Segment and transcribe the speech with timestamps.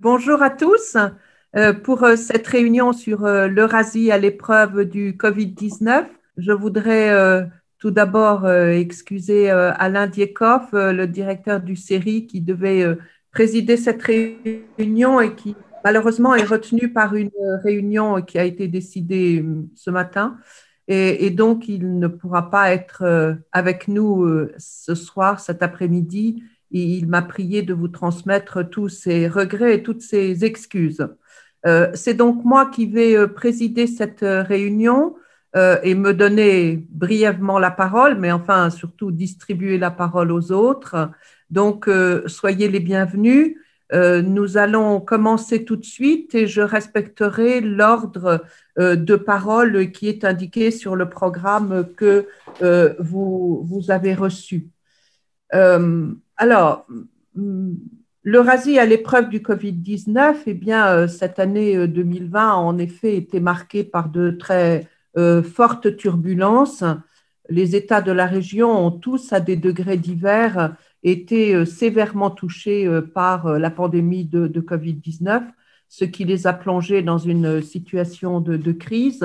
[0.00, 0.96] Bonjour à tous.
[1.56, 7.90] Euh, pour euh, cette réunion sur euh, l'Eurasie à l'épreuve du Covid-19, je voudrais tout
[7.90, 12.86] d'abord excuser Alain Diekhoff, le directeur du série qui devait
[13.32, 17.32] présider cette réunion et qui malheureusement est retenu par une
[17.64, 19.44] réunion qui a été décidée
[19.74, 20.38] ce matin.
[20.86, 27.06] Et, et donc, il ne pourra pas être avec nous ce soir, cet après-midi il
[27.06, 31.06] m'a prié de vous transmettre tous ses regrets et toutes ses excuses.
[31.66, 35.16] Euh, c'est donc moi qui vais euh, présider cette euh, réunion
[35.82, 41.10] et me donner brièvement la parole, mais enfin surtout distribuer la parole aux autres.
[41.50, 41.90] Donc,
[42.26, 43.56] soyez les bienvenus.
[43.92, 48.44] nous allons commencer tout de suite et je respecterai l'ordre
[48.76, 52.28] de parole qui est indiqué sur le programme que
[53.00, 54.68] vous, vous avez reçu.
[56.38, 56.86] Alors,
[57.34, 57.74] mm,
[58.22, 63.16] l'Eurasie à l'épreuve du Covid-19, eh bien, euh, cette année 2020 euh, a en effet
[63.16, 66.84] été marquée par de très euh, fortes turbulences.
[67.48, 73.58] Les États de la région ont tous, à des degrés divers, été sévèrement touchés par
[73.58, 75.44] la pandémie de, Covid-19,
[75.88, 79.24] ce qui les a plongés dans une situation de, crise.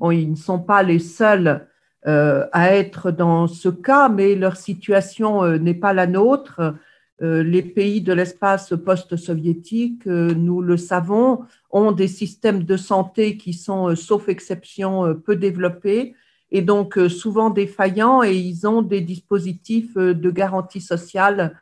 [0.00, 1.68] Bon, ils ne sont pas les seuls
[2.06, 6.74] à être dans ce cas, mais leur situation euh, n'est pas la nôtre.
[7.22, 13.52] Euh, les pays de l'espace post-soviétique, nous le savons, ont des systèmes de santé qui
[13.52, 16.14] sont, sauf exception, peu développés
[16.50, 21.60] et donc souvent défaillants et ils ont des dispositifs de garantie sociale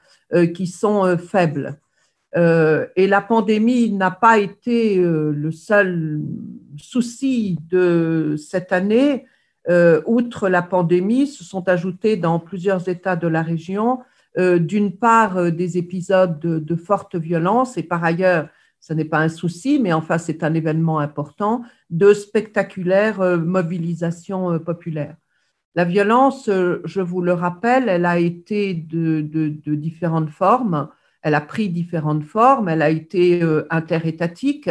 [0.54, 1.80] qui sont faibles.
[2.34, 6.22] et la pandémie n'a pas été le seul
[6.76, 9.26] souci de cette année.
[9.68, 14.00] Euh, outre la pandémie, se sont ajoutés dans plusieurs États de la région,
[14.38, 18.48] euh, d'une part, euh, des épisodes de, forte violence, et par ailleurs,
[18.80, 25.16] ce n'est pas un souci, mais enfin, c'est un événement important, de spectaculaires mobilisations populaires.
[25.74, 29.20] La violence, je vous le rappelle, elle a été de,
[29.74, 30.88] différentes formes,
[31.22, 34.70] elle a pris différentes formes, elle a été interétatique,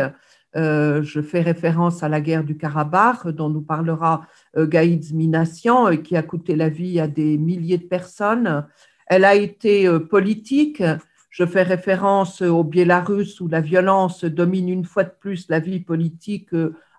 [0.56, 4.26] je fais référence à la guerre du Karabakh, dont nous parlera
[4.58, 8.66] euh, Gaïd Minassian, euh, qui a coûté la vie à des milliers de personnes.
[9.08, 10.84] Elle a été politique.
[11.30, 15.80] Je fais référence au Biélarus où la violence domine une fois de plus la vie
[15.80, 16.50] politique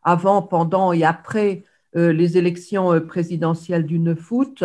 [0.03, 1.65] avant, pendant et après
[1.95, 4.65] les élections présidentielles du 9 août.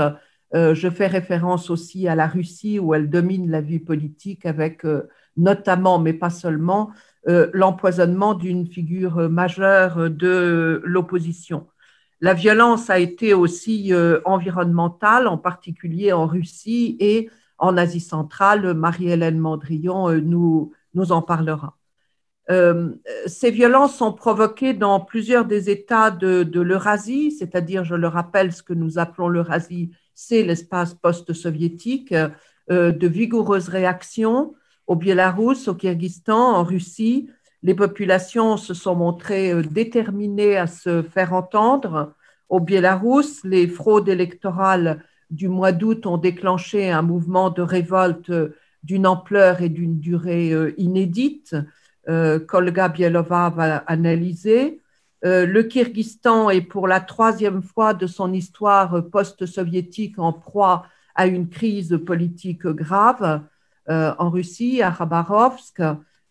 [0.53, 4.85] Je fais référence aussi à la Russie où elle domine la vie politique avec
[5.35, 6.93] notamment, mais pas seulement, euh,
[7.25, 11.67] l'empoisonnement d'une figure majeure de l'opposition.
[12.23, 18.73] La violence a été aussi euh, environnementale, en particulier en Russie et en Asie centrale.
[18.73, 21.77] Marie-Hélène Mandrion euh, nous, nous en parlera.
[23.27, 28.63] ces violences sont provoquées dans plusieurs des États de l'Eurasie, c'est-à-dire, je le rappelle, ce
[28.63, 32.13] que nous appelons l'Eurasie, c'est l'espace post-soviétique,
[32.69, 34.55] de vigoureuses réactions
[34.87, 37.29] au Biélarus, au Kyrgyzstan, en Russie,
[37.63, 42.13] les populations se sont montrées euh, déterminées à se faire entendre.
[42.49, 48.55] Au Biélarus, les fraudes électorales du mois d'août ont déclenché un mouvement de révolte euh,
[48.83, 51.55] d'une ampleur et d'une durée euh, inédite.
[52.05, 54.81] Kolga Bielova va analyser.
[55.21, 60.85] Le Kyrgyzstan est pour la troisième fois de son histoire post-soviétique en proie
[61.15, 63.39] à une crise politique grave.
[63.89, 65.81] Euh, en Russie, à Khabarovsk.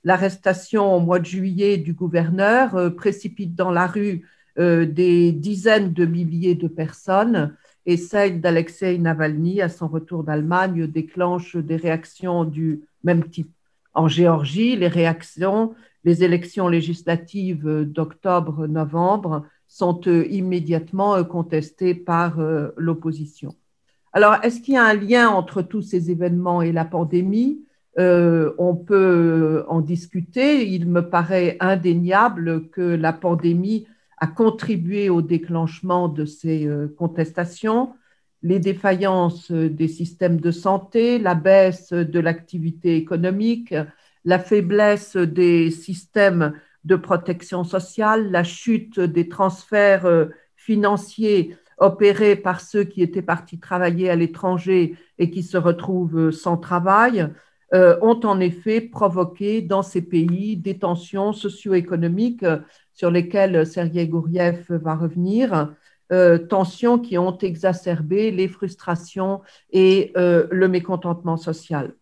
[0.05, 4.27] L'arrestation au mois de juillet du gouverneur euh, précipite dans la rue
[4.59, 7.55] euh, des dizaines de milliers de personnes
[7.85, 13.51] et celle d'Alexei Navalny à son retour d'Allemagne déclenche des réactions du même type.
[13.93, 15.75] En Géorgie, les réactions,
[16.05, 22.39] les élections législatives d'octobre-novembre sont immédiatement contestées par
[22.77, 23.55] l'opposition.
[24.13, 27.65] Alors, est-ce qu'il y a un lien entre tous ces événements et la pandémie?
[27.99, 30.69] Euh, On peut en discuter.
[30.69, 33.87] Il me paraît indéniable que la pandémie
[34.19, 37.95] a contribué au déclenchement de ces euh, contestations.
[38.43, 43.75] Les défaillances des systèmes de santé, la baisse de l'activité économique,
[44.25, 46.55] la faiblesse des systèmes
[46.85, 50.27] de protection sociale, la chute des transferts euh,
[50.57, 56.57] financiers opérés par ceux qui étaient partis travailler à l'étranger et qui se retrouvent sans
[56.57, 57.29] travail,
[57.75, 62.59] euh, ont en effet provoqué dans ces pays des tensions socio-économiques euh,
[62.93, 65.75] sur lesquelles Sergei Gouriev va revenir,
[66.13, 69.41] euh, tensions qui ont exacerbé les frustrations
[69.71, 71.95] et le mécontentement social.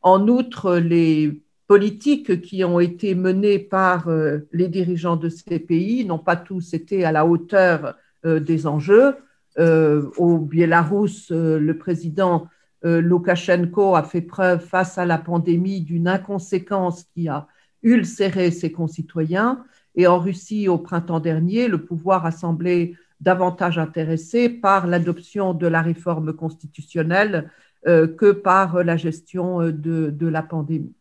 [0.00, 4.08] En outre, les politiques qui ont été menées par
[4.50, 7.94] les dirigeants de ces pays n'ont pas tous été à la hauteur
[8.24, 9.16] des enjeux.
[9.58, 12.48] Au Biélarus, le président
[12.82, 17.46] Loukachenko a fait preuve face à la pandémie d'une inconséquence qui a
[17.82, 19.64] ulcéré ses concitoyens.
[19.94, 25.66] Et en Russie, au printemps dernier, le pouvoir a semblé davantage intéressé par l'adoption de
[25.66, 27.50] la réforme constitutionnelle
[27.86, 30.94] euh, que par la gestion euh, de, la pandémie.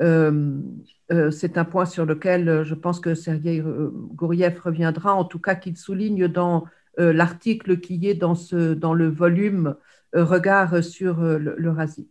[0.00, 0.60] Euh,
[1.30, 3.62] c'est un point sur lequel je pense que Sergei
[4.14, 6.64] Gouriev reviendra, en tout cas qu'il souligne dans
[6.98, 9.76] l'article qui est dans, ce, dans le volume
[10.12, 12.08] Regard sur l'Eurasie.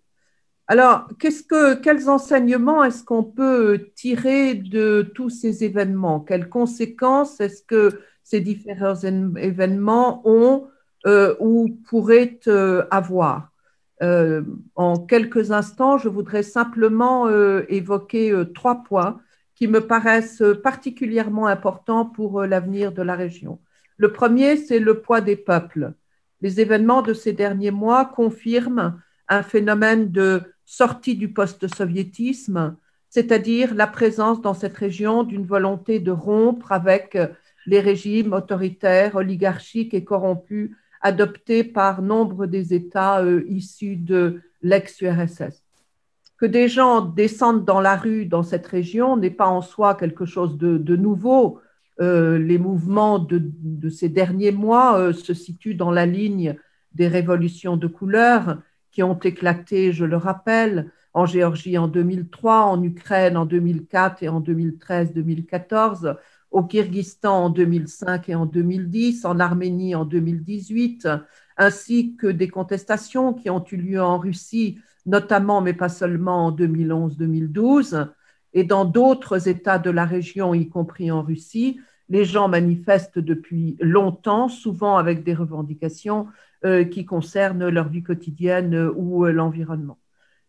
[0.68, 6.20] Alors, que, quels enseignements est-ce qu'on peut tirer de tous ces événements?
[6.20, 10.68] Quelles conséquences est-ce que ces différents événements ont
[11.06, 13.52] euh, ou pourraient euh, avoir?
[14.02, 14.42] Euh,
[14.76, 17.30] En quelques instants, je voudrais simplement
[17.70, 19.20] évoquer trois points
[19.56, 23.60] qui me paraissent particulièrement importants pour l'avenir de la région.
[23.98, 25.94] Le premier, c'est le poids des peuples.
[26.42, 32.76] Les événements de ces derniers mois confirment un phénomène de sortie du post-soviétisme,
[33.10, 37.18] c'est-à-dire la présence dans cette région d'une volonté de rompre avec
[37.66, 40.72] les régimes autoritaires, oligarchiques et corrompus
[41.06, 45.62] adoptés par nombre des États euh, issus de l'ex-URSS.
[46.40, 50.26] Que des gens descendent dans la rue dans cette région n'est pas en soi quelque
[50.26, 51.60] chose de, nouveau.
[52.02, 53.40] Euh, les mouvements de,
[53.90, 56.56] ces derniers mois euh, se situent dans la ligne
[56.96, 58.58] des révolutions de couleur
[58.92, 64.30] qui ont éclaté, je le rappelle, en Géorgie en 2003, en Ukraine en 2004 et
[64.30, 66.16] en 2013-2014,
[66.56, 71.06] au Kyrgyzstan en 2005 et en 2010, en Arménie en 2018,
[71.58, 76.52] ainsi que des contestations qui ont eu lieu en Russie, notamment, mais pas seulement en
[76.56, 78.08] 2011-2012,
[78.54, 81.82] et dans d'autres États de la région, y compris en Russie.
[82.08, 86.28] Les gens manifestent depuis longtemps, souvent avec des revendications
[86.64, 89.98] euh, qui concernent leur vie quotidienne ou euh, l'environnement.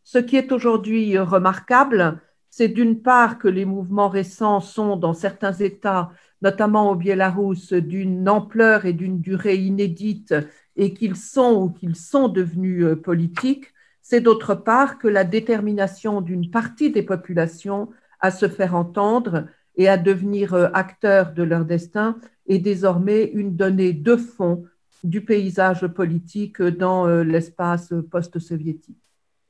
[0.04, 2.20] Ce qui est aujourd'hui remarquable,
[2.56, 6.10] c'est d'une part que les mouvements récents sont dans certains États,
[6.40, 10.34] notamment au Biélarus, d'une ampleur et d'une durée inédite
[10.74, 13.74] et qu'ils sont ou qu'ils sont devenus euh, politiques.
[14.00, 19.86] C'est d'autre part que la détermination d'une partie des populations à se faire entendre et
[19.86, 22.18] à devenir acteurs de leur destin
[22.48, 24.64] est désormais une donnée de fond
[25.04, 29.05] du paysage politique dans euh, l'espace post-soviétique.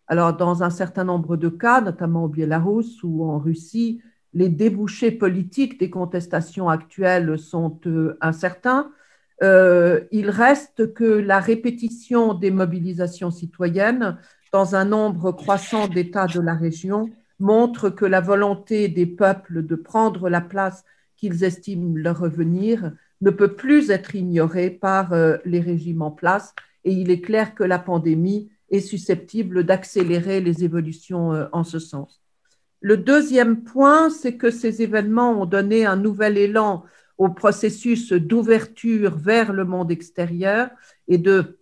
[0.08, 4.00] Alors, dans un certain nombre de cas, notamment au Biélarus ou en Russie,
[4.35, 8.93] les débouchés politiques des contestations actuelles sont euh, incertains.
[9.43, 14.19] Euh, il reste que la répétition des mobilisations citoyennes
[14.53, 19.75] dans un nombre croissant d'États de la région montre que la volonté des peuples de
[19.75, 20.85] prendre la place
[21.17, 26.55] qu'ils estiment leur revenir ne peut plus être ignoré par euh, les régimes en place
[26.85, 31.79] et il est clair que la pandémie est susceptible d'accélérer les évolutions euh, en ce
[31.79, 32.21] sens.
[32.81, 36.85] Le deuxième point, c'est que ces événements ont donné un nouvel élan
[37.19, 40.69] au processus d'ouverture vers le monde extérieur
[41.09, 41.59] et de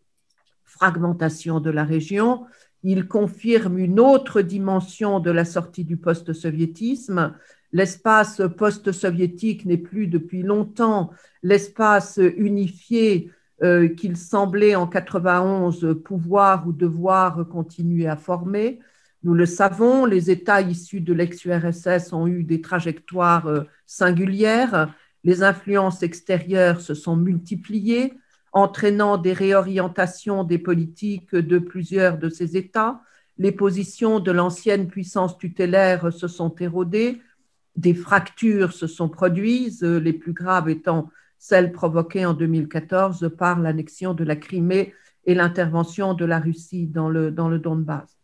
[0.65, 2.47] fragmentation de la région.
[2.83, 7.35] Ils confirment une autre dimension de la sortie du post-soviétisme
[7.75, 11.11] L'espace post-soviétique n'est plus depuis longtemps
[11.43, 18.81] l'espace unifié qu'il semblait en 91 pouvoir ou devoir continuer à former.
[19.23, 24.95] Nous le savons, les États issus de l'ex-URSS ont eu des trajectoires euh, singulières.
[25.25, 28.13] Les influences extérieures se sont multipliées,
[28.53, 33.01] entraînant des réorientations des politiques de plusieurs de ces États.
[33.39, 37.23] Les positions de l'ancienne puissance tutélaire se sont érodées
[37.77, 41.11] des fractures se sont produites, euh, les plus graves étant
[41.47, 44.95] celles provoquées en 2014 par l'annexion de la Crimée
[45.27, 48.17] et l'intervention de la Russie dans le, dans le Donbass.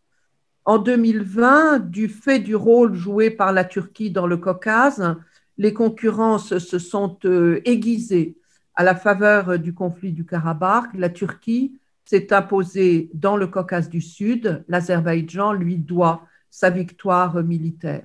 [0.65, 5.17] En 2020, du fait du rôle joué par la Turquie dans le Caucase,
[5.59, 8.37] les concurrences se sont euh, aiguisées
[8.73, 10.85] à la faveur du conflit du Karabakh.
[10.95, 14.63] La Turquie s'est imposée dans le Caucase du Sud.
[14.67, 18.03] L'Azerbaïdjan lui doit sa victoire militaire.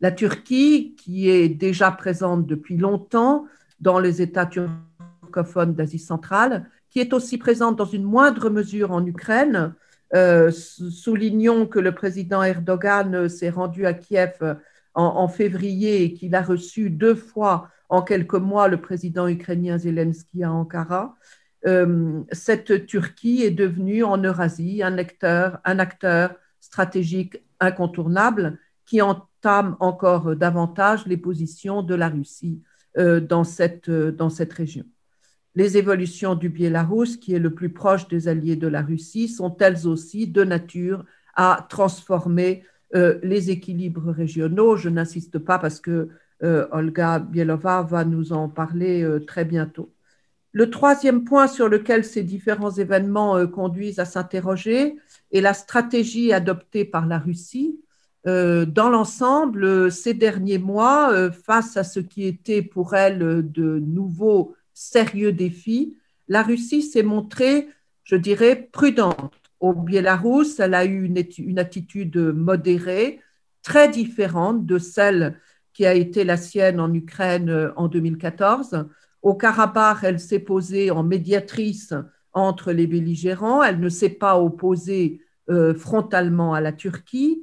[0.00, 3.46] La Turquie, qui est déjà présente depuis longtemps
[3.80, 9.04] dans les États turcophones d'Asie centrale, qui est aussi présente dans une moindre mesure en
[9.04, 9.74] Ukraine.
[10.14, 14.56] Euh, soulignons que le président Erdogan s'est rendu à Kiev
[14.94, 20.42] en, février et qu'il a reçu deux fois en quelques mois le président ukrainien Zelensky
[20.42, 21.16] à Ankara.
[21.66, 25.60] Euh, cette Turquie est devenue en Eurasie un acteur,
[26.60, 32.62] stratégique incontournable qui entament encore davantage les positions de la Russie
[32.96, 34.84] dans cette, dans cette région.
[35.54, 39.56] Les évolutions du Biélarus, qui est le plus proche des alliés de la Russie, sont
[39.58, 44.76] elles aussi de nature à transformer les équilibres régionaux?
[44.76, 46.08] Je n'insiste pas parce que
[46.42, 49.92] Olga Bielova va nous en parler très bientôt.
[50.56, 54.96] Le troisième point sur lequel ces différents événements euh, conduisent à s'interroger
[55.30, 57.78] est la stratégie adoptée par la Russie.
[58.26, 63.78] Euh, dans l'ensemble, ces derniers mois, euh, face à ce qui était pour elle de
[63.78, 65.96] nouveaux sérieux défis,
[66.28, 67.68] la Russie s'est montrée,
[68.04, 69.32] je dirais, prudente.
[69.60, 73.20] Au Biélarus, elle a eu une, attitude modérée,
[73.62, 75.38] très différente de celle
[75.72, 78.86] qui a été la sienne en Ukraine en 2014.
[79.22, 81.94] Au Karabakh, elle s'est posée en médiatrice
[82.32, 83.62] entre les belligérants.
[83.62, 87.42] Elle ne s'est pas opposée euh, frontalement à la Turquie.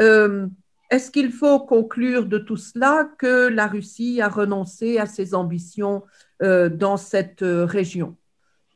[0.00, 0.46] Euh,
[0.90, 6.02] est-ce qu'il faut conclure de tout cela que la Russie a renoncé à ses ambitions
[6.42, 8.16] euh, dans cette région?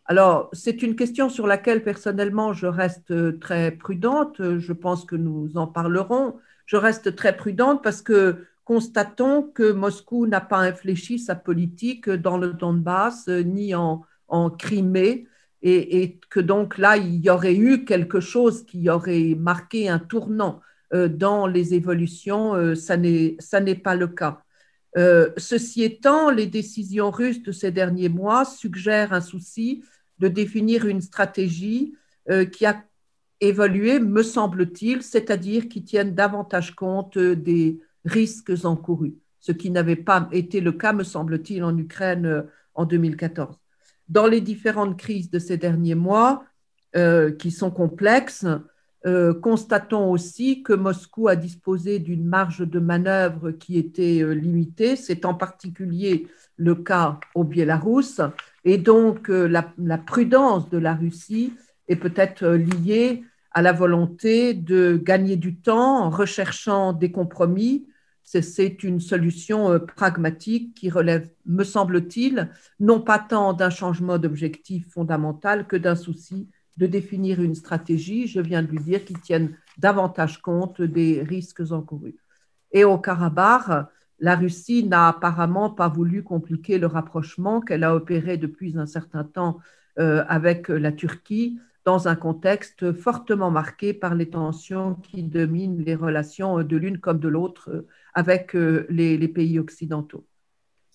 [0.06, 4.40] Alors, c'est une question sur laquelle personnellement je reste très prudente.
[4.58, 6.36] Je pense que nous en parlerons.
[6.64, 12.36] Je reste très prudente parce que constatons que Moscou n'a pas infléchi sa politique dans
[12.36, 14.04] le Donbass euh, ni en,
[14.58, 15.28] Crimée
[15.62, 20.60] et, que donc là, il y aurait eu quelque chose qui aurait marqué un tournant
[20.60, 20.60] euh,
[20.92, 22.54] dans les évolutions.
[22.54, 24.42] Euh, ça n'est pas le cas.
[25.36, 29.84] ceci étant, les décisions russes de ces derniers mois suggèrent un souci
[30.18, 31.94] de définir une stratégie
[32.52, 32.82] qui a
[33.40, 40.28] évolué, me semble-t-il, c'est-à-dire qui tienne davantage compte des risques encourus, ce qui n'avait pas
[40.32, 42.42] été le cas, me semble-t-il, en Ukraine euh,
[42.74, 43.56] en 2014.
[44.08, 46.44] Dans les différentes crises de ces derniers mois,
[46.94, 48.46] euh, qui sont complexes,
[49.06, 54.96] euh, constatons aussi que Moscou a disposé d'une marge de manœuvre qui était limitée.
[54.96, 58.20] C'est en particulier le cas au Biélarus.
[58.64, 61.52] Et donc, la, la, prudence de la Russie
[61.88, 63.22] est peut-être liée
[63.52, 67.86] à la volonté de gagner du temps en recherchant des compromis
[68.26, 74.88] c'est une solution euh, pragmatique qui relève, me semble-t-il, non pas tant d'un changement d'objectif
[74.90, 79.56] fondamental que d'un souci de définir une stratégie, je viens de lui dire, qui tienne
[79.78, 82.16] davantage compte des risques encourus.
[82.72, 88.36] Et au Karabakh, la Russie n'a apparemment pas voulu compliquer le rapprochement qu'elle a opéré
[88.36, 89.58] depuis un certain temps
[89.98, 95.94] euh, avec la Turquie dans un contexte fortement marqué par les tensions qui dominent les
[95.94, 100.26] relations de l'une comme de l'autre avec euh, les, pays occidentaux.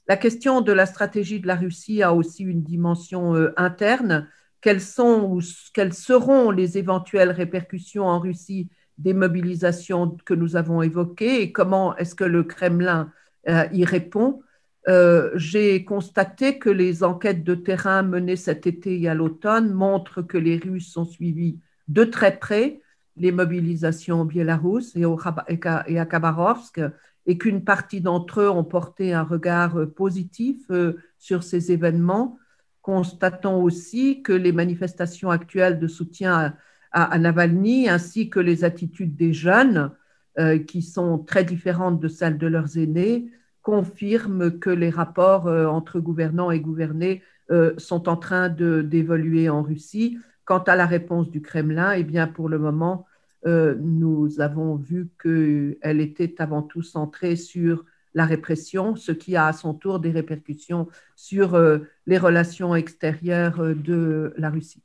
[0.07, 4.27] La question de la stratégie de la Russie a aussi une dimension euh, interne.
[4.62, 5.41] Quelles sont ou
[5.74, 11.96] quelles seront les éventuelles répercussions en Russie des mobilisations que nous avons évoquées et comment
[11.98, 13.12] est-ce que le Kremlin
[13.50, 14.41] euh, y répond
[15.36, 20.38] J'ai constaté que les enquêtes de terrain menées cet été et à l'automne montrent que
[20.38, 22.82] les Russes ont suivi de très près
[23.18, 26.82] les mobilisations au Biélarus et, à Khabarovsk
[27.27, 32.38] et qu'une partie d'entre eux ont porté un regard euh, positif euh, sur ces événements.
[32.81, 36.55] Constatons aussi que les manifestations actuelles de soutien
[36.91, 39.91] à, Navalny ainsi que les attitudes des jeunes,
[40.39, 46.00] euh, qui sont très différentes de celles de leurs aînés, confirment que les rapports entre
[46.00, 47.21] gouvernants et gouvernés
[47.77, 50.17] sont en train d'évoluer en Russie.
[50.45, 53.05] Quant à la réponse du Kremlin, eh bien, pour le moment,
[53.45, 59.48] euh, nous avons vu qu'elle était avant tout centrée sur la répression, ce qui a
[59.48, 64.84] à son tour des répercussions sur euh, les relations extérieures euh, de la Russie.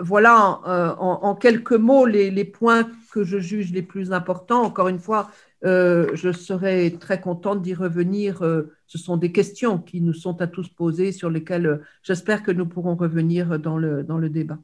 [0.00, 0.60] voilà
[0.98, 4.62] en, quelques mots les, points que je juge les plus importants.
[4.62, 5.30] Encore une fois,
[5.62, 8.38] je serais très contente d'y revenir.
[8.86, 12.66] ce sont des questions qui nous sont à tous posées sur lesquelles j'espère que nous
[12.66, 14.58] pourrons revenir dans le, dans le débat.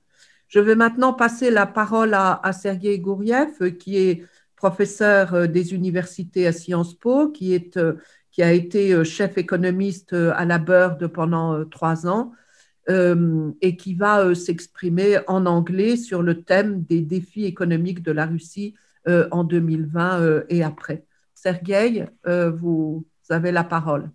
[0.49, 4.25] Je vais maintenant passer la parole à, Sergei Gouriev, qui est
[4.59, 7.95] professeur euh, des universités à Sciences Po, qui, est, euh,
[8.33, 12.33] qui a été euh, chef économiste à la Bird pendant trois ans
[13.61, 18.75] et qui va s'exprimer en anglais sur le thème des défis économiques de la Russie
[19.07, 21.05] en 2020 et après.
[21.35, 24.09] Sergei, vous avez la parole.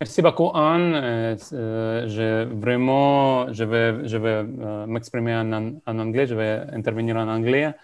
[0.00, 1.36] Merci beaucoup, Anne.
[1.50, 4.44] Je, vraiment, je vais, je vais
[4.86, 7.74] m'exprimer en, anglais, je vais intervenir en anglais.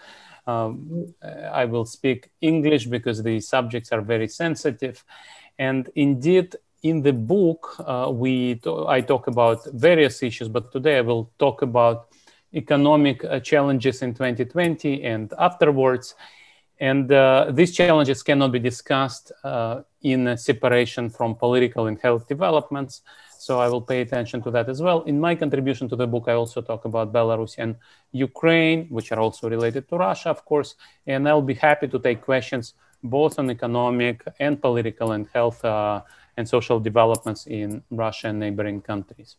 [0.45, 1.13] Um,
[1.51, 5.03] I will speak English because the subjects are very sensitive.
[5.57, 11.01] And indeed, in the book, uh, we I talk about various issues, but today I
[11.01, 12.09] will talk about
[12.53, 16.15] economic uh, challenges in 2020 and afterwards.
[16.79, 23.01] And uh, these challenges cannot be discussed uh, in separation from political and health developments.
[23.43, 25.01] So I will pay attention to that as well.
[25.01, 27.75] In my contribution to the book, I also talk about Belarus and
[28.13, 30.75] Ukraine, which are also related to Russia, of course.
[31.05, 32.73] And I'll be happy to take questions
[33.03, 36.03] both on economic and political and health uh,
[36.37, 39.35] and social developments in Russia and neighboring countries.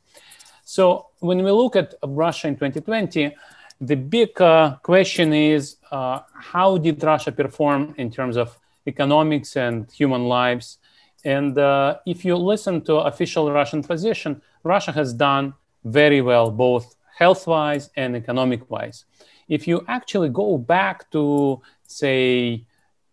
[0.65, 3.35] So when we look at Russia in 2020,
[3.81, 9.91] the big uh, question is uh, how did Russia perform in terms of economics and
[9.91, 10.77] human lives?
[11.25, 15.55] And uh, if you listen to official Russian position, Russia has done
[15.85, 19.05] very well, both health-wise and economic-wise.
[19.49, 22.65] If you actually go back to, say,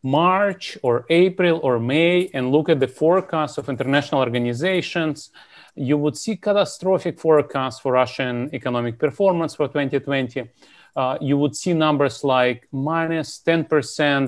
[0.03, 5.30] March or April or May and look at the forecasts of international organizations,
[5.75, 10.50] you would see catastrophic forecasts for Russian economic performance for 2020.
[10.96, 13.65] Uh, you would see numbers like minus 10%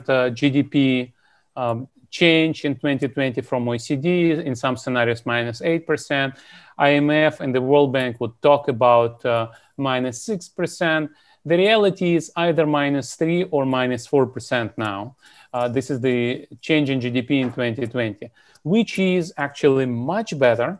[0.10, 1.12] uh, GDP
[1.56, 6.38] um, change in 2020 from OECD, in some scenarios, minus 8%.
[6.79, 11.10] IMF and the World Bank would talk about uh, minus 6%.
[11.46, 15.15] The reality is either minus 3 or minus 4% now.
[15.51, 18.29] Uh, this is the change in GDP in 2020,
[18.63, 20.79] which is actually much better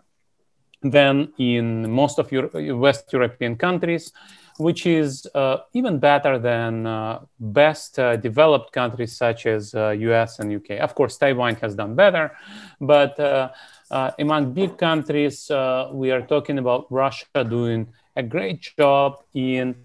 [0.84, 4.14] than in most of Euro- West European countries,
[4.58, 10.44] which is uh, even better than uh, best uh, developed countries such as US uh,
[10.44, 10.80] and UK.
[10.80, 12.32] Of course, Taiwan has done better,
[12.80, 13.50] but uh,
[13.92, 15.50] uh, among big countries,
[15.92, 19.76] we are talking about Russia doing a great job in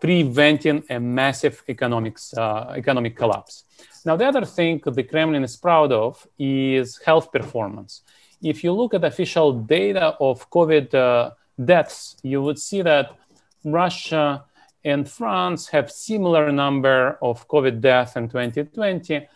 [0.00, 3.64] preventing a massive economics, economic collapse.
[4.04, 8.02] Now, the other thing the Kremlin is proud of is health performance
[8.44, 11.30] if you look at official data of COVID uh,
[11.62, 13.16] deaths, you would see that
[13.64, 14.44] Russia
[14.84, 19.26] and France have similar number of COVID deaths in 2020,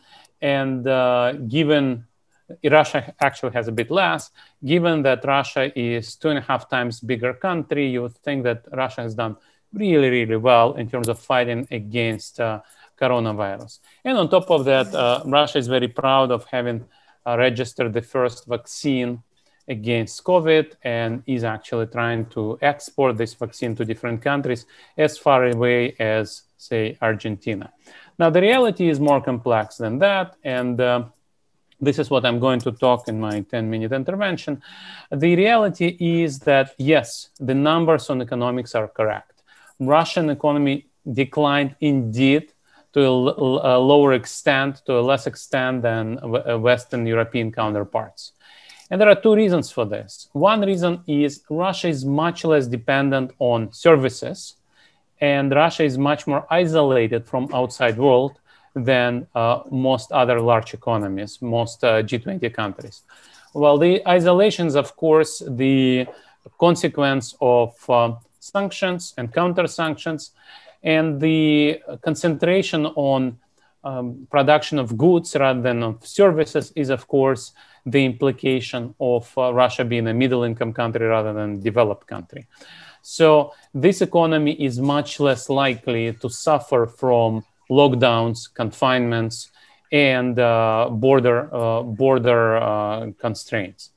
[0.41, 2.05] and uh, given
[2.65, 4.31] Russia actually has a bit less.
[4.65, 8.67] Given that Russia is two and a half times bigger country, you would think that
[8.73, 9.37] Russia has done
[9.73, 12.61] really, really well in terms of fighting against uh,
[13.01, 13.81] coronavirus.
[14.05, 16.87] And on top of that, uh, Russia is very proud of having
[17.27, 19.23] uh, registered the first vaccine
[19.69, 25.47] against COVID and is actually trying to export this vaccine to different countries as far
[25.47, 27.73] away as, say, Argentina.
[28.19, 30.37] Now, the reality is more complex than that.
[30.43, 31.05] And uh,
[31.81, 34.63] this is what I'm going to talk in my 10 minute intervention.
[35.11, 39.43] The reality is that, yes, the numbers on economics are correct.
[39.79, 42.53] Russian economy declined indeed
[42.95, 48.33] to a, lower extent, to a less extent than uh, Western European counterparts.
[48.91, 50.29] And there are two reasons for this.
[50.33, 54.57] One reason is Russia is much less dependent on services,
[55.21, 58.39] and Russia is much more isolated from outside world
[58.75, 63.03] than uh, most other large economies, most uh, G20 countries.
[63.53, 66.07] Well, the isolation is, of course, the
[66.59, 70.31] consequence of uh, sanctions and counter sanctions,
[70.83, 73.39] and the concentration on
[73.89, 77.53] um, production of goods rather than of services is, of course,
[77.87, 82.47] the implication of uh, Russia being a middle income country rather than developed country.
[83.03, 83.27] So
[83.73, 89.51] this economy is much less likely to suffer from lockdowns, confinements,
[89.91, 93.91] and uh, border uh, border uh, constraints.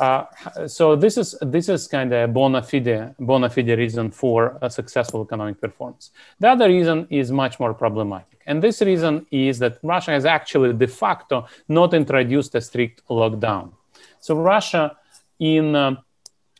[0.00, 0.24] Uh,
[0.66, 4.68] so this is this is kind of a bona fide bona fide reason for a
[4.68, 6.10] successful economic performance.
[6.40, 10.72] The other reason is much more problematic, and this reason is that Russia has actually
[10.72, 13.72] de facto not introduced a strict lockdown.
[14.20, 14.96] So Russia,
[15.38, 15.96] in uh,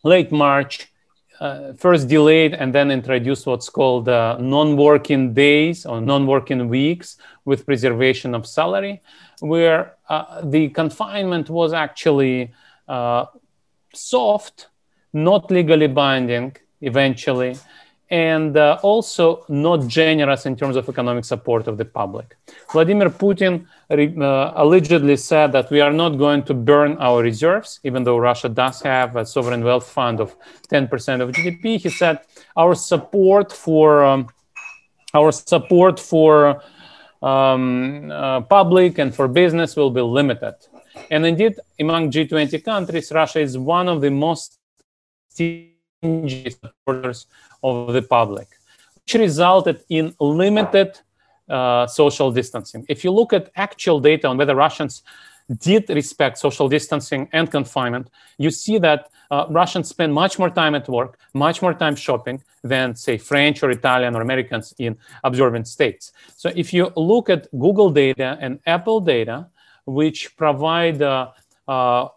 [0.02, 0.92] late March,
[1.40, 7.66] uh, first delayed and then introduced what's called uh, non-working days or non-working weeks with
[7.66, 9.00] preservation of salary,
[9.40, 12.52] where uh, the confinement was actually
[12.88, 13.24] uh,
[13.92, 14.68] soft,
[15.12, 17.56] not legally binding eventually,
[18.10, 22.36] and uh, also not generous in terms of economic support of the public.
[22.70, 28.04] Vladimir Putin uh, allegedly said that we are not going to burn our reserves, even
[28.04, 30.36] though Russia does have a sovereign wealth fund of
[30.70, 31.80] 10% of GDP.
[31.80, 32.20] He said
[32.56, 34.28] our support for um,
[35.14, 36.62] our support for
[37.22, 40.54] um, uh, public and for business will be limited.
[41.10, 44.58] And indeed, among G20 countries, Russia is one of the most
[46.02, 47.26] supporters
[47.62, 48.48] of the public,
[48.96, 50.98] which resulted in limited
[51.48, 52.84] uh, social distancing.
[52.88, 55.02] If you look at actual data on whether Russians
[55.58, 60.74] did respect social distancing and confinement, you see that uh, Russians spend much more time
[60.74, 65.64] at work, much more time shopping than, say, French or Italian or Americans in observing
[65.64, 66.12] states.
[66.36, 69.46] So if you look at Google data and Apple data,
[69.84, 71.30] which provide uh,
[71.66, 72.08] uh,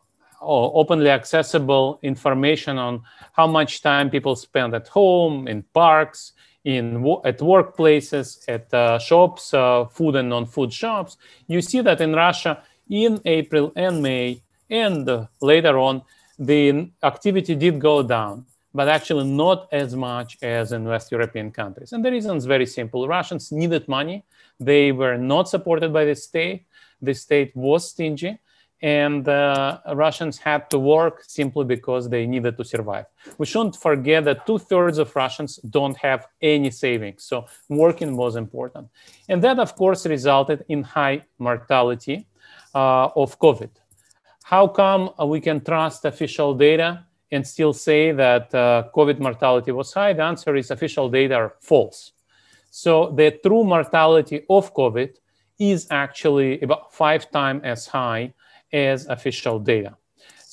[0.42, 3.02] openly accessible information on
[3.34, 9.54] how much time people spend at home, in parks, in at workplaces, at uh, shops,
[9.54, 11.18] uh, food and non-food shops,
[11.48, 16.02] you see that in Russia, in April and May, and uh, later on,
[16.40, 21.94] the activity did go down, but actually not as much as in West European countries.
[21.94, 23.08] And the reason is very simple.
[23.08, 24.26] Russians needed money.
[24.60, 26.66] They were not supported by the state.
[27.02, 28.40] The state was stingy
[28.86, 33.08] and uh, Russians had to work simply because they needed to survive.
[33.40, 38.36] We shouldn't forget that two thirds of Russians don't have any savings, so working was
[38.36, 38.90] important.
[39.28, 42.28] And that, of course, resulted in high mortality
[42.76, 43.72] uh, of COVID.
[44.44, 49.94] How come we can trust official data and still say that uh, COVID mortality was
[49.94, 50.14] high?
[50.14, 52.12] The answer is official data are false.
[52.70, 55.10] So the true mortality of COVID
[55.58, 58.34] is actually about five times as high
[58.76, 59.96] as official data.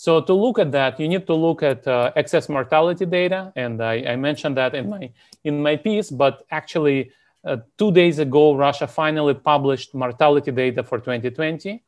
[0.04, 3.82] So to look at that, you need to look at uh, excess mortality data, and
[3.82, 5.10] I, I, mentioned that in my
[5.44, 6.10] in my piece.
[6.10, 7.12] But actually,
[7.44, 11.82] uh, two days ago, Russia finally published mortality data for 2020,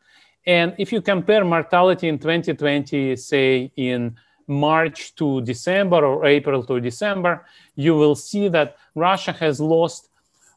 [0.46, 4.16] and if you compare mortality in 2020, say in
[4.46, 7.44] March to December or April to December,
[7.74, 10.08] you will see that Russia has lost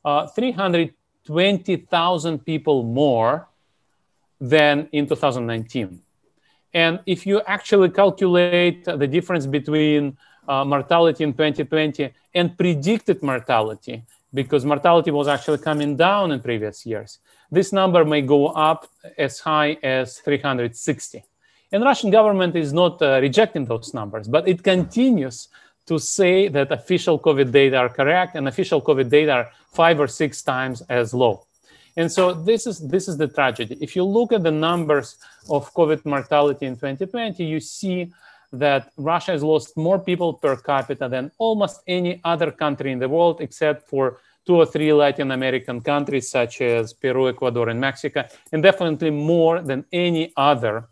[0.05, 3.47] uh, 320,000 people more
[4.39, 6.01] than in 2019.
[6.73, 14.03] And if you actually calculate the difference between uh, mortality in 2020 and predicted mortality,
[14.33, 17.19] because mortality was actually coming down in previous years,
[17.49, 21.23] this number may go up as high as 360.
[21.71, 25.49] And Russian government is not uh, rejecting those numbers, but it continues
[25.87, 30.07] to say that official COVID data are correct and official COVID data are five or
[30.07, 31.46] six times as low.
[31.97, 33.75] And so this is this is the tragedy.
[33.81, 35.17] If you look at the numbers
[35.49, 38.13] of COVID mortality in 2020, you see
[38.53, 43.09] that Russia has lost more people per capita than almost any other country in the
[43.09, 48.23] world, except for two or three Latin American countries such as Peru, Ecuador, and Mexico,
[48.53, 50.87] and definitely more than any other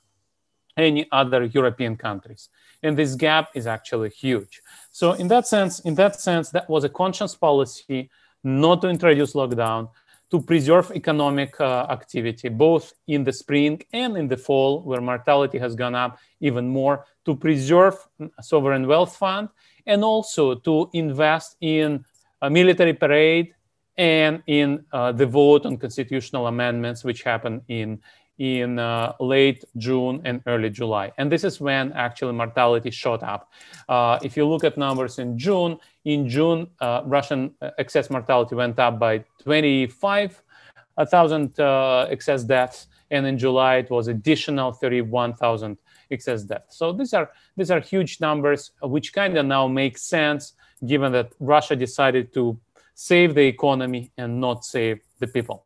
[0.78, 2.50] any other European countries.
[2.84, 4.62] And this gap is actually huge.
[4.92, 8.10] So in that sense, in that sense, that was a conscious policy
[8.44, 9.90] not to introduce lockdown,
[10.36, 15.58] to preserve economic uh, activity, both in the spring and in the fall, where mortality
[15.58, 17.96] has gone up even more, to preserve
[18.42, 19.48] sovereign wealth fund,
[19.86, 22.04] and also to invest in
[22.42, 23.56] a military parade
[23.96, 28.02] and in uh, the vote on constitutional amendments, which happened in
[28.38, 31.12] in uh, late June and early July.
[31.18, 33.52] And this is when actually mortality shot up.
[33.88, 38.56] Uh, if you look at numbers in June, in June, uh, Russian uh, excess mortality
[38.56, 42.88] went up by 25,000 uh, excess deaths.
[43.12, 45.78] And in July, it was additional 31,000
[46.12, 46.78] excess deaths.
[46.78, 50.54] So these are, these are huge numbers, which kind of now make sense
[50.86, 52.60] given that Russia decided to
[52.96, 55.66] save the economy and not save the people.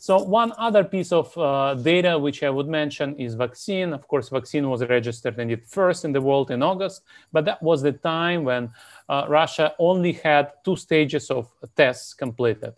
[0.00, 3.92] So one other piece of uh, data which I would mention is vaccine.
[3.92, 7.62] Of course, vaccine was registered and it first in the world in August, but that
[7.62, 8.70] was the time when
[9.10, 12.72] uh, Russia only had two stages of tests completed.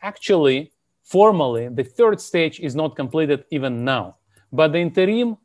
[0.00, 4.16] Actually, formally, the third stage is not completed even now,
[4.50, 5.36] but the interim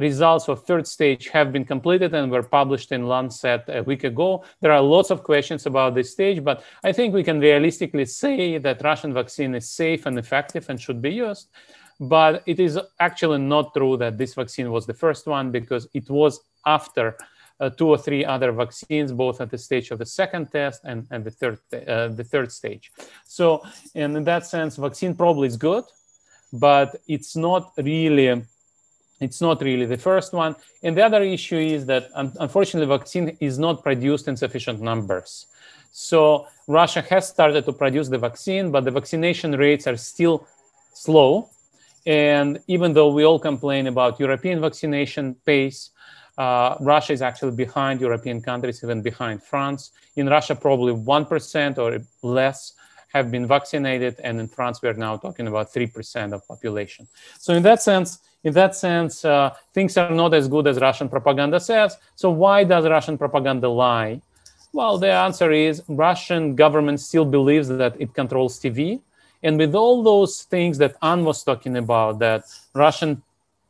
[0.00, 4.44] results of third stage have been completed and were published in Lancet a week ago.
[4.60, 8.58] There are lots of questions about this stage, but I think we can realistically say
[8.58, 11.48] that Russian vaccine is safe and effective and should be used.
[12.00, 16.10] But it is actually not true that this vaccine was the first one because it
[16.10, 17.16] was after
[17.60, 21.06] uh, two or three other vaccines, both at the stage of the second test and,
[21.10, 22.90] and the third uh, the third stage.
[23.26, 23.62] So,
[23.94, 25.84] and in that sense, vaccine probably is good,
[26.52, 28.42] but it's not really
[29.24, 30.54] it's not really the first one.
[30.82, 35.46] And the other issue is that unfortunately, vaccine is not produced in sufficient numbers.
[35.92, 40.46] So Russia has started to produce the vaccine, but the vaccination rates are still
[40.92, 41.50] slow.
[42.06, 45.90] And even though we all complain about European vaccination pace,
[46.36, 49.92] uh, Russia is actually behind European countries, even behind France.
[50.16, 52.72] In Russia, probably 1% or less
[53.12, 54.18] have been vaccinated.
[54.22, 57.06] And in France, we are now talking about 3% of population.
[57.38, 61.08] So in that sense, in that sense, uh, things are not as good as Russian
[61.08, 61.96] propaganda says.
[62.14, 64.20] So why does Russian propaganda lie?
[64.72, 69.00] Well, the answer is Russian government still believes that it controls TV.
[69.42, 73.22] And with all those things that Anne was talking about, that Russian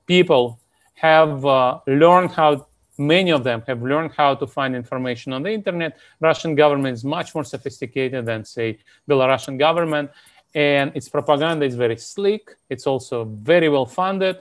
[0.06, 0.58] people
[0.94, 5.50] have uh, learned how many of them have learned how to find information on the
[5.50, 5.98] internet.
[6.20, 10.10] Russian government is much more sophisticated than, say, Belarusian government,
[10.54, 12.56] and its propaganda is very slick.
[12.70, 14.38] It's also very well funded.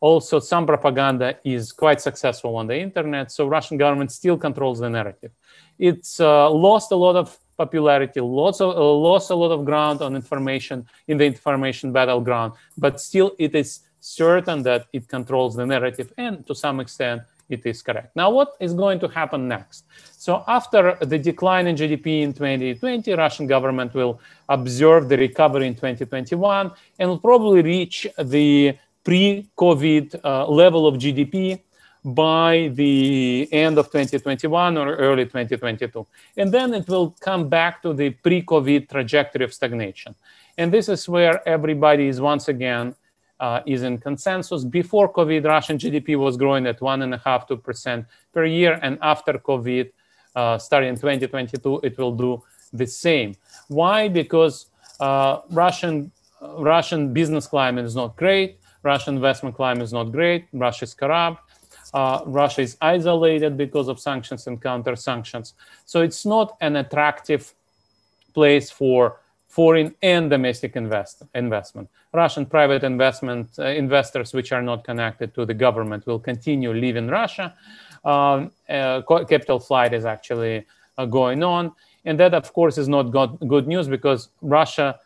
[0.00, 4.90] Also, some propaganda is quite successful on the internet, so Russian government still controls the
[4.90, 5.30] narrative.
[5.78, 10.02] It's uh, lost a lot of popularity, lots of, uh, lost a lot of ground
[10.02, 15.64] on information in the information battleground, but still it is certain that it controls the
[15.64, 18.14] narrative and to some extent it is correct.
[18.16, 19.84] Now, what is going to happen next?
[20.16, 25.74] So after the decline in GDP in 2020, Russian government will observe the recovery in
[25.74, 31.60] 2021 and will probably reach the pre-COVID uh, level of GDP
[32.04, 36.06] by the end of 2021 or early 2022.
[36.36, 40.14] And then it will come back to the pre-COVID trajectory of stagnation.
[40.58, 42.94] And this is where everybody is once again
[43.40, 44.64] uh, is in consensus.
[44.64, 48.78] Before COVID, Russian GDP was growing at one and a half, two percent per year,
[48.82, 49.90] and after COVID,
[50.36, 53.34] uh, starting in 2022, it will do the same.
[53.68, 54.08] Why?
[54.08, 54.66] Because
[55.00, 56.10] uh, Russian
[56.58, 58.58] Russian business climate is not great.
[58.84, 60.46] Russian investment climate is not great.
[60.52, 61.40] Russia is corrupt.
[61.92, 65.54] Uh, Russia is isolated because of sanctions and counter sanctions.
[65.86, 67.54] So it's not an attractive
[68.34, 71.88] place for foreign and domestic invest, investment.
[72.12, 77.06] Russian private investment uh, investors, which are not connected to the government, will continue leaving
[77.06, 77.54] Russia.
[78.04, 80.66] Um, uh, capital flight is actually
[80.98, 81.72] uh, going on,
[82.04, 83.04] and that, of course, is not
[83.54, 84.98] good news because Russia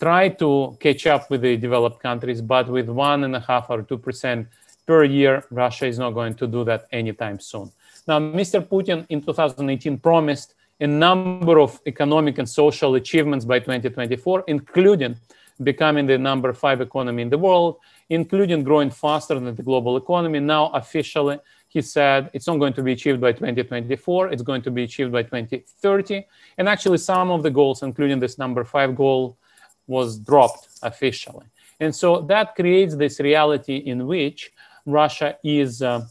[0.00, 3.82] tried to catch up with the developed countries, but with one and a half or
[3.82, 4.48] two percent
[4.86, 7.70] per year, Russia is not going to do that anytime soon.
[8.08, 8.66] Now, Mr.
[8.66, 15.16] Putin in 2018 promised a number of economic and social achievements by 2024, including
[15.62, 17.76] becoming the number five economy in the world,
[18.08, 20.40] including growing faster than the global economy.
[20.40, 24.70] Now, officially, he said it's not going to be achieved by 2024, it's going to
[24.70, 26.26] be achieved by 2030.
[26.58, 29.36] And actually, some of the goals, including this number five goal,
[29.96, 31.46] was dropped officially.
[31.82, 34.52] And so that creates this reality in which
[34.86, 36.06] Russia is uh,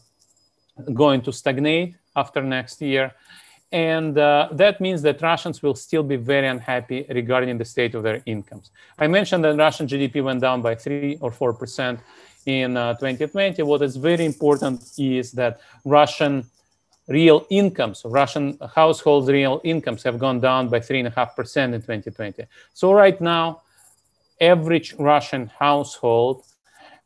[1.02, 3.06] going to stagnate after next year
[3.72, 8.02] and uh, that means that Russians will still be very unhappy regarding the state of
[8.02, 8.70] their incomes.
[8.98, 12.00] I mentioned that Russian GDP went down by 3 or 4%
[12.46, 13.62] in uh, 2020.
[13.62, 16.44] What is very important is that Russian
[17.06, 22.44] real incomes, Russian households' real incomes have gone down by 3.5% in 2020.
[22.74, 23.62] So, right now,
[24.40, 26.44] average Russian household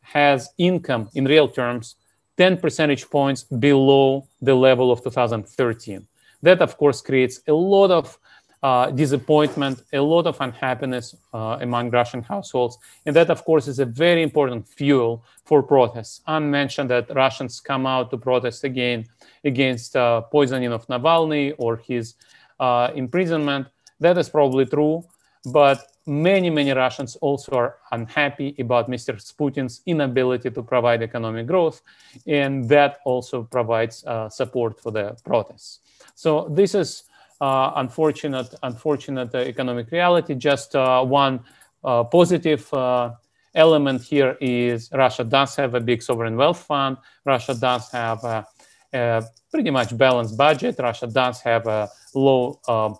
[0.00, 1.96] has income in real terms
[2.36, 6.06] 10 percentage points below the level of 2013.
[6.42, 8.18] That, of course, creates a lot of
[8.62, 12.78] uh, disappointment, a lot of unhappiness uh, among Russian households.
[13.04, 16.22] And that, of course, is a very important fuel for protests.
[16.26, 19.04] I mentioned that Russians come out to protest again
[19.44, 22.14] against uh, poisoning of Navalny or his
[22.58, 23.66] uh, imprisonment.
[24.00, 25.04] That is probably true.
[25.44, 29.14] But many, many Russians also are unhappy about Mr.
[29.36, 31.82] Putin's inability to provide economic growth.
[32.26, 35.80] And that also provides uh, support for the protests.
[36.14, 37.04] So this is
[37.40, 40.34] uh, unfortunate, unfortunate uh, economic reality.
[40.34, 41.40] Just uh, one
[41.82, 43.12] uh, positive uh,
[43.54, 46.96] element here is Russia does have a big sovereign wealth fund.
[47.24, 48.46] Russia does have a,
[48.92, 50.76] a pretty much balanced budget.
[50.78, 52.96] Russia does have a low um,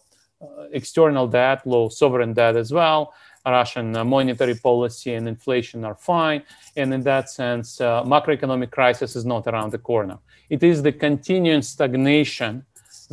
[0.72, 3.12] external debt, low sovereign debt as well.
[3.46, 6.42] Russian monetary policy and inflation are fine.
[6.76, 10.18] And in that sense, uh, macroeconomic crisis is not around the corner.
[10.48, 12.64] It is the continuing stagnation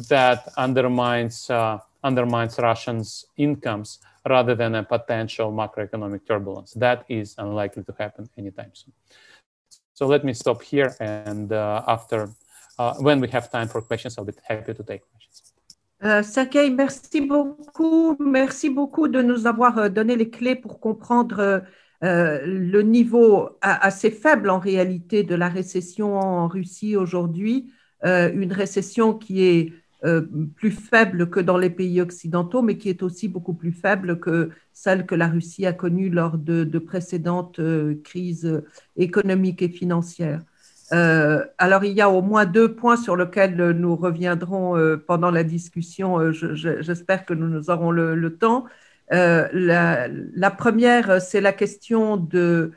[0.10, 6.74] that undermines uh, undermines Russians' incomes rather than a potential macroeconomic turbulence.
[6.74, 8.94] That is unlikely to happen anytime soon.
[9.94, 12.30] So let me stop here, and uh, after
[12.80, 15.31] uh, when we have time for questions, I'll be happy to take questions.
[16.04, 16.24] Euh,
[16.76, 18.16] merci beaucoup.
[18.20, 21.64] Merci beaucoup de nous avoir euh, donné les clés pour comprendre
[22.04, 27.72] euh, le niveau assez faible en réalité de la récession en Russie aujourd'hui.
[28.04, 30.22] Euh, une récession qui est euh,
[30.56, 34.50] plus faible que dans les pays occidentaux, mais qui est aussi beaucoup plus faible que
[34.74, 38.64] celle que la Russie a connue lors de, précédentes euh, crises
[38.98, 40.42] économiques et financières.
[40.94, 45.44] Euh, alors, il y a au moins deux points sur lesquels nous reviendrons pendant la
[45.44, 46.32] discussion.
[46.32, 48.66] J'espère que nous, aurons le, temps.
[49.10, 52.72] La, première, c'est la question de,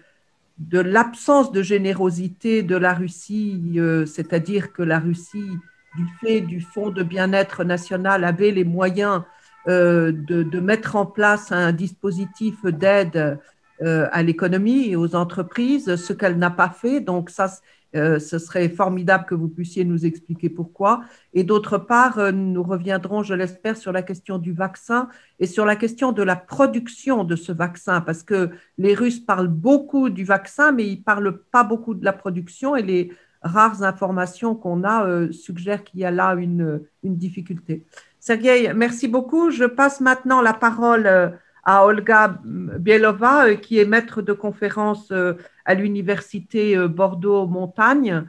[0.59, 5.51] de l'absence de générosité de la Russie, c'est-à-dire que la Russie
[5.97, 9.23] du fait du Fonds de bien-être national, avait les moyens
[9.69, 13.39] euh, de, mettre en place un dispositif d'aide
[13.81, 17.01] à l'économie et aux entreprises, ce qu'elle n'a pas fait.
[17.01, 17.51] Donc ça,
[17.95, 21.03] euh, ce serait formidable que vous puissiez nous expliquer pourquoi.
[21.33, 25.65] Et d'autre part, euh, nous reviendrons, je l'espère, sur la question du vaccin et sur
[25.65, 30.25] la question de la production de ce vaccin, parce que les Russes parlent beaucoup du
[30.25, 34.85] vaccin, mais ils ne parlent pas beaucoup de la production et les rares informations qu'on
[34.85, 37.85] a euh, suggèrent qu'il y a là une, une difficulté.
[38.19, 39.51] Sergei, merci beaucoup.
[39.51, 45.35] Je passe maintenant la parole à Olga Bielova, euh, qui est maître de conférence euh,
[45.65, 48.25] à l'université euh, Bordeaux-Montagne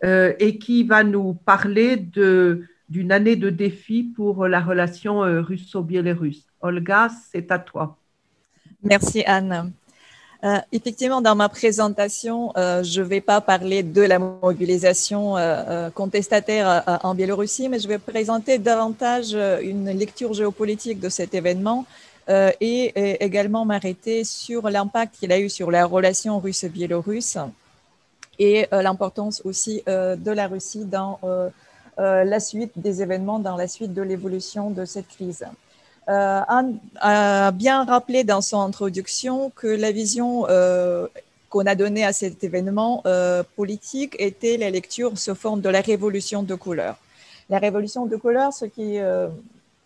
[0.00, 6.46] et qui va nous parler d'une année de défi pour la relation russo-biélorusse.
[6.60, 7.96] Olga, c'est à toi.
[8.84, 9.72] Merci Anne.
[10.70, 15.34] effectivement, dans ma présentation, je ne vais pas parler de la mobilisation
[15.96, 21.86] contestataire en Biélorussie, mais je vais présenter davantage une lecture géopolitique de cet événement
[22.28, 27.38] euh, et, également m'arrêter sur l'impact qu'il a eu sur la relation russe-biélorusse
[28.38, 31.18] et euh, l'importance aussi euh, de la Russie dans
[31.98, 35.44] la suite des événements, dans la suite de l'évolution de cette crise.
[36.06, 40.46] Anne a bien rappelé dans son introduction que la vision
[41.50, 43.02] qu'on a donnée à cet événement
[43.56, 46.96] politique était la lecture sous forme de la révolution de couleur.
[47.50, 49.00] La révolution de couleur, ce qui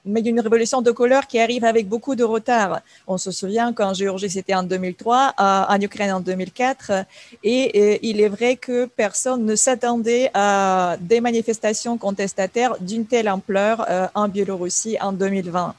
[0.05, 2.81] mais une révolution de couleur qui arrive avec beaucoup de retard.
[3.07, 7.05] On se souvient qu'en Géorgie, c'était en 2003, en Ukraine en 2004,
[7.45, 13.87] et, il est vrai que personne ne s'attendait à des manifestations contestataires d'une telle ampleur
[13.89, 15.75] euh, en Biélorussie en 2020.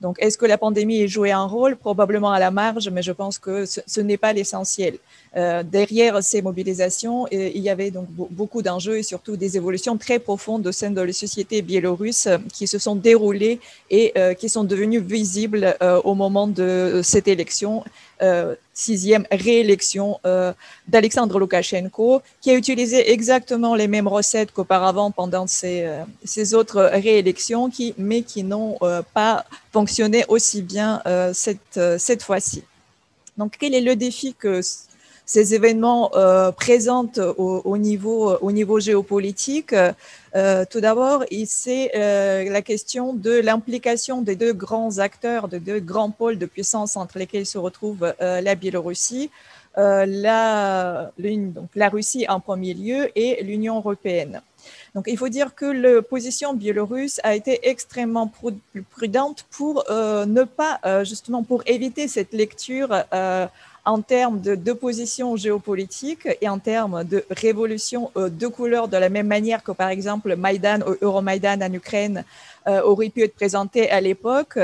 [0.00, 1.76] Donc, est-ce que la pandémie a joué un rôle?
[1.76, 4.98] Probablement à la marge, mais je pense que ce n'est pas l'essentiel.
[5.38, 9.96] Euh, derrière ces mobilisations, euh, il y avait donc beaucoup d'enjeux et surtout des évolutions
[9.96, 14.48] très profondes au sein de la société biélorusse euh, qui se sont déroulées et qui
[14.48, 17.84] sont devenues visibles au moment de cette élection,
[18.74, 20.18] sixième réélection
[20.86, 25.86] d'Alexandre Loukachenko, qui a utilisé exactement les mêmes recettes qu'auparavant pendant ces,
[26.54, 28.78] autres réélections, qui, mais qui n'ont
[29.14, 32.62] pas fonctionné aussi bien cette, cette fois-ci.
[33.38, 34.60] Donc, quel est le défi que
[35.28, 39.74] ces événements euh, présentent au, niveau, au niveau géopolitique.
[40.34, 45.80] Euh, tout d'abord, c'est euh, la question de l'implication des deux grands acteurs, de deux
[45.80, 49.30] grands pôles de puissance entre lesquels se retrouve la Biélorussie,
[49.76, 54.40] la, donc, la Russie en premier lieu et l'Union européenne.
[54.94, 58.32] Donc, il faut dire que la position biélorusse a été extrêmement
[58.90, 63.04] prudente pour ne pas, justement, pour éviter cette lecture
[63.84, 69.08] en termes de, position géopolitique et en termes de révolution euh, de couleur, de la
[69.08, 72.24] même manière que par exemple Maïdan ou Euromaïdan en Ukraine
[72.66, 74.58] euh, aurait pu être présenté à l'époque.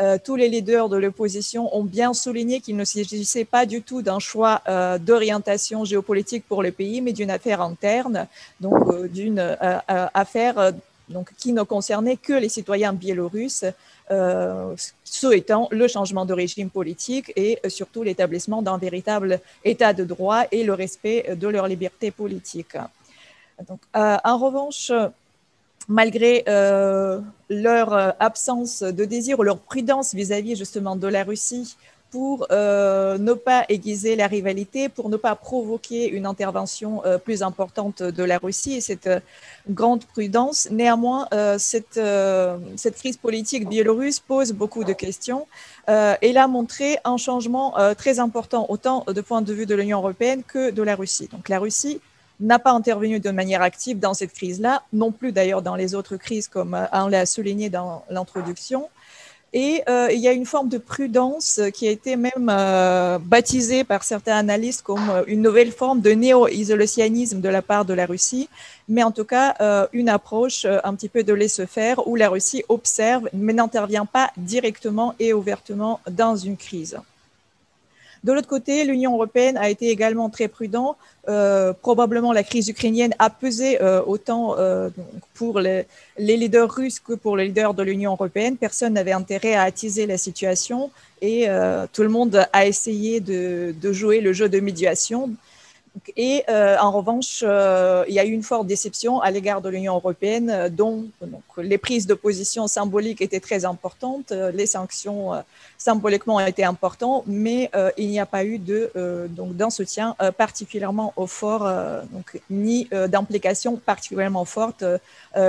[0.00, 4.02] Euh, tous les leaders de l'opposition ont bien souligné qu'il ne s'agissait pas du tout
[4.02, 4.62] d'un choix
[4.98, 8.26] d'orientation géopolitique pour le pays, mais d'une affaire interne,
[8.60, 9.56] donc d'une
[9.88, 10.72] affaire
[11.10, 13.64] donc, qui ne concernait que les citoyens biélorusses
[14.10, 20.04] euh, souhaitant le changement de régime politique et euh, surtout l'établissement d'un véritable état de
[20.04, 22.76] droit et le respect de leur liberté politique.
[23.68, 24.90] Donc, euh, en revanche,
[25.88, 26.44] malgré
[27.48, 31.76] leur absence de désir ou leur prudence vis-à-vis justement de la Russie
[32.10, 37.42] pour euh, ne pas aiguiser la rivalité, pour ne pas provoquer une intervention euh, plus
[37.42, 39.20] importante de la Russie et cette euh,
[39.68, 40.68] grande prudence.
[40.70, 42.00] Néanmoins, cette,
[42.96, 45.46] crise politique biélorusse pose beaucoup de questions
[45.88, 50.42] et a montré un changement très important, autant de point de vue de l'Union européenne
[50.42, 51.28] que de la Russie.
[51.30, 52.00] Donc la Russie
[52.40, 56.16] n'a pas intervenu de manière active dans cette crise-là, non plus d'ailleurs dans les autres
[56.16, 58.88] crises, comme on l'a souligné dans l'introduction.
[59.52, 63.82] Et euh, il y a une forme de prudence qui a été même euh, baptisée
[63.82, 68.06] par certains analystes comme euh, une nouvelle forme de néo-isolationnisme de la part de la
[68.06, 68.48] Russie,
[68.88, 73.28] mais en tout cas une approche un petit peu de laisser-faire où la Russie observe
[73.32, 76.98] mais n'intervient pas directement et ouvertement dans une crise.
[78.22, 80.96] De l'autre côté, l'Union européenne a été également très prudente.
[81.28, 84.90] Euh, probablement, la crise ukrainienne a pesé euh, autant euh,
[85.34, 85.86] pour les,
[86.18, 88.56] leaders russes que pour les leaders de l'Union européenne.
[88.56, 90.90] Personne n'avait intérêt à attiser la situation
[91.22, 91.48] et
[91.92, 95.30] tout le monde a essayé de, de jouer le jeu de médiation
[96.16, 99.68] et euh, en revanche, euh, il y a eu une forte déception à l'égard de
[99.68, 101.06] l'Union européenne, euh, dont
[101.58, 105.32] les prises de position symboliques étaient très importantes, les sanctions
[105.78, 108.90] symboliquement ont été importantes, mais il n'y a pas eu de,
[109.30, 111.70] donc, d'un soutien particulièrement fort,
[112.48, 114.84] ni d'implication particulièrement forte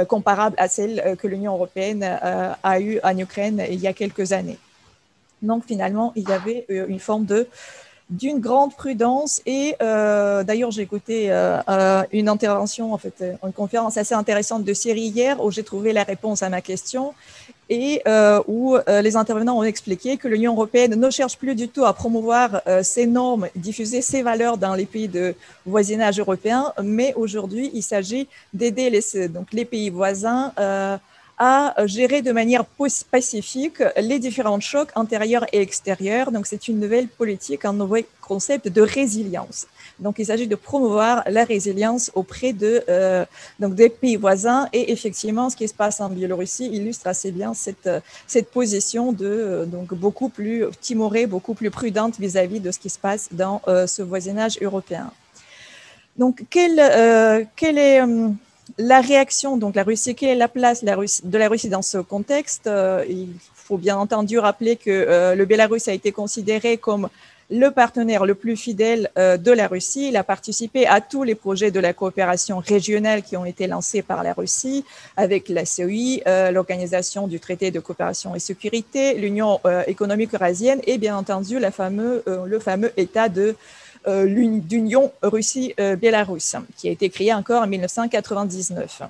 [0.08, 4.58] comparable à celle que l'Union européenne a eue en Ukraine il y a quelques années.
[5.42, 7.48] Donc finalement, il y avait une forme de
[8.12, 13.53] d'une grande prudence et euh, d'ailleurs j'ai écouté euh, euh, une intervention en fait une
[13.53, 17.14] conférence assez intéressante de Syrie hier où j'ai trouvé la réponse à ma question
[17.70, 18.03] et
[18.49, 22.62] où les intervenants ont expliqué que l'Union européenne ne cherche plus du tout à promouvoir
[22.84, 25.36] ces normes, diffuser ces valeurs dans les pays de
[25.66, 30.51] voisinage européen, mais aujourd'hui il s'agit d'aider les, donc les pays voisins
[31.44, 32.66] à gérer de manière
[33.10, 36.32] pacifique les différents chocs intérieurs et extérieurs.
[36.32, 39.66] Donc, c'est une nouvelle politique, un nouveau concept de résilience.
[39.98, 43.26] Donc, il s'agit de promouvoir la résilience auprès de, euh,
[43.60, 44.70] donc des pays voisins.
[44.72, 47.89] Et effectivement, ce qui se passe en Biélorussie illustre assez bien cette,
[48.28, 53.00] cette position de donc beaucoup plus timorée, beaucoup plus prudente vis-à-vis de ce qui se
[53.00, 55.12] passe dans euh, ce voisinage européen.
[56.18, 58.02] Donc, quel, euh, est
[58.78, 62.67] la réaction, donc la Russie, quelle est la place de la Russie dans ce contexte
[62.67, 67.09] euh, Il faut bien entendu rappeler que euh, le Bélarus a été considéré comme
[67.49, 70.07] le partenaire le plus fidèle euh, de la Russie.
[70.07, 74.01] Il a participé à tous les projets de la coopération régionale qui ont été lancés
[74.01, 74.86] par la Russie,
[75.17, 81.17] avec la CEI, l'Organisation du traité de coopération et sécurité, l'Union économique eurasienne et bien
[81.17, 83.55] entendu le fameux État de
[84.08, 89.04] d'Union Russie-Bélarus, qui a été créée encore en 1999.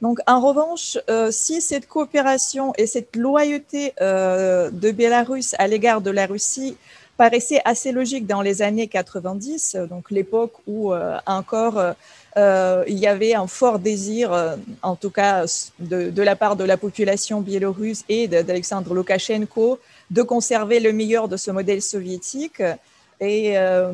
[0.00, 6.00] Donc, en revanche, euh, si cette coopération et cette loyauté euh, de Bélarus à l'égard
[6.00, 6.76] de la Russie
[7.16, 10.92] paraissait assez logique dans les années 90, donc l'époque où
[11.26, 11.82] encore
[12.36, 15.44] il y avait un fort désir, en tout cas
[15.80, 21.26] de, de, la part de la population biélorusse et d'Alexandre Loukachenko, de conserver le meilleur
[21.26, 22.62] de ce modèle soviétique,
[23.20, 23.92] et, euh,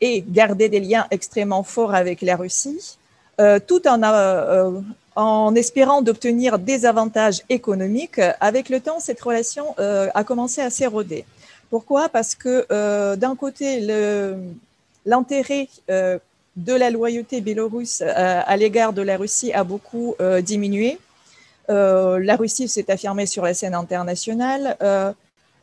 [0.00, 2.98] et garder des liens extrêmement forts avec la Russie,
[3.40, 4.80] euh, tout euh,
[5.14, 8.20] en espérant d'obtenir des avantages économiques.
[8.40, 11.24] Avec le temps, cette relation a commencé à s'éroder.
[11.70, 12.08] Pourquoi?
[12.08, 12.66] Parce que
[13.16, 13.80] d'un côté,
[15.04, 20.98] l'intérêt de la loyauté biélorusse à l'égard de la Russie a beaucoup diminué.
[21.68, 24.78] la Russie s'est affirmée sur la scène internationale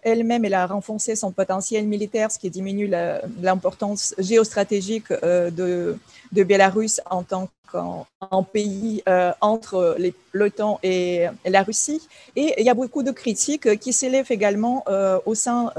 [0.03, 2.89] elle-même, elle a renforcé son potentiel militaire, ce qui diminue
[3.41, 5.97] l'importance géostratégique euh, de,
[6.31, 6.47] de
[7.09, 9.95] en tant qu'en pays euh, entre
[10.33, 12.01] l'OTAN et, la Russie.
[12.35, 15.71] Et il y a beaucoup de critiques qui s'élèvent également euh, au sein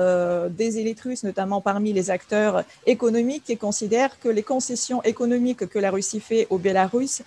[0.50, 5.78] des élites russes, notamment parmi les acteurs économiques, qui considèrent que les concessions économiques que
[5.78, 7.22] la Russie fait au Bélarus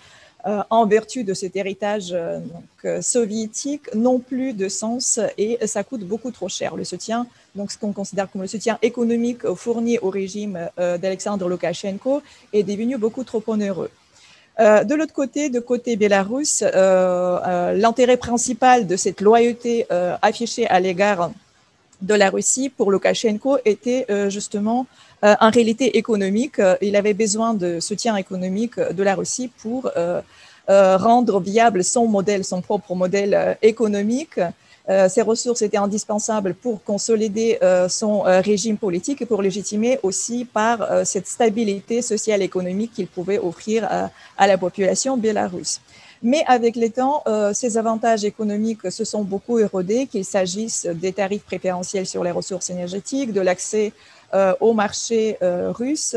[0.70, 2.38] en vertu de cet héritage euh,
[2.84, 6.76] euh, soviétique, n'ont plus de sens et ça coûte beaucoup trop cher.
[6.76, 12.22] Le soutien, donc ce qu'on considère comme le soutien économique fourni au régime d'Alexandre Loukachenko,
[12.52, 13.90] est devenu beaucoup trop onéreux.
[14.58, 19.86] de l'autre côté, de côté bélarus, l'intérêt principal de cette loyauté
[20.22, 21.30] affichée à l'égard
[22.02, 26.58] de la Russie pour Loukachenko était justement euh, en réalité économique.
[26.58, 30.20] Euh, il avait besoin de soutien économique de la Russie pour euh,
[30.68, 34.40] rendre viable son modèle, son propre modèle économique.
[35.08, 37.58] ces ressources étaient indispensables pour consolider
[37.88, 43.38] son régime politique et pour légitimer aussi par cette stabilité sociale et économique qu'il pouvait
[43.38, 43.80] offrir
[44.38, 45.80] à, la population biélorusse.
[46.22, 47.22] Mais avec le temps,
[47.52, 52.70] ces avantages économiques se sont beaucoup érodés, qu'il s'agisse des tarifs préférentiels sur les ressources
[52.70, 54.13] énergétiques, de l'accès euh,
[54.60, 56.16] au marché euh, russe,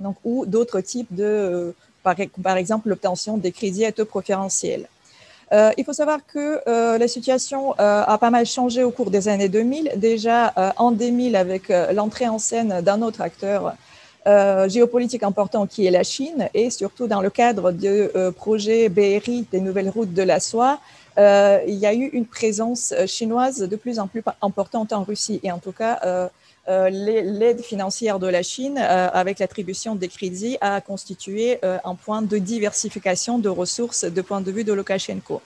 [0.00, 4.86] donc, ou d'autres types de, euh, par, exemple, l'obtention des crédits à taux préférentiels.
[5.78, 6.60] il faut savoir que
[6.98, 9.92] la situation a pas mal changé au cours des années 2000.
[9.96, 10.38] Déjà
[10.76, 11.62] en 2000, avec
[11.92, 13.74] l'entrée en scène d'un autre acteur
[14.68, 19.60] géopolitique important qui est la Chine, et surtout dans le cadre du projet BRI des
[19.60, 20.78] nouvelles routes de la soie,
[21.16, 25.40] il y a eu une présence chinoise de plus en plus importante en Russie.
[25.42, 26.28] Et en tout cas, euh,
[26.68, 32.22] l'aide financière de la Chine euh, avec l'attribution des crédits a constitué euh, un point
[32.22, 35.42] de diversification de ressources de point de vue de Loukachenko.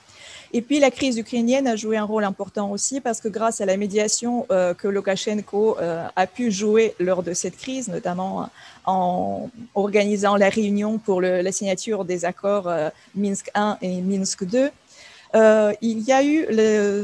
[0.53, 3.65] Et puis la crise ukrainienne a joué un rôle important aussi parce que grâce à
[3.65, 8.49] la médiation que Loukachenko a pu jouer lors de cette crise, notamment
[8.85, 12.69] en organisant la réunion pour la signature des accords
[13.15, 14.69] Minsk 1 et Minsk 2,
[15.35, 16.45] euh, il y a eu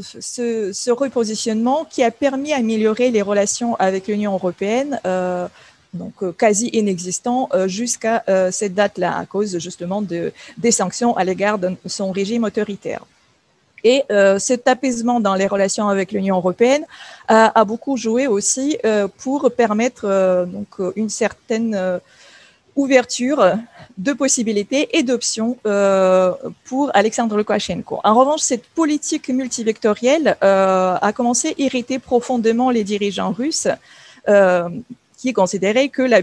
[0.03, 5.47] ce, repositionnement qui a permis d'améliorer les relations avec l'Union européenne, euh,
[5.93, 11.57] donc euh, quasi inexistant jusqu'à cette date-là, à cause justement de, des sanctions à l'égard
[11.57, 13.05] de son régime autoritaire.
[13.84, 14.03] Et
[14.39, 16.84] cet apaisement dans les relations avec l'Union européenne
[17.28, 18.78] a, beaucoup joué aussi
[19.19, 21.99] pour permettre donc une certaine
[22.78, 23.57] ouverture
[23.97, 26.32] de possibilités et d'options euh,
[26.65, 27.99] pour Alexandre Loukachenko.
[28.03, 33.67] En revanche, cette politique multivectorielle euh, a commencé à irriter profondément les dirigeants russes
[35.17, 36.19] qui considérait que la,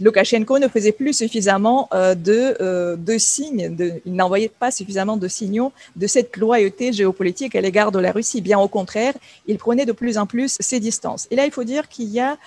[0.00, 6.06] Lukashenko ne faisait plus suffisamment de, de signes, il n'envoyait pas suffisamment de signaux de
[6.06, 8.40] cette loyauté géopolitique à l'égard de la Russie.
[8.40, 9.12] Bien au contraire,
[9.48, 11.26] il prenait de plus en plus ses distances.
[11.32, 12.38] Et là, il faut dire qu'il y a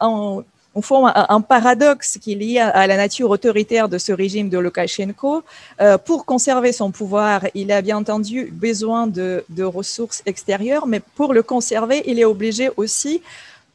[0.00, 0.42] en,
[0.76, 4.58] au fond un, paradoxe qui est lié à, la nature autoritaire de ce régime de
[4.58, 5.42] Lukashenko.
[5.80, 11.32] Euh, pour conserver son pouvoir, il a bien entendu besoin de, ressources extérieures, mais pour
[11.32, 13.22] le conserver, il est obligé aussi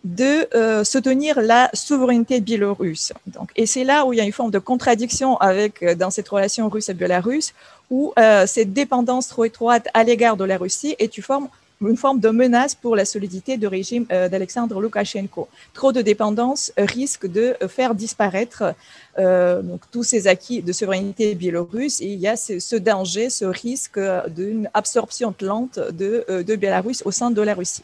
[0.04, 3.14] de euh, soutenir la souveraineté biélorusse.
[3.28, 6.12] Donc, et c'est là où il y a une forme de contradiction avec, euh, dans
[6.12, 7.54] cette relation russe et biélorusse,
[7.90, 8.14] où
[8.46, 11.50] cette dépendance trop étroite à l'égard de la Russie est une forme
[11.90, 15.48] une forme de menace pour la solidité du régime euh, d'Alexandre Loukachenko.
[15.74, 18.76] Trop de dépendance risque de faire disparaître
[19.18, 19.62] euh,
[19.92, 24.70] tous ces acquis de souveraineté biélorusse et il y a ce, danger, ce risque d'une
[24.74, 27.84] absorption lente de, euh, de Bélarus au sein de la Russie.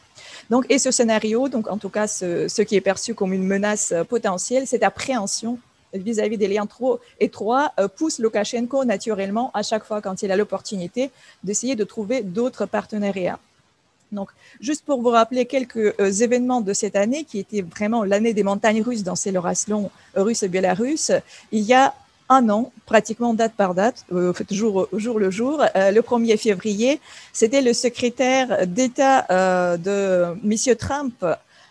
[0.50, 3.46] Donc, et ce scénario, donc en tout cas ce, ce qui est perçu comme une
[3.46, 5.58] menace potentielle, cette appréhension
[5.94, 11.10] vis-à-vis des liens trop étroits pousse Loukachenko naturellement à chaque fois quand il a l'opportunité
[11.42, 13.38] d'essayer de trouver d'autres partenariats.
[14.12, 14.30] Donc,
[14.60, 18.42] juste pour vous rappeler quelques euh, événements de cette année, qui était vraiment l'année des
[18.42, 21.12] montagnes russes dans ces relations russes et belarusses,
[21.52, 21.94] il y a
[22.30, 27.00] un an, pratiquement date par date, euh, jour, le jour, euh, le 1er février,
[27.32, 29.26] c'était le secrétaire d'État
[29.78, 30.76] de M.
[30.76, 31.24] Trump,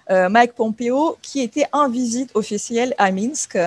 [0.09, 3.57] Mike Pompeo, qui était en visite officielle à Minsk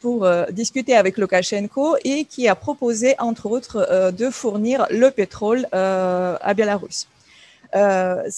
[0.00, 6.54] pour discuter avec Lukashenko et qui a proposé, entre autres, de fournir le pétrole à
[6.54, 7.08] Belarus.
[7.74, 8.28] Euh,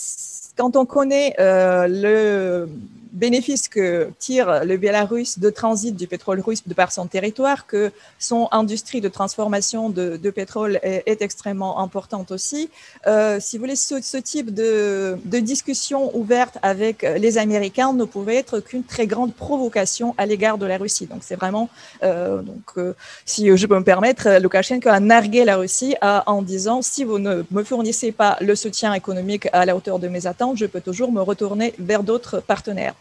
[0.57, 2.68] quand on connaît euh, le
[3.12, 7.92] bénéfice que tire le Bélarus de transit du pétrole russe de par son territoire, que
[8.18, 12.70] son industrie de transformation de, pétrole est, extrêmement importante aussi.
[13.06, 18.61] Euh, si vous voulez, ce, type de, discussion ouverte avec les Américains ne pouvait être
[18.61, 21.06] qu'une très grande provocation à l'égard de la Russie.
[21.06, 21.68] Donc c'est vraiment,
[22.02, 22.94] euh, donc, euh,
[23.24, 27.42] si je peux me permettre, Lukashenko a nargué la Russie en disant si vous ne
[27.50, 31.12] me fournissez pas le soutien économique à la hauteur de mes attentes, je peux toujours
[31.12, 32.94] me retourner vers d'autres partenaires.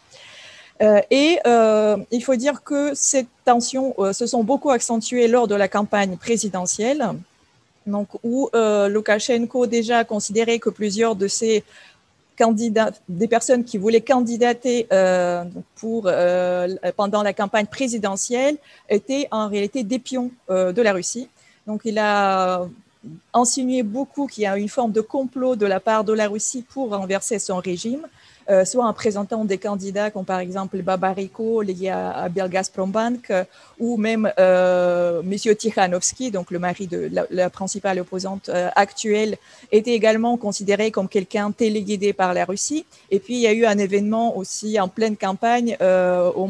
[0.80, 5.48] Euh, et euh, il faut dire que ces tensions euh, se sont beaucoup accentuées lors
[5.48, 7.04] de la campagne présidentielle,
[7.86, 11.64] donc où Loukachenko déjà considérait que plusieurs de ces
[12.38, 14.86] candidats, des personnes qui voulaient candidater
[15.76, 16.02] pour,
[16.96, 18.58] pendant la campagne présidentielle
[18.90, 21.28] étaient en réalité des pions de la Russie.
[21.66, 22.68] Donc il a
[23.32, 26.62] insinué beaucoup qu'il y a une forme de complot de la part de la Russie
[26.68, 28.06] pour renverser son régime.
[28.50, 33.44] Euh, soit en présentant des candidats comme par exemple Babariko lié à, à Belgazprom-Bank euh,
[33.78, 39.36] ou même euh, Monsieur Tikhanovsky, donc le mari de la, principale opposante euh, actuelle,
[39.70, 42.86] était également considéré comme quelqu'un téléguidé par la Russie.
[43.10, 46.48] Et puis il y a eu un événement aussi en pleine campagne au,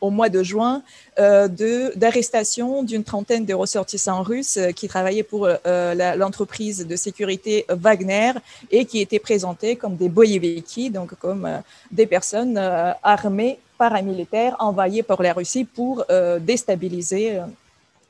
[0.00, 0.82] au, mois de juin
[1.16, 8.32] d'arrestation d'une trentaine de ressortissants russes qui travaillaient pour l'entreprise de sécurité Wagner
[8.70, 11.58] et qui étaient présentés comme des boyeviki, donc comme euh,
[11.90, 17.40] des personnes euh, armées paramilitaires envoyées par la Russie pour euh, déstabiliser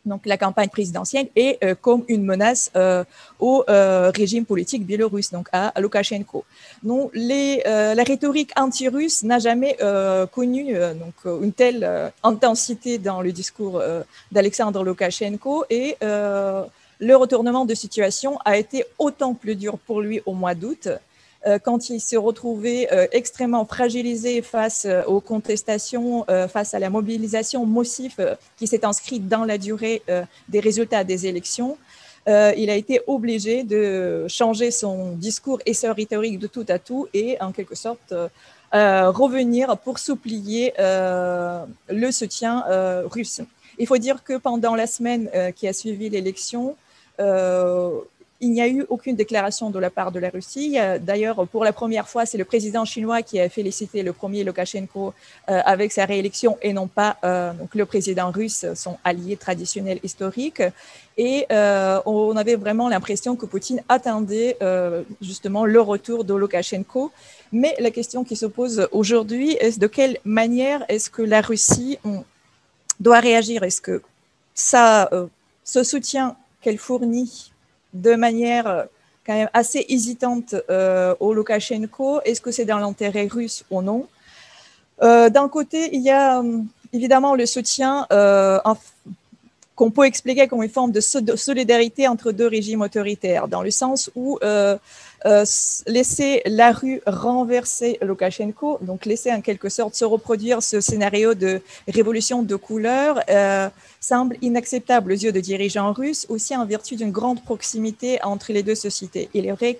[0.06, 2.70] donc la campagne présidentielle et comme une menace
[3.38, 6.46] au régime politique biélorusse, donc à, Loukachenko.
[6.82, 9.76] Non, les, la rhétorique anti-russe n'a jamais
[10.32, 13.82] connu donc une telle intensité dans le discours
[14.32, 20.32] d'Alexandre Loukachenko et le retournement de situation a été autant plus dur pour lui au
[20.32, 20.88] mois d'août
[21.62, 27.64] quand il s'est retrouvé euh, extrêmement fragilisé face euh, aux contestations, face à la mobilisation
[27.64, 30.02] massive qui s'est inscrite dans la durée
[30.48, 31.76] des résultats des élections,
[32.26, 37.08] il a été obligé de changer son discours et sa rhétorique de tout à tout
[37.14, 38.12] et en quelque sorte
[38.72, 42.64] revenir pour supplier le soutien
[43.06, 43.40] russe.
[43.78, 46.76] Il faut dire que pendant la semaine qui a suivi l'élection,
[48.40, 50.76] il n'y a eu aucune déclaration de la part de la Russie.
[51.00, 55.12] D'ailleurs, pour la première fois, c'est le président chinois qui a félicité le premier Lukashenko
[55.48, 60.62] euh, avec sa réélection et non pas euh, le président russe, son allié traditionnel historique.
[61.16, 64.56] Et euh, on avait vraiment l'impression que Poutine attendait
[65.20, 67.10] justement le retour de Lukashenko.
[67.50, 71.98] Mais la question qui se pose aujourd'hui est de quelle manière est-ce que la Russie
[73.00, 73.64] doit réagir?
[73.64, 74.00] Est-ce que
[74.54, 75.10] ça,
[75.64, 77.52] ce soutien qu'elle fournit
[77.94, 78.84] de manière euh,
[79.26, 82.20] quand même assez hésitante euh, au Loukachenko.
[82.22, 84.06] Est-ce que c'est dans l'intérêt russe ou non?
[85.02, 86.42] Euh, D'un côté, il y a
[86.92, 88.06] évidemment le soutien
[89.74, 94.10] qu'on peut expliquer comme une forme de solidarité entre deux régimes autoritaires, dans le sens
[94.16, 94.38] où
[95.24, 101.60] laisser la rue renverser Loukachenko, donc laisser en quelque sorte se reproduire ce scénario de
[101.88, 103.20] révolution de couleur,
[104.00, 108.62] semble inacceptable aux yeux de dirigeants russes, aussi en vertu d'une grande proximité entre les
[108.62, 109.28] deux sociétés.
[109.34, 109.74] Il est vrai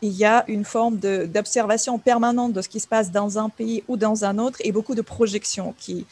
[0.00, 3.84] qu'il y a une forme d'observation permanente de ce qui se passe dans un pays
[3.88, 6.06] ou dans un autre et beaucoup de projections qui,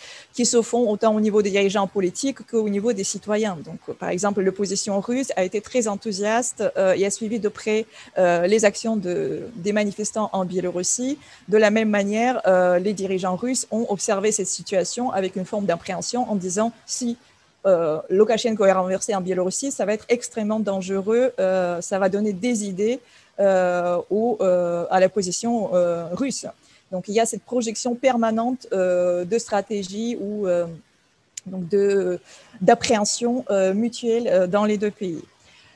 [0.45, 3.59] se font autant au niveau des dirigeants politiques qu'au niveau des citoyens.
[3.65, 7.87] Donc, par exemple, l'opposition russe a été très enthousiaste euh, et a suivi de près
[8.19, 11.19] euh, les actions de, des manifestants en Biélorussie.
[11.49, 15.67] De la même manière, euh, les dirigeants russes ont observé cette situation avec une forme
[15.67, 17.17] d'appréhension en disant si
[17.67, 22.65] euh, Loukachenko est renversé en Biélorussie, ça va être extrêmement dangereux, ça va donner des
[22.65, 23.01] idées
[23.41, 25.71] euh, à la position
[26.13, 26.47] russe.
[26.91, 30.47] Donc il y a cette projection permanente de stratégie ou
[32.61, 35.23] d'appréhension mutuelle dans les deux pays.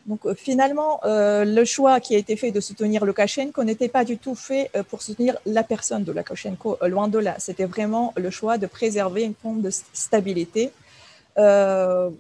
[0.07, 4.35] Donc finalement, le choix qui a été fait de soutenir Loukachenko n'était pas du tout
[4.35, 7.37] fait pour soutenir la personne de Loukachenko, loin de là.
[7.39, 10.73] C'était vraiment le choix de préserver une forme de stabilité
[11.39, 12.11] euh,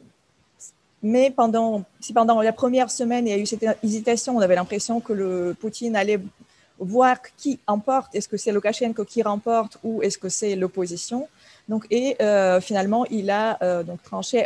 [1.02, 4.54] mais pendant, si pendant la première semaine, il y a eu cette hésitation, on avait
[4.54, 6.20] l'impression que le Poutine allait
[6.78, 11.28] voir qui emporte, est-ce que c'est Loukachenko qui remporte ou est-ce que c'est l'opposition?
[11.68, 14.44] Donc, et euh, finalement, il a euh, donc tranché,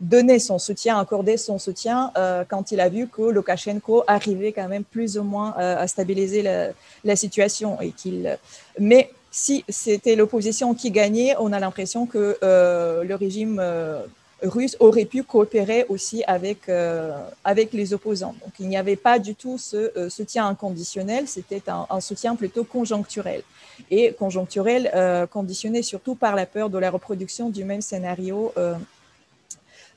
[0.00, 2.12] donné son soutien, accordé son soutien
[2.48, 6.68] quand il a vu que Loukachenko arrivait quand même plus ou moins à stabiliser la,
[7.04, 8.36] la situation et qu'il.
[8.78, 14.06] Mais si c'était l'opposition qui gagnait, on a l'impression que euh, le régime euh,
[14.42, 17.12] russe aurait pu coopérer aussi avec, euh,
[17.44, 18.34] avec les opposants.
[18.44, 23.42] Donc il n'y avait pas du tout ce soutien inconditionnel, c'était un, soutien plutôt conjoncturel.
[23.90, 24.90] Et conjoncturel
[25.30, 28.52] conditionné surtout par la peur de la reproduction du même scénario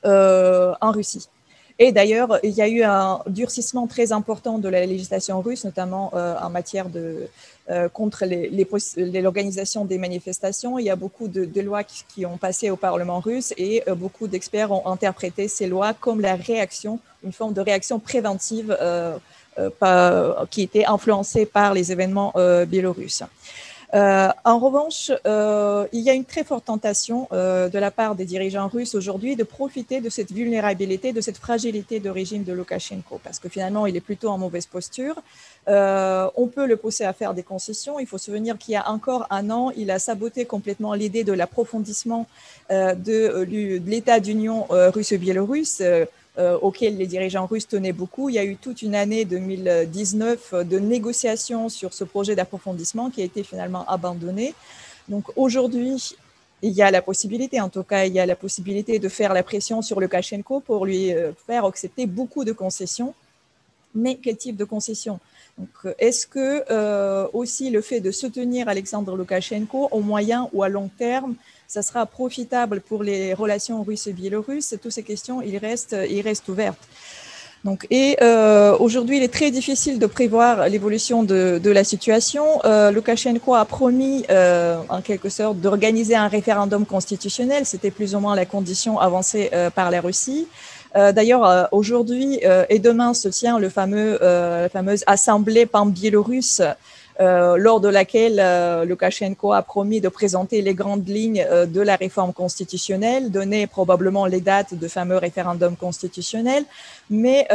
[0.04, 1.28] en Russie.
[1.80, 6.12] Et d'ailleurs, il y a eu un durcissement très important de la législation russe, notamment
[6.12, 7.26] en matière de, euh,
[7.92, 8.24] contre
[8.96, 10.78] l'organisation des manifestations.
[10.78, 14.26] Il y a beaucoup de, lois qui, ont passé au Parlement russe et euh, beaucoup
[14.26, 19.18] d'experts ont interprété ces lois comme la réaction, une forme de réaction préventive euh,
[20.50, 22.32] qui était influencée par les événements
[22.68, 23.24] biélorusses.
[23.94, 28.14] Euh, en revanche, euh, il y a une très forte tentation euh, de la part
[28.14, 32.52] des dirigeants russes aujourd'hui de profiter de cette vulnérabilité, de cette fragilité de régime de
[32.52, 35.16] Loukachenko, parce que finalement, il est plutôt en mauvaise posture.
[35.66, 37.98] on peut le pousser à faire des concessions.
[37.98, 41.24] Il faut se souvenir qu'il y a encore un an, il a saboté complètement l'idée
[41.24, 42.26] de l'approfondissement
[42.70, 43.44] de,
[43.86, 46.04] l'état d'union russe-biélorusse euh,
[46.62, 48.28] auquel les dirigeants russes tenaient beaucoup.
[48.28, 53.22] Il y a eu toute une année 2019 de négociations sur ce projet d'approfondissement qui
[53.22, 54.54] a été finalement abandonné.
[55.08, 56.14] Donc aujourd'hui,
[56.62, 59.32] il y a la possibilité, en tout cas, il y a la possibilité de faire
[59.32, 63.14] la pression sur Lukashenko pour lui euh, faire accepter beaucoup de concessions.
[63.94, 65.20] Mais quel type de concessions
[65.98, 70.90] Est-ce que euh, aussi le fait de soutenir Alexandre Lukashenko au moyen ou à long
[70.98, 71.36] terme
[71.68, 75.94] ça sera profitable pour les relations russes et biélorusses Toutes ces questions, ils restent,
[76.48, 76.88] ouvertes.
[77.62, 82.44] Donc, et euh, aujourd'hui, il est très difficile de prévoir l'évolution de, la situation.
[82.64, 87.66] Euh, Loukachenko a promis, euh, en quelque sorte, d'organiser un référendum constitutionnel.
[87.66, 90.48] C'était plus ou moins la condition avancée euh, par la Russie.
[90.94, 92.40] D'ailleurs, aujourd'hui
[92.70, 96.62] et demain se tient le fameux, la fameuse assemblée pan-biélorusse
[97.18, 101.96] lors de laquelle euh, Lukashenko a promis de présenter les grandes lignes euh, de la
[101.96, 106.64] réforme constitutionnelle, donner probablement les dates de fameux référendum constitutionnel,
[107.10, 107.48] mais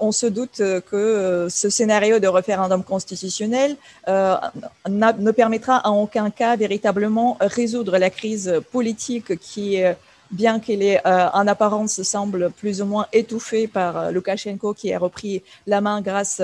[0.00, 3.76] on se doute que ce scénario de référendum constitutionnel
[4.08, 9.82] ne permettra en aucun cas véritablement résoudre la crise politique qui
[10.30, 15.42] bien qu'elle est en apparence semble plus ou moins étouffée par Lukashenko qui a repris
[15.66, 16.40] la main grâce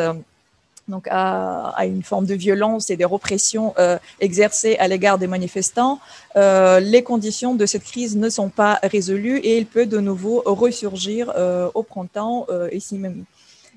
[0.90, 6.00] donc à, une forme de violence et de répression euh, exercée à l'égard des manifestants,
[6.36, 10.42] euh, les conditions de cette crise ne sont pas résolues et il peut de nouveau
[10.44, 13.24] ressurgir euh, au printemps ici même.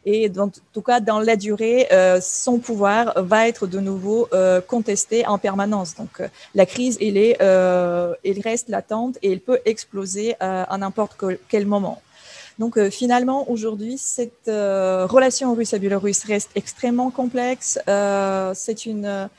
[0.06, 1.88] Et en tout cas, dans la durée,
[2.22, 4.28] son pouvoir va être de nouveau
[4.68, 5.96] contesté en permanence.
[5.96, 6.22] Donc,
[6.54, 11.16] la crise, elle, est, elle reste latente et elle peut exploser à n'importe
[11.48, 12.02] quel moment.
[12.60, 17.80] Donc euh, finalement, aujourd'hui, cette euh, relation russe à Biélorusse reste extrêmement complexe.
[17.88, 19.30] Euh, c'est une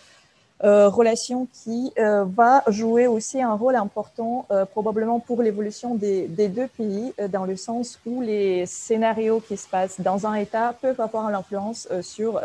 [0.61, 7.13] relation qui va jouer aussi un rôle important probablement pour l'évolution des, des, deux pays,
[7.29, 11.87] dans le sens où les scénarios qui se passent dans un État peuvent avoir l'influence
[12.01, 12.41] sur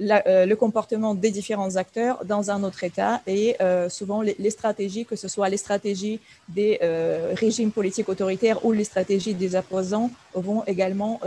[0.00, 5.04] euh, le comportement des différents acteurs dans un autre État et euh, souvent les, stratégies,
[5.04, 6.18] que ce soit les stratégies
[6.48, 11.20] des euh, régimes politiques autoritaires ou les stratégies des opposants, vont également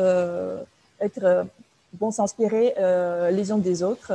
[0.99, 1.45] être
[1.99, 2.73] vont s'inspirer
[3.31, 4.13] les uns des autres.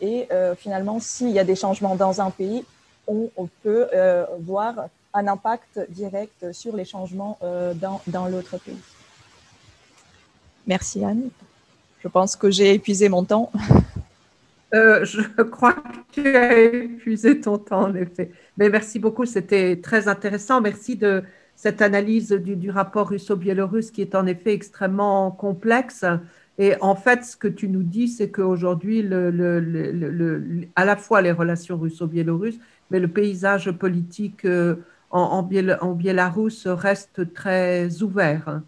[0.00, 0.28] et
[0.58, 2.64] finalement, s'il y a des changements dans un pays,
[3.06, 3.88] on, peut
[4.40, 7.38] voir un impact direct sur les changements
[7.74, 8.78] dans, dans l'autre pays.
[10.66, 11.30] Merci Anne.
[12.02, 13.50] Je pense que j'ai épuisé mon temps.
[14.72, 18.30] Euh, je crois que tu as épuisé ton temps, en effet.
[18.56, 20.60] Mais merci beaucoup, c'était très intéressant.
[20.60, 21.24] Merci de
[21.56, 26.04] cette analyse du, rapport russo-biélorusse qui est en effet extrêmement complexe.
[26.58, 29.00] Et en fait, ce que tu nous dis, c'est qu'aujourd'hui,
[30.76, 32.60] à la fois les relations russo-biélorusses,
[32.92, 34.76] mais le paysage politique euh,
[35.10, 35.42] en, en,
[36.66, 38.60] reste très ouvert.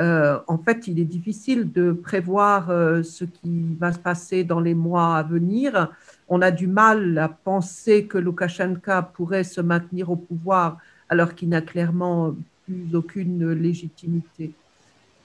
[0.00, 4.60] Euh, en fait, il est difficile de prévoir euh, ce qui va se passer dans
[4.60, 5.92] les mois à venir.
[6.28, 10.78] On a du mal à penser que Loukachenko pourrait se maintenir au pouvoir
[11.08, 14.52] alors qu'il n'a clairement plus aucune légitimité.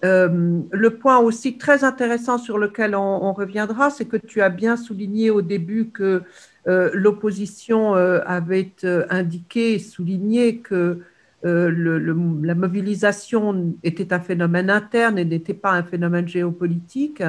[0.04, 4.76] Euh, le point aussi très intéressant sur lequel on, reviendra, c'est que tu as bien
[4.76, 6.24] souligné au début que
[6.66, 8.72] l'opposition avait
[9.10, 11.02] indiqué, souligné que
[11.46, 17.22] euh, la mobilisation était un phénomène interne et n'était pas un phénomène géopolitique.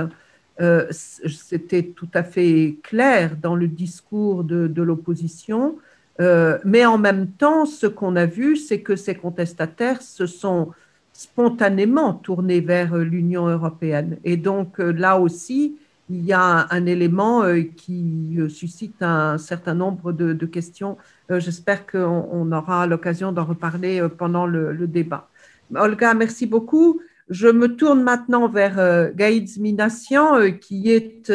[0.61, 5.79] Euh, c'était tout à fait clair dans le discours de, l'opposition.
[6.21, 10.71] Euh, mais en même temps, ce qu'on a vu, c'est que ces contestataires se sont
[11.12, 14.19] spontanément tournés vers l'Union européenne.
[14.23, 15.77] Et donc là aussi,
[16.11, 17.42] il y a un, élément
[17.76, 20.98] qui suscite un certain nombre de questions
[21.30, 25.30] euh, j'espère qu'on aura l'occasion d'en reparler euh, pendant le, débat.
[25.74, 27.00] Olga, merci beaucoup.
[27.30, 31.32] Je me tourne maintenant vers euh, Gaïd Minassian, qui est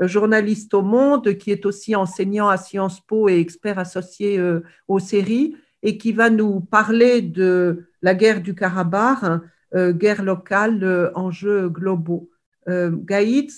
[0.00, 4.40] journaliste au Monde, qui est aussi enseignant à Sciences Po et expert associé
[4.88, 9.42] aux séries, et qui va nous parler de la guerre du Karabakh,
[9.74, 12.30] guerre locale, enjeux globaux.
[12.66, 13.50] Gaïd,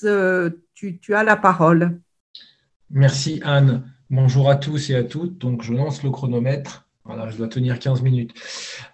[0.75, 2.01] tu, tu as la parole.
[2.91, 3.85] Merci Anne.
[4.11, 5.39] Bonjour à tous et à toutes.
[5.39, 6.87] Donc, je lance le chronomètre.
[7.05, 8.35] Voilà, je dois tenir 15 minutes.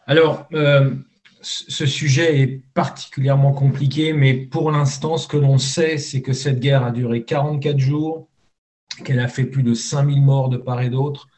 [0.07, 0.95] Alors, euh,
[1.43, 6.61] ce sujet est particulièrement compliqué, mais pour l'instant, ce que l'on sait, c'est que cette
[6.61, 8.29] guerre a duré 44 jours,
[9.05, 11.29] qu'elle a fait plus de 5000 morts de part et d'autre,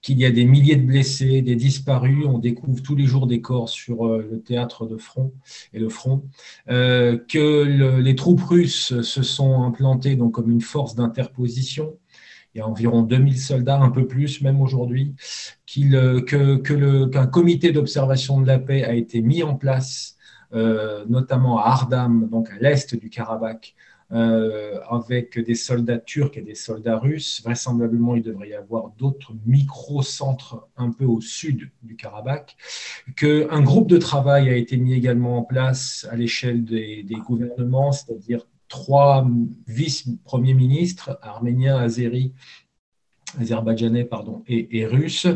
[0.00, 2.24] qu'il y a des milliers de blessés, des disparus.
[2.26, 5.32] On découvre tous les jours des corps sur euh, le théâtre de front
[5.72, 6.24] et le front.
[6.68, 11.96] Euh, que les troupes russes se sont implantées donc, comme une force d'interposition
[12.54, 15.14] il y a environ 2000 soldats, un peu plus même aujourd'hui,
[15.92, 20.16] euh, qu'un comité d'observation de la paix a été mis en place,
[20.52, 23.76] notamment à Ardam, donc à l'est du Karabakh,
[24.10, 27.42] euh, avec des soldats turcs et des soldats russes.
[27.44, 32.56] Vraisemblablement, il devrait y avoir d'autres micro-centres un peu au sud du Karabakh.
[33.16, 38.46] Qu'un groupe de travail a été mis également en place à l'échelle des, gouvernements, c'est-à-dire
[38.68, 39.28] trois
[39.66, 42.32] vice-premiers ministres, arméniens, azéris,
[43.38, 45.26] azerbaïdjanais pardon, et, russes,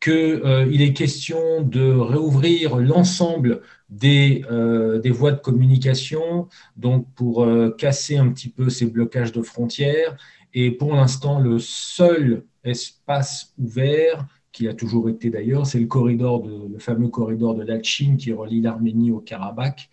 [0.00, 3.60] qu'il euh, est question de réouvrir l'ensemble
[3.94, 9.32] des, euh, des, voies de communication, donc pour euh, casser un petit peu ces blocages
[9.32, 10.16] de frontières.
[10.52, 16.42] Et pour l'instant, le seul espace ouvert, qui a toujours été d'ailleurs, c'est le corridor
[16.42, 19.90] de, le fameux corridor de Lachin qui relie l'Arménie au Karabakh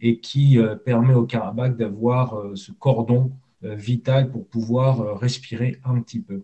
[0.00, 3.32] et qui euh, permet au Karabakh d'avoir ce cordon
[3.62, 6.42] vital pour pouvoir respirer un petit peu.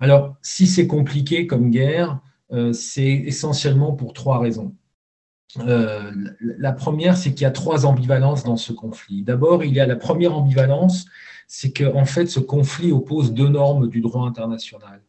[0.00, 2.18] Alors, si c'est compliqué comme guerre,
[2.72, 4.74] c'est essentiellement pour trois raisons.
[5.58, 9.22] La première, c'est qu'il y a trois ambivalences dans ce conflit.
[9.22, 11.06] D'abord, il y a la première ambivalence,
[11.46, 15.00] c'est qu'en en fait, ce conflit oppose deux normes du droit international.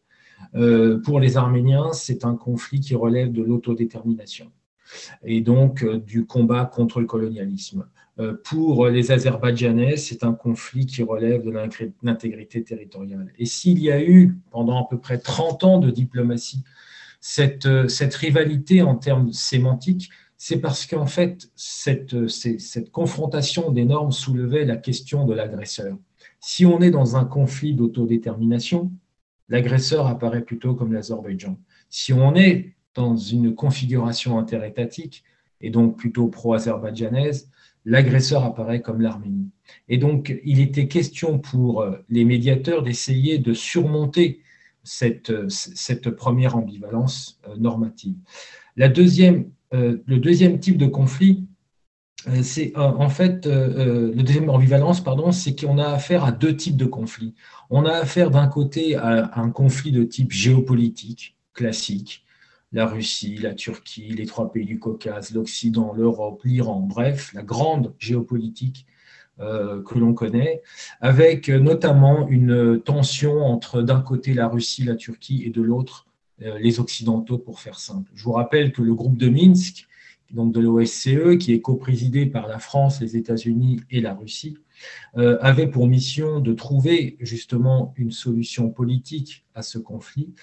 [1.04, 4.52] pour les Arméniens, c'est un conflit qui relève de l'autodétermination
[5.24, 7.88] et donc euh, du combat contre le colonialisme.
[8.20, 11.52] Euh, pour les Azerbaïdjanais, c'est un conflit qui relève de
[12.02, 13.32] l'intégrité territoriale.
[13.38, 16.64] Et s'il y a eu, pendant à peu près 30 ans de diplomatie,
[17.40, 24.66] euh, cette rivalité en termes sémantiques, c'est parce qu'en fait, cette, confrontation des normes soulevait
[24.66, 25.98] la question de l'agresseur.
[26.40, 28.92] Si on est dans un conflit d'autodétermination,
[29.50, 31.58] l'agresseur apparaît plutôt comme l'Azerbaïdjan.
[31.90, 35.24] Si on est dans une configuration interétatique,
[35.60, 37.50] et donc plutôt pro-azerbaïdjanaise,
[37.86, 39.50] l'agresseur apparaît comme l'Arménie.
[39.90, 44.42] Et donc, il était question pour euh, les médiateurs d'essayer de surmonter
[44.84, 48.16] cette, euh, cette première ambivalence euh, normative.
[48.76, 51.46] La deuxième, le deuxième type de conflit,
[52.42, 56.86] c'est en fait, le deuxième ambivalence, pardon, c'est qu'on a affaire à deux types de
[56.86, 57.36] conflits.
[57.70, 62.26] On a affaire d'un côté à un conflit de type géopolitique, classique,
[62.74, 67.94] la Russie, la Turquie, les trois pays du Caucase, l'Occident, l'Europe, l'Iran, bref, la grande
[68.00, 68.86] géopolitique
[69.40, 70.64] que l'on connaît,
[71.00, 76.07] avec notamment une tension entre d'un côté la Russie, la Turquie et de l'autre
[76.40, 78.12] les Occidentaux, pour faire simple.
[78.14, 79.88] Je vous rappelle que le groupe de Minsk,
[80.32, 84.58] donc de l'OSCE, qui est coprésidé par la France, les États-Unis et la Russie,
[85.18, 90.34] euh, avait pour mission de trouver justement une solution politique à ce conflit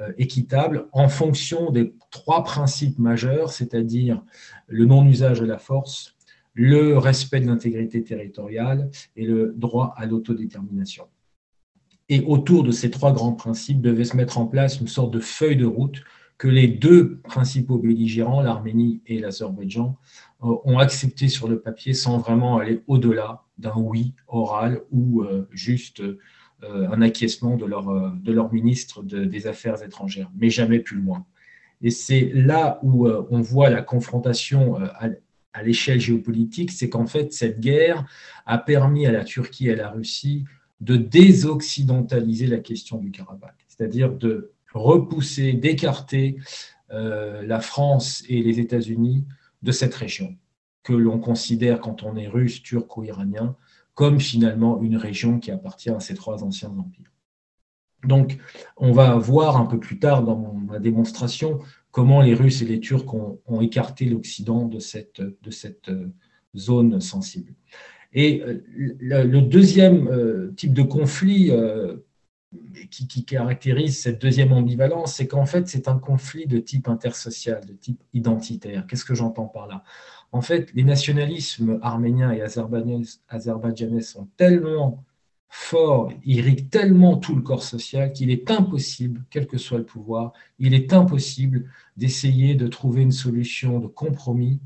[0.00, 4.22] euh, équitable en fonction des trois principes majeurs, c'est-à-dire
[4.66, 6.16] le non-usage de la force,
[6.54, 11.04] le respect de l'intégrité territoriale et le droit à l'autodétermination.
[12.08, 15.20] Et autour de ces trois grands principes devait se mettre en place une sorte de
[15.20, 16.02] feuille de route
[16.36, 19.96] que les deux principaux belligérants, l'Arménie et l'Azerbaïdjan,
[20.42, 25.48] euh, ont accepté sur le papier sans vraiment aller au-delà d'un oui oral ou euh,
[25.52, 26.18] juste euh,
[26.62, 31.26] un acquiescement de leur, de leur ministre des Affaires étrangères, mais jamais plus loin.
[31.82, 34.76] Et c'est là où on voit la confrontation
[35.52, 38.06] à l'échelle géopolitique, c'est qu'en fait, cette guerre
[38.46, 40.46] a permis à la Turquie et à la Russie
[40.80, 46.36] de désoccidentaliser la question du Karabakh, c'est-à-dire de repousser, d'écarter
[46.90, 49.24] euh, la France et les États-Unis
[49.62, 50.36] de cette région,
[50.82, 53.56] que l'on considère quand on est russe, turc ou iranien,
[53.94, 57.12] comme finalement une région qui appartient à ces trois anciens empires.
[58.04, 58.38] Donc,
[58.76, 61.60] on va voir un peu plus tard dans ma démonstration
[61.90, 65.20] comment les Russes et les Turcs ont, écarté l'Occident de cette,
[65.88, 66.12] euh,
[66.56, 67.54] zone sensible.
[68.14, 68.64] Et euh,
[69.00, 71.50] le, deuxième type de conflit
[72.90, 77.72] qui, caractérise cette deuxième ambivalence, c'est qu'en fait, c'est un conflit de type intersocial, de
[77.72, 78.86] type identitaire.
[78.86, 79.82] Qu'est-ce que j'entends par là?
[80.32, 85.04] En fait, les nationalismes arméniens et azerbaïdjanais sont tellement
[85.48, 90.32] forts, irriguent tellement tout le corps social qu'il est impossible, quel que soit le pouvoir,
[90.58, 94.58] il est impossible d'essayer de trouver une solution de compromis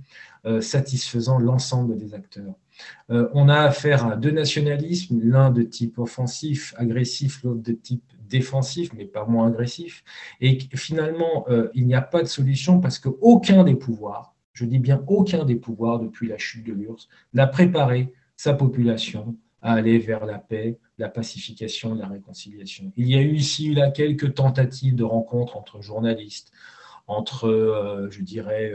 [0.46, 2.54] euh, satisfaisant l'ensemble des acteurs.
[3.10, 8.04] Euh, on a affaire à deux nationalismes, l'un de type offensif, agressif, l'autre de type
[8.28, 10.04] défensif, mais pas moins agressif.
[10.40, 14.78] Et finalement, euh, il n'y a pas de solution parce qu'aucun des pouvoirs, je dis
[14.78, 19.98] bien aucun des pouvoirs depuis la chute de l'URSS, n'a préparé sa population à aller
[19.98, 22.92] vers la paix, la pacification, la réconciliation.
[22.96, 26.52] Il y a eu ici là quelques tentatives de rencontres entre journalistes,
[27.06, 28.72] entre, euh, je dirais,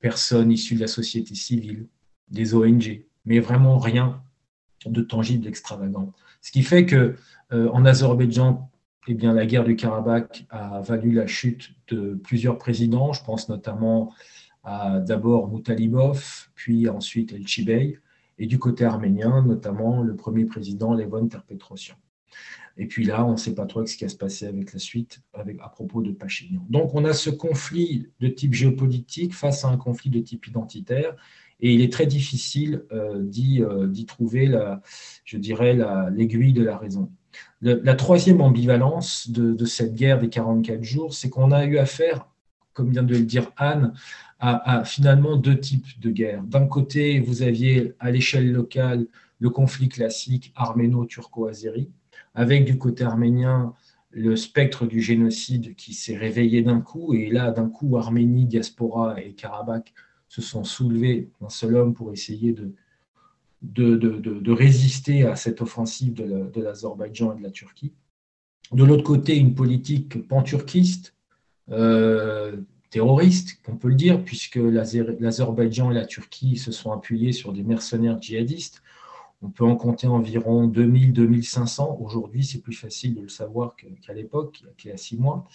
[0.00, 1.86] personnes issues de la société civile,
[2.28, 4.22] des ONG, mais vraiment rien
[4.86, 6.12] de tangible, d'extravagant.
[6.40, 7.16] Ce qui fait que
[7.52, 8.68] euh, en Azerbaïdjan,
[9.08, 13.12] eh bien, la guerre du Karabakh a valu la chute de plusieurs présidents.
[13.12, 14.12] Je pense notamment
[14.64, 17.98] à d'abord Moutalibov, puis ensuite El Chibey,
[18.38, 21.96] et du côté arménien, notamment le premier président Levon Terpetrosyan.
[22.76, 24.78] Et puis là, on ne sait pas trop ce qui va se passer avec la
[24.78, 26.64] suite avec, à propos de Pachinian.
[26.70, 31.14] Donc on a ce conflit de type géopolitique face à un conflit de type identitaire
[31.62, 34.82] et il est très difficile euh, euh, d'y trouver, la,
[35.24, 35.78] je dirais,
[36.10, 37.10] l'aiguille de la raison.
[37.62, 42.26] la troisième ambivalence de, cette guerre des 44 jours, c'est qu'on a eu affaire,
[42.72, 43.94] comme vient de le dire Anne,
[44.40, 46.42] à, finalement deux types de guerres.
[46.42, 49.06] D'un côté, vous aviez à l'échelle locale
[49.38, 51.90] le conflit classique arméno-turco-azéri,
[52.34, 53.72] avec du côté arménien
[54.10, 59.20] le spectre du génocide qui s'est réveillé d'un coup, et là, d'un coup, Arménie, diaspora
[59.22, 59.94] et Karabakh
[60.32, 67.34] se sont soulevés d'un seul homme pour essayer de, résister à cette offensive de l'Azerbaïdjan
[67.34, 67.92] et de la Turquie.
[68.72, 71.14] De l'autre côté, une politique panturquiste,
[71.70, 72.56] euh,
[72.88, 77.62] terroriste, on peut le dire, puisque l'Azerbaïdjan et la Turquie se sont appuyés sur des
[77.62, 78.82] mercenaires djihadistes
[79.42, 81.98] on peut en compter environ 2000-2500.
[82.00, 85.48] Aujourd'hui, c'est plus facile de le savoir qu'à l'époque, il y a six mois.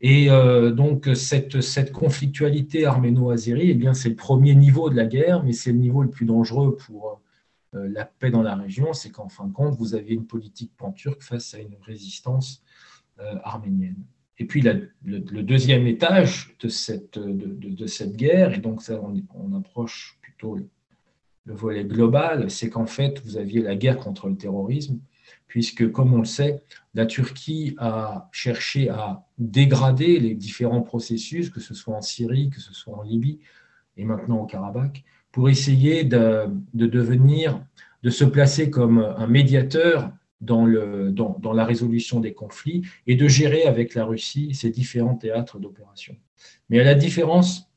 [0.00, 5.42] Et euh, donc, cette, conflictualité arméno-azérie, eh bien, c'est le premier niveau de la guerre,
[5.42, 7.20] mais c'est le niveau le plus dangereux pour
[7.74, 8.92] euh, la paix dans la région.
[8.92, 12.62] C'est qu'en fin de compte, vous avez une politique pan-turque face à une résistance
[13.18, 14.04] euh, arménienne.
[14.38, 19.56] Et puis, le, deuxième étage de cette, de, cette guerre, et donc ça, on, on
[19.56, 20.58] approche plutôt
[21.44, 24.98] le volet global, c'est qu'en fait, vous aviez la guerre contre le terrorisme,
[25.48, 26.62] puisque, comme on le sait,
[26.94, 32.60] la Turquie a cherché à dégrader les différents processus, que ce soit en Syrie, que
[32.60, 33.40] ce soit en Libye,
[33.96, 37.64] et maintenant au Karabakh, pour essayer de, devenir,
[38.02, 43.14] de se placer comme un médiateur dans, le, dans, dans, la résolution des conflits et
[43.14, 46.16] de gérer avec la Russie ces différents théâtres d'opération.
[46.68, 47.71] Mais à la différence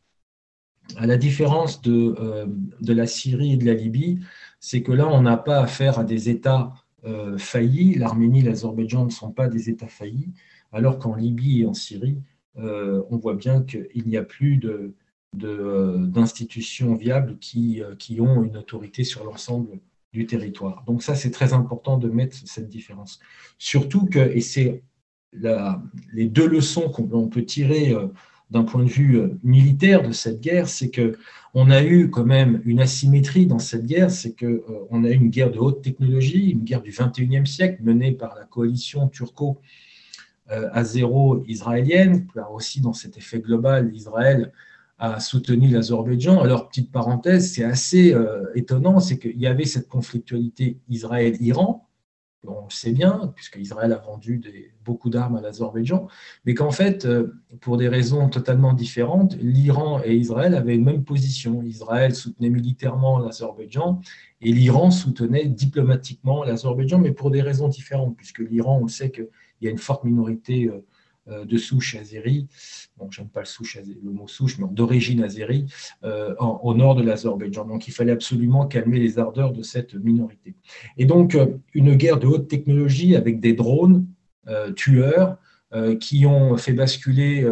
[0.98, 2.46] à la différence de, euh,
[2.82, 4.20] de, la Syrie et de la Libye,
[4.60, 6.74] c'est que là, on n'a pas affaire à des États
[7.06, 7.96] euh, faillis.
[7.96, 10.34] L'Arménie et l'Azerbaïdjan ne sont pas des États faillis,
[10.72, 12.20] alors qu'en Libye et en Syrie,
[12.58, 14.60] euh, on voit bien qu'il n'y a plus
[15.34, 19.80] d'institutions de, viables qui, qui, ont une autorité sur l'ensemble
[20.14, 20.84] du territoire.
[20.88, 23.20] Donc ça, c'est très important de mettre cette différence.
[23.58, 24.84] Surtout que, et c'est
[25.34, 27.94] les deux leçons qu'on peut tirer
[28.52, 31.18] d'un point de vue euh, militaire de cette guerre, c'est que
[31.54, 35.10] on a eu quand même une asymétrie dans cette guerre, c'est que euh, on a
[35.10, 39.08] eu une guerre de haute technologie, une guerre du 21e siècle menée par la coalition
[39.08, 39.60] turco
[40.48, 44.52] azéro-israélienne, aussi dans cet effet global, Israël
[44.98, 46.42] a soutenu l'Azerbaïdjan.
[46.42, 51.85] Alors, petite parenthèse, c'est assez euh, étonnant, c'est qu'il y avait cette conflictualité Israël-Iran,
[52.48, 54.42] on le sait bien, puisque Israël a vendu
[54.84, 56.08] beaucoup d'armes à l'Azerbaïdjan,
[56.46, 61.04] mais qu'en fait, euh, pour des raisons totalement différentes, l'Iran et Israël avaient une même
[61.04, 61.64] position.
[61.64, 64.02] Israël soutenait militairement l'Azerbaïdjan
[64.42, 69.12] et l'Iran soutenait diplomatiquement l'Azerbaïdjan, mais pour des raisons différentes, puisque l'Iran, on le sait
[69.12, 69.28] qu'il
[69.62, 70.86] y a une forte minorité euh,
[71.28, 72.48] de souche azérie,
[72.98, 75.66] bon, j'aime pas le, souche, le mot souche, mais d'origine azérie,
[76.04, 77.66] euh, au nord de l'Azerbaïdjan.
[77.66, 80.56] Donc il fallait absolument calmer les ardeurs de cette minorité.
[80.98, 84.08] Et donc euh, une guerre de haute technologie avec des drones
[84.76, 85.38] tueurs
[86.00, 87.44] qui ont fait basculer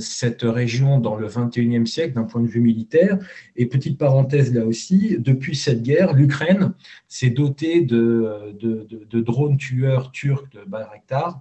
[0.00, 3.16] cette région dans le 21e siècle d'un point de vue militaire.
[3.54, 6.74] Et petite parenthèse là aussi, depuis cette guerre, l'Ukraine
[7.06, 11.40] s'est dotée de, de, de, drones tueurs turcs de Bayraktar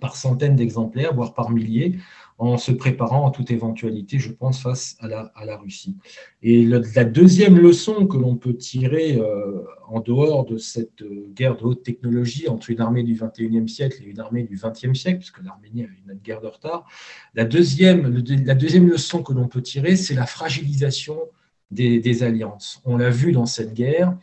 [0.00, 1.98] par centaines d'exemplaires, voire par milliers,
[2.38, 5.96] en se préparant à toute éventualité, je pense, face à la, Russie.
[6.42, 11.56] Et la deuxième leçon que l'on peut tirer euh, en dehors de cette euh, guerre
[11.56, 15.18] de haute technologie entre une armée du 21e siècle et une armée du 20e siècle,
[15.18, 16.86] puisque l'Arménie a une guerre de retard,
[17.34, 21.18] la deuxième, leçon que l'on peut tirer, c'est la fragilisation
[21.70, 22.82] des alliances.
[22.84, 24.14] On l'a vu dans cette guerre,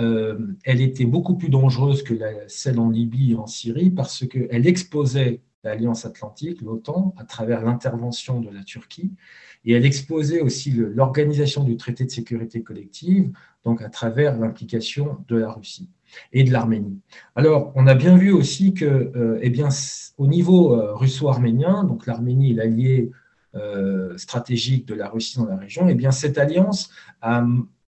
[0.00, 2.14] euh, elle était beaucoup plus dangereuse que
[2.46, 8.40] celle en Libye et en Syrie parce qu'elle exposait l'Alliance atlantique, l'OTAN, à travers l'intervention
[8.40, 9.12] de la Turquie,
[9.64, 13.32] et elle exposait aussi l'organisation du traité de sécurité collective,
[13.64, 15.90] donc à travers l'implication de la Russie
[16.32, 17.00] et de l'Arménie.
[17.34, 19.68] Alors, on a bien vu aussi que, euh, eh bien,
[20.16, 23.10] au niveau euh, russo-arménien, donc l'Arménie est l'allié
[24.16, 26.90] stratégique de la Russie dans la région, eh bien, cette alliance
[27.22, 27.44] a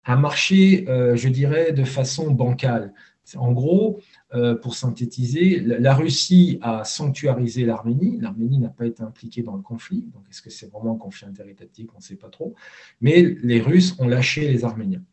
[0.04, 2.94] a marché, euh, je dirais, de façon bancale.
[3.36, 4.00] En gros,
[4.34, 8.18] euh, pour synthétiser, la Russie a sanctuarisé l'Arménie.
[8.20, 10.10] L'Arménie n'a pas été impliquée dans le conflit.
[10.14, 11.94] Donc, est-ce que c'est vraiment un conflit interétatique?
[11.94, 12.56] On ne sait pas trop.
[13.02, 15.04] Mais les Russes ont lâché les Arméniens,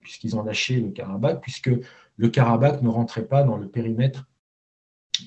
[0.00, 1.70] puisqu'ils ont lâché le Karabakh, puisque
[2.16, 4.26] le Karabakh ne rentrait pas dans le périmètre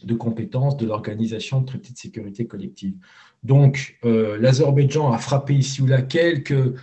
[0.04, 2.96] de compétences de l'organisation de traité de sécurité collective.
[3.44, 6.76] Donc, euh, l'Azerbaïdjan a frappé ici ou là quelques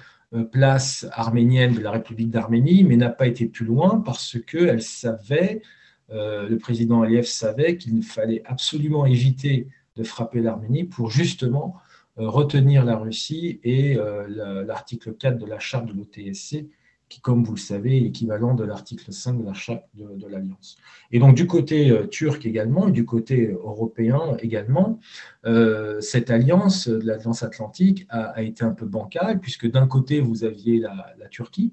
[0.53, 5.63] place arménienne de la République d'Arménie, mais n'a pas été plus loin parce qu'elle savait,
[6.11, 11.77] euh, le président Aliyev savait qu'il fallait absolument éviter de frapper l'Arménie pour justement
[12.19, 13.97] euh, retenir la Russie et
[14.29, 16.67] l'article 4 de la charte de l'OTSC
[17.09, 20.77] qui, comme vous le savez, est l'équivalent de l'article 5 de la charte de, l'Alliance.
[21.13, 24.99] Et donc, du côté euh, turc également, et du côté européen également,
[25.45, 30.81] euh, cette alliance, l'Alliance atlantique, a, été un peu bancale, puisque d'un côté, vous aviez
[30.81, 31.73] la, Turquie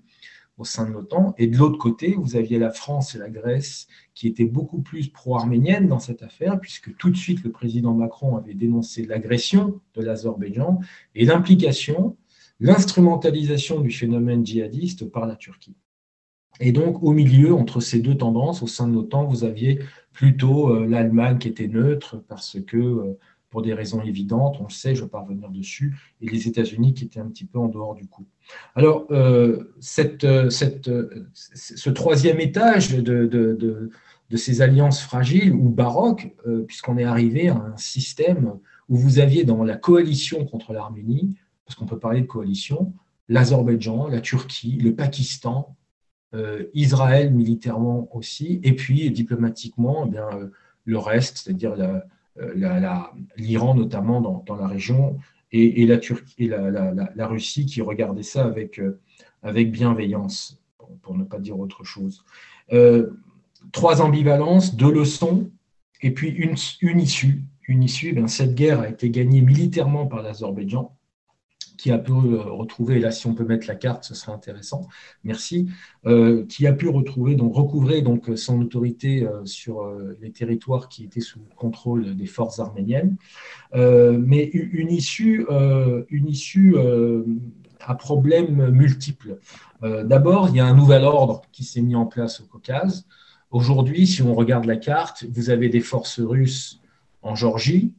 [0.57, 3.88] au sein de l'OTAN, et de l'autre côté, vous aviez la France et la Grèce
[4.13, 8.38] qui étaient beaucoup plus pro-arméniennes dans cette affaire, puisque tout de suite, le président Macron
[8.38, 10.79] avait dénoncé l'agression de l'Azerbaïdjan
[11.15, 12.17] et l'implication
[12.59, 15.75] l'instrumentalisation du phénomène djihadiste par la Turquie.
[16.59, 19.79] Et donc, au milieu, entre ces deux tendances, au sein de l'OTAN, vous aviez
[20.11, 23.17] plutôt euh, l'Allemagne qui était neutre parce que, euh,
[23.49, 26.47] pour des raisons évidentes, on le sait, je ne vais pas revenir dessus, et les
[26.47, 28.25] États-Unis qui étaient un petit peu en dehors du coup.
[28.75, 30.89] Alors, euh, cette, cette,
[31.33, 36.35] ce troisième étage de, de, de, ces alliances fragiles ou baroques,
[36.65, 38.57] puisqu'on est arrivé à un système
[38.89, 41.35] où vous aviez dans la coalition contre l'Arménie
[41.74, 42.93] parce qu'on peut parler de coalition,
[43.30, 45.76] l'Azerbaïdjan, la Turquie, le Pakistan,
[46.36, 50.51] euh, Israël militairement aussi, et puis diplomatiquement, eh bien, euh,
[50.86, 51.74] le reste, c'est-à-dire
[52.38, 55.17] euh, l'Iran notamment dans, la région,
[55.51, 58.80] et, la, Russie qui regardait ça avec,
[59.71, 60.61] bienveillance,
[61.01, 62.24] pour ne pas dire autre chose.
[63.71, 65.49] trois ambivalences, deux leçons,
[66.03, 67.41] et puis une, une issue.
[67.67, 70.93] Une issue, eh cette guerre a été gagnée militairement par l'Azerbaïdjan,
[71.78, 74.32] qui a pu euh, retrouver, et là si on peut mettre la carte, ce serait
[74.32, 74.88] intéressant,
[75.24, 75.69] merci,
[76.05, 81.03] euh, qui a pu retrouver, donc recouvrer donc, son autorité euh, sur les territoires qui
[81.03, 83.17] étaient sous contrôle des forces arméniennes,
[83.74, 85.45] mais une issue,
[86.09, 86.76] une issue
[87.80, 89.39] à problèmes multiples.
[89.82, 93.05] D'abord, il y a un nouvel ordre qui s'est mis en place au Caucase.
[93.51, 96.82] Aujourd'hui, si on regarde la carte, vous avez des forces russes
[97.21, 97.93] en Géorgie,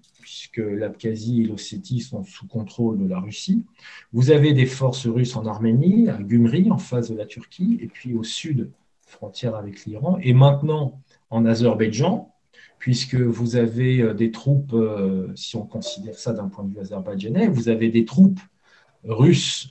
[0.45, 3.64] puisque l'Abkhazie et l'Ossétie sont sous contrôle de la Russie.
[4.12, 7.86] Vous avez des forces russes en Arménie, à Gumri, en face de la Turquie, et
[7.86, 8.70] puis au sud
[9.07, 12.30] frontière avec l'Iran, et maintenant en Azerbaïdjan,
[12.78, 14.76] puisque vous avez des troupes,
[15.34, 18.40] si on considère ça d'un point de vue azerbaïdjanais, vous avez des troupes
[19.05, 19.70] russes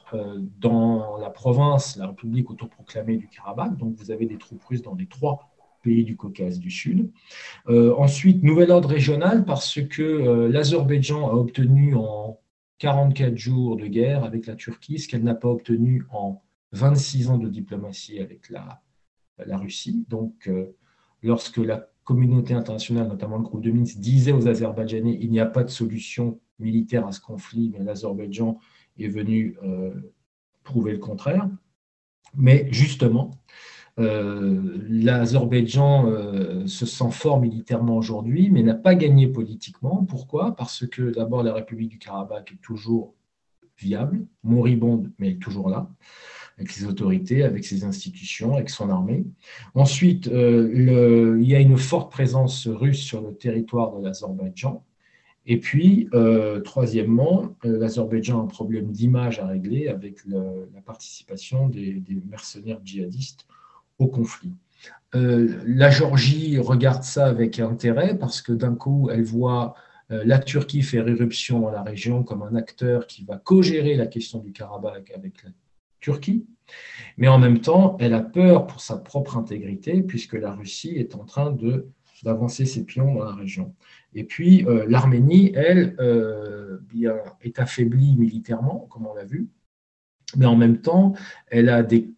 [0.60, 4.96] dans la province, la République autoproclamée du Karabakh, donc vous avez des troupes russes dans
[4.96, 5.53] les trois
[5.84, 7.12] pays du Caucase du Sud.
[7.70, 12.40] Euh, ensuite, nouvel ordre régional parce que euh, l'Azerbaïdjan a obtenu en
[12.80, 17.38] 44 jours de guerre avec la Turquie ce qu'elle n'a pas obtenu en 26 ans
[17.38, 18.82] de diplomatie avec la,
[19.46, 20.06] la Russie.
[20.10, 20.76] Donc, euh,
[21.22, 25.46] lorsque la communauté internationale, notamment le groupe de Minsk, disait aux Azerbaïdjanais il n'y a
[25.46, 28.60] pas de solution militaire à ce conflit, l'Azerbaïdjan
[28.98, 29.58] est venu
[30.64, 31.50] prouver le contraire.
[32.36, 33.32] Mais justement,
[33.98, 40.04] L'Azerbaïdjan euh, se sent fort militairement aujourd'hui, mais n'a pas gagné politiquement.
[40.04, 40.56] Pourquoi?
[40.56, 43.14] Parce que d'abord, la République du Karabakh est toujours
[43.78, 45.90] viable, moribonde, mais toujours là,
[46.58, 49.26] avec ses autorités, avec ses institutions, avec son armée.
[49.76, 54.84] Ensuite, euh, il y a une forte présence russe sur le territoire de l'Azerbaïdjan.
[55.46, 56.08] Et puis,
[56.64, 63.46] troisièmement, l'Azerbaïdjan a un problème d'image à régler avec la participation des mercenaires djihadistes
[64.00, 64.54] au conflit.
[65.16, 69.76] Euh, la Géorgie regarde ça avec intérêt parce que d'un coup, elle voit
[70.12, 74.08] euh, la Turquie faire éruption dans la région comme un acteur qui va co-gérer la
[74.08, 75.52] question du Karabakh avec la
[76.00, 76.46] Turquie.
[77.18, 81.16] Mais en même temps, elle a peur pour sa propre intégrité puisque la Russie est
[81.16, 81.88] en train de
[82.24, 83.76] d'avancer ses pions dans la région.
[84.14, 85.98] Et puis euh, l'Arménie, elle,
[86.90, 89.50] bien, est affaiblie militairement, comme on l'a vu,
[90.38, 91.14] mais en même temps,
[91.48, 92.14] elle a des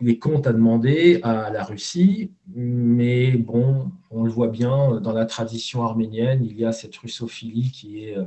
[0.00, 5.26] des comptes à demander à la Russie, mais bon, on le voit bien, dans la
[5.26, 8.24] tradition arménienne, il y a cette russophilie qui est euh,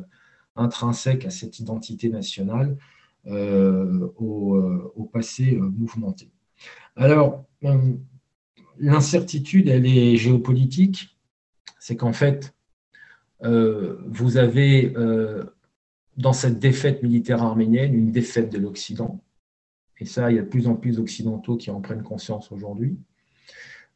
[0.56, 2.78] intrinsèque à cette identité nationale
[3.28, 6.30] euh, euh, au, passé mouvementé.
[6.95, 7.45] Alors,
[8.78, 11.18] l'incertitude, elle est géopolitique,
[11.80, 12.54] c'est qu'en fait,
[13.41, 14.93] vous avez
[16.18, 19.22] dans cette défaite militaire arménienne une défaite de l'Occident,
[20.02, 22.97] et ça, il y a de plus en plus d'Occidentaux qui en prennent conscience aujourd'hui,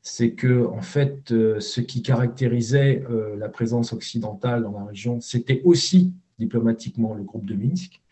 [0.03, 5.19] c'est que, en fait, euh, ce qui caractérisait euh, la présence occidentale dans la région,
[5.19, 8.03] c'était aussi diplomatiquement le groupe de Minsk.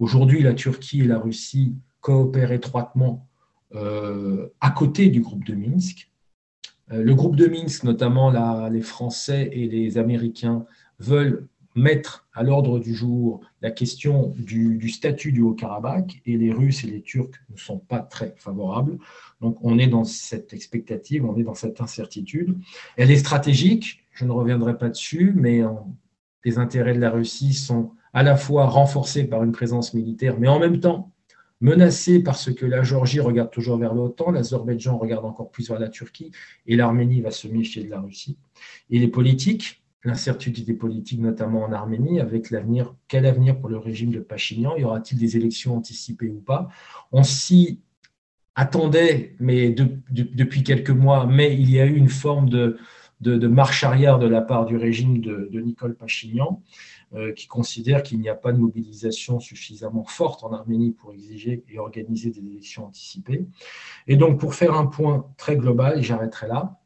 [0.00, 3.28] Aujourd'hui, la Turquie et la Russie coopèrent étroitement
[3.76, 6.10] euh, à côté du groupe de Minsk.
[6.90, 10.66] le groupe de Minsk, notamment les Français et les Américains,
[10.98, 16.84] veulent mettre à l'ordre du jour la question du, statut du Haut-Karabakh et les Russes
[16.84, 18.98] et les Turcs ne sont pas très favorables.
[19.40, 22.58] Donc on est dans cette expectative, on est dans cette incertitude.
[22.96, 25.60] Elle est stratégique, je ne reviendrai pas dessus, mais
[26.44, 30.48] les intérêts de la Russie sont à la fois renforcés par une présence militaire, mais
[30.48, 31.12] en même temps
[31.60, 35.88] menacés parce que la Géorgie regarde toujours vers l'OTAN, l'Azerbaïdjan regarde encore plus vers la
[35.88, 36.30] Turquie
[36.66, 38.38] et l'Arménie va se méfier de la Russie.
[38.90, 44.10] Et les politiques, l'incertitude politique, notamment en Arménie, avec l'avenir, quel avenir pour le régime
[44.10, 44.76] de Pachinian?
[44.76, 46.68] Y aura-t-il des élections anticipées ou pas?
[47.12, 47.80] On s'y
[48.54, 52.78] attendait, mais depuis quelques mois, mais il y a eu une forme de,
[53.48, 56.62] marche arrière de la part du régime de, Nicole Pachinian,
[57.14, 61.64] euh, qui considère qu'il n'y a pas de mobilisation suffisamment forte en Arménie pour exiger
[61.68, 63.46] et organiser des élections anticipées.
[64.06, 66.80] Et donc, pour faire un point très global, j'arrêterai là.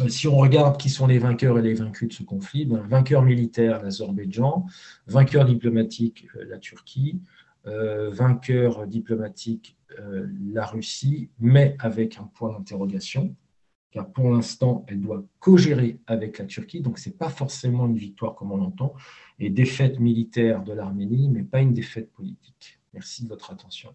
[0.00, 2.80] Euh, si on regarde qui sont les vainqueurs et les vaincus de ce conflit, ben,
[2.80, 4.66] vainqueur militaire l'Azerbaïdjan,
[5.06, 7.20] vainqueur diplomatique euh, la Turquie,
[7.66, 9.76] euh, vainqueur diplomatique
[10.52, 13.36] la Russie, mais avec un point d'interrogation,
[13.92, 17.96] car pour l'instant, elle doit co-gérer avec la Turquie, donc ce n'est pas forcément une
[17.96, 18.94] victoire comme on l'entend,
[19.38, 22.80] et défaite militaire de l'Arménie, mais pas une défaite politique.
[22.92, 23.94] Merci de votre attention.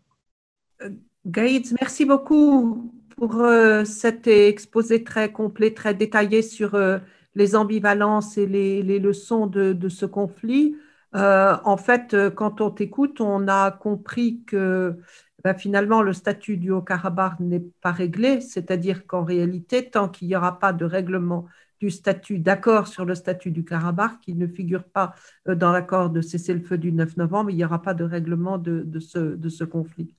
[1.26, 6.99] Gaïd, merci beaucoup pour euh, cet exposé très complet, très détaillé sur euh,
[7.36, 10.76] les ambivalences et les, leçons de, ce conflit.
[11.15, 14.98] Euh, en fait, quand on t'écoute, on a compris que
[15.44, 20.36] ben, finalement le statut du Haut-Karabakh n'est pas réglé, c'est-à-dire qu'en réalité, tant qu'il n'y
[20.36, 21.45] aura pas de règlement
[21.80, 25.15] du statut, d'accord sur le statut du Karabakh, qui ne figure pas
[25.48, 29.64] dans l'accord de cessez-le-feu du 9 novembre, il n'y aura pas de règlement de ce
[29.64, 30.15] conflit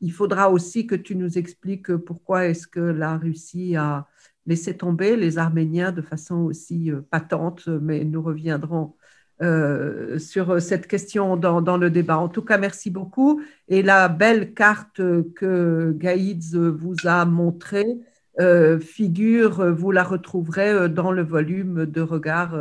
[0.00, 4.06] il faudra aussi que tu nous expliques pourquoi est-ce que la Russie a
[4.46, 8.94] laissé tomber les Arméniens de façon aussi euh, patente, mais nous reviendrons
[9.42, 12.18] euh, sur cette question dans, le débat.
[12.18, 13.42] En tout cas, merci beaucoup.
[13.68, 15.00] Et la belle carte
[15.34, 17.98] que Gaïdz vous a montrée
[18.38, 22.54] euh, figure, vous la retrouverez dans le volume de regard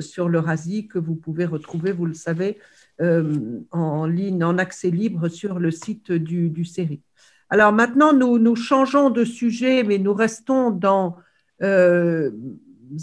[0.00, 2.58] sur l'Eurasie que vous pouvez retrouver, vous le savez,
[3.00, 7.02] en ligne, en accès libre sur le site du, série.
[7.50, 11.16] Alors maintenant, nous, changeons de sujet, mais nous restons dans
[11.62, 12.30] euh,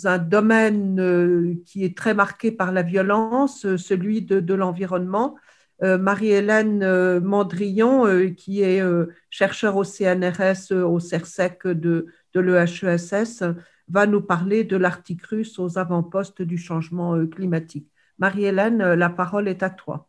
[0.06, 5.36] un domaine qui est très marqué par la violence, celui de, l'environnement.
[5.82, 8.84] Marie-Hélène Mandrillon, qui est
[9.30, 13.44] chercheur au CNRS, au CERSEC de, de l'EHESS,
[13.88, 17.88] va nous parler de l'Arctique russe aux avant-postes du changement climatique.
[18.20, 20.08] Marie-Hélène, la parole est à toi.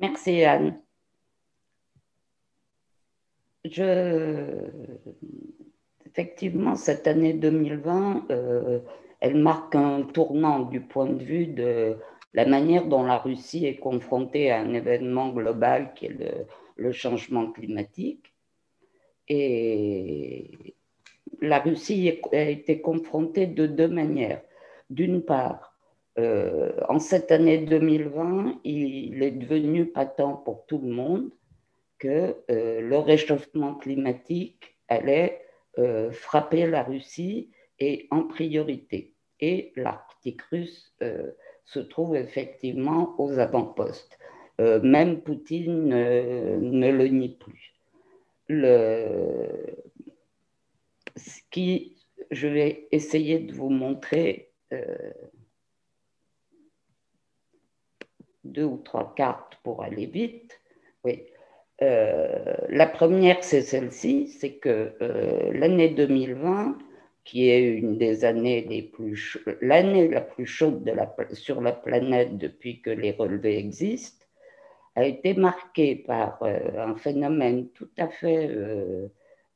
[0.00, 0.80] Merci Anne.
[3.64, 4.70] Je...
[6.06, 8.80] Effectivement, cette année 2020, euh,
[9.20, 11.96] elle marque un tournant du point de vue de
[12.34, 16.46] la manière dont la Russie est confrontée à un événement global qui est
[16.76, 18.32] le, changement climatique.
[19.28, 20.74] Et
[21.40, 24.42] la Russie a été confrontée de deux manières.
[24.90, 25.73] D'une part,
[26.18, 31.30] euh, en cette année 2020, il est devenu patent pour tout le monde
[31.98, 35.42] que euh, le réchauffement climatique allait
[35.78, 37.50] euh, frapper la Russie
[37.80, 39.14] et en priorité.
[39.40, 40.94] Et l'Arctique russe
[41.64, 44.16] se trouve effectivement aux avant-postes.
[44.58, 47.74] même Poutine ne le nie plus.
[51.16, 51.96] Ce qui,
[52.30, 54.52] je vais essayer de vous montrer
[58.44, 60.60] deux ou trois cartes pour aller vite.
[61.04, 61.22] Oui.
[61.82, 66.78] Euh, la première, c'est celle-ci, c'est que euh, l'année 2020,
[67.24, 71.72] qui est une des années les plus l'année la plus chaude de la, sur la
[71.72, 74.24] planète depuis que les relevés existent,
[74.94, 78.50] a été marquée par euh, un phénomène tout à fait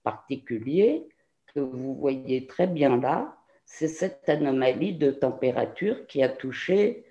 [0.03, 1.07] particulier
[1.55, 3.37] que vous voyez très bien là.
[3.65, 7.05] C'est cette anomalie de température qui a touché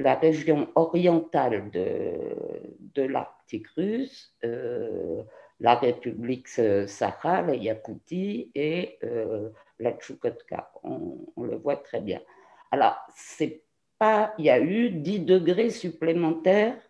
[0.00, 2.12] la région orientale de,
[2.94, 5.22] de l'Arctique russe, euh,
[5.60, 10.72] la République Sakha, la Yakoutie et euh, la Tchoukotka.
[10.82, 12.20] On, le voit très bien.
[12.70, 13.62] Alors, c'est
[13.98, 16.80] pas, il y a eu 10 degrés supplémentaires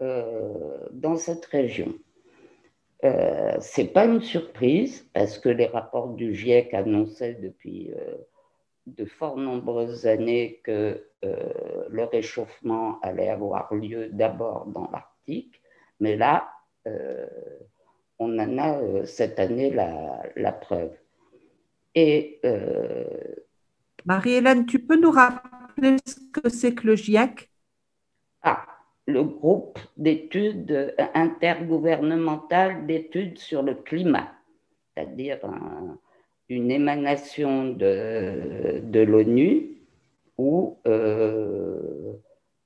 [0.00, 1.94] euh, dans cette région.
[3.04, 7.90] Euh, c'est pas une surprise parce que les rapports du GIEC annonçaient depuis
[8.86, 15.60] de fort nombreuses années que euh, le réchauffement allait avoir lieu d'abord dans l'Arctique,
[16.00, 16.50] mais là,
[16.86, 17.26] euh,
[18.18, 20.92] on en a euh, cette année la, preuve.
[21.94, 22.40] Et
[24.04, 27.50] Marie-Hélène, tu peux nous rappeler ce que c'est que le GIEC?
[28.42, 28.66] Ah,
[29.06, 34.32] le groupe d'études intergouvernemental d'études sur le climat,
[34.94, 35.38] c'est-à-dire
[36.48, 39.74] une émanation de, de l'ONU
[40.38, 42.12] où euh,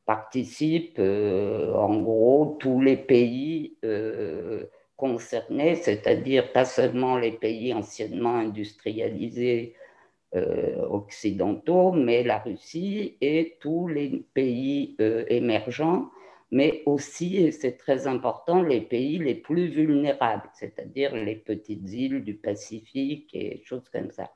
[0.06, 4.64] participent euh, en gros tous les pays euh,
[4.96, 9.74] concernés, c'est-à-dire pas seulement les pays anciennement industrialisés
[10.90, 16.10] occidentaux, mais la Russie et tous les pays émergents
[16.50, 22.24] mais aussi, et c'est très important, les pays les plus vulnérables, c'est-à-dire les petites îles
[22.24, 24.30] du Pacifique et choses comme ça.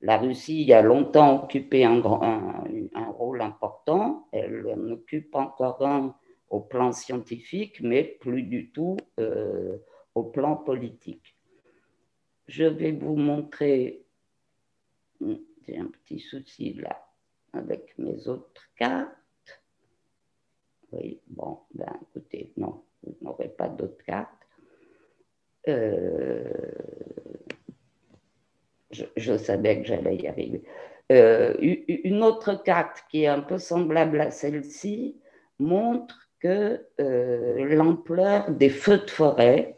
[0.00, 6.14] La Russie a longtemps occupé un, rôle important, elle en occupe encore un
[6.50, 9.76] au plan scientifique, mais plus du tout euh,
[10.14, 11.36] au plan politique.
[12.46, 14.04] Je vais vous montrer,
[15.20, 17.04] j'ai un petit souci là
[17.52, 19.17] avec mes autres cartes.
[20.92, 24.28] Oui, bon, ben écoutez, non, vous n'aurez pas d'autres cartes.
[25.68, 26.44] Euh,
[28.90, 30.62] je, savais que j'allais y arriver.
[31.12, 35.16] Euh, une autre carte qui est un peu semblable à celle-ci
[35.58, 39.74] montre que euh, l'ampleur des feux de forêt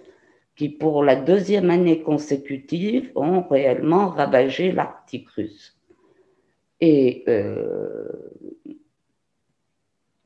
[0.55, 5.77] qui, pour la deuxième année consécutive, ont réellement ravagé l'Arctique russe.
[6.81, 7.25] Et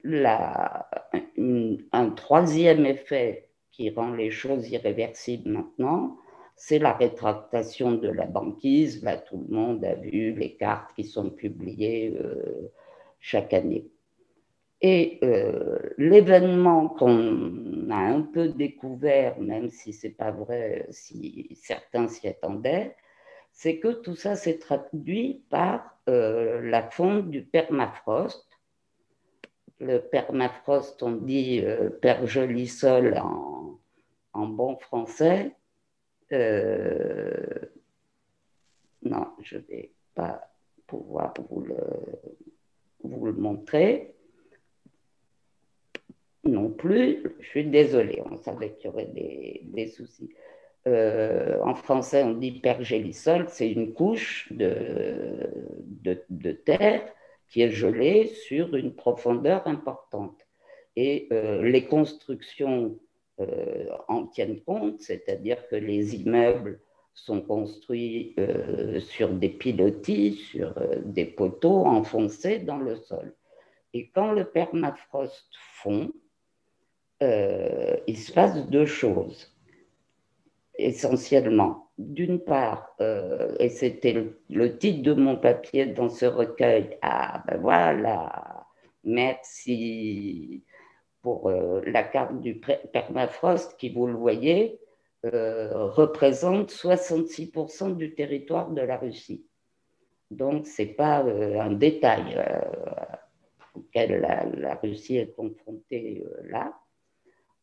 [0.05, 6.17] un troisième effet qui rend les choses irréversibles maintenant,
[6.57, 9.05] c'est la rétractation de la banquise.
[9.27, 12.71] Tout le monde a vu les cartes qui sont publiées euh,
[13.19, 13.89] chaque année.
[14.81, 21.57] Et euh, l'événement qu'on a un peu découvert, même si ce n'est pas vrai, si
[21.63, 22.95] certains s'y attendaient,
[23.53, 28.47] c'est que tout ça s'est traduit par euh, la fonte du permafrost,
[29.85, 31.91] le permafrost, on dit euh,
[34.33, 35.53] en, bon français.
[36.33, 37.59] Euh,
[39.03, 40.51] non, je ne vais pas
[40.87, 44.15] pouvoir vous le, montrer.
[46.45, 47.23] non plus.
[47.41, 50.31] Je suis désolée, on savait qu'il y aurait des, soucis.
[50.87, 55.49] Euh, en français, on dit pergélisol, c'est une couche de,
[56.65, 57.03] terre
[57.55, 60.45] qui est gelée sur une profondeur importante.
[60.97, 62.99] Et euh, les constructions
[63.39, 66.81] euh, en tiennent compte, c'est-à-dire que les immeubles
[67.15, 68.35] sont construits
[68.99, 70.75] sur des pilotis, sur
[71.05, 73.33] des poteaux enfoncés dans le sol.
[73.93, 76.11] Et quand le permafrost fond,
[77.23, 79.54] euh, il se passe deux choses,
[80.77, 81.91] essentiellement.
[81.99, 87.59] D'une part, euh, et c'était le, titre de mon papier dans ce recueil, ah ben
[87.61, 88.67] voilà,
[89.05, 90.65] merci
[91.23, 92.61] pour euh, la carte du
[92.93, 94.81] permafrost qui, vous le voyez,
[95.23, 99.47] représente 66% du territoire de la Russie.
[100.31, 102.45] Donc, ce n'est pas un détail
[103.75, 106.75] auquel la, Russie est confrontée là.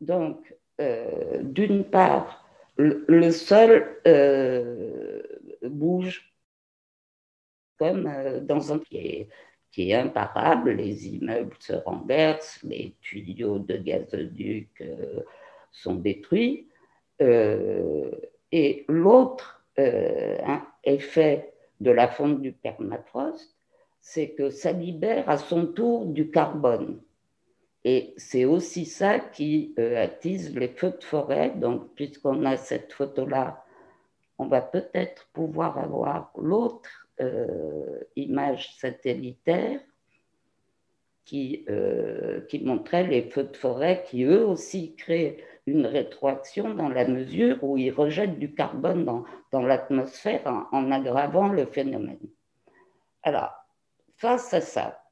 [0.02, 2.44] Donc, euh, d'une part,
[2.82, 5.22] le, sol euh,
[5.64, 6.34] bouge
[7.78, 9.30] comme euh, dans un pied
[9.72, 14.84] qui est imparable, les immeubles se renversent, les tuyaux de gazoduc
[15.72, 16.68] sont détruits.
[17.20, 19.64] et l'autre
[20.84, 23.56] effet de la fonte du permafrost,
[24.02, 27.02] c'est que ça libère à son tour du carbone.
[27.84, 31.50] Et c'est aussi ça qui euh, attise les feux de forêt.
[31.56, 33.66] Donc, puisqu'on a cette photo-là,
[34.38, 39.80] on va peut-être pouvoir avoir l'autre euh, image satellitaire
[41.26, 46.90] qui, euh, qui montrait les feux de forêt qui, eux aussi, créent une rétroaction dans
[46.90, 52.20] la mesure où ils rejettent du carbone dans, dans l'atmosphère en, aggravant le phénomène.
[53.24, 53.54] Alors,
[54.18, 55.04] face à ça,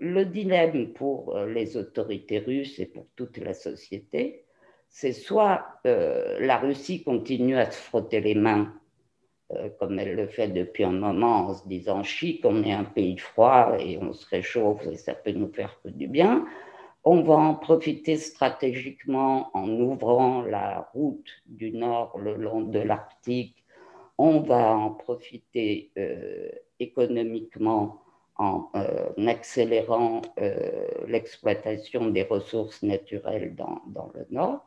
[0.00, 4.44] le dilemme pour euh, les autorités russes et pour toute la société,
[4.88, 8.72] c'est soit euh, la Russie continue à se frotter les mains,
[9.78, 13.16] comme elle le fait depuis un moment, en se disant chic, on est un pays
[13.16, 16.46] froid et on se réchauffe et ça peut nous faire que du bien.
[17.02, 23.64] On va en profiter stratégiquement en ouvrant la route du nord le long de l'Arctique.
[24.18, 25.92] On va en profiter
[26.78, 28.02] économiquement
[28.38, 34.64] en euh, accélérant euh, l'exploitation des ressources naturelles dans, dans le Nord,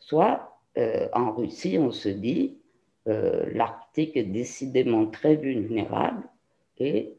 [0.00, 2.58] soit euh, en Russie, on se dit
[3.06, 6.26] l'Arctique est décidément très vulnérable
[6.78, 7.18] et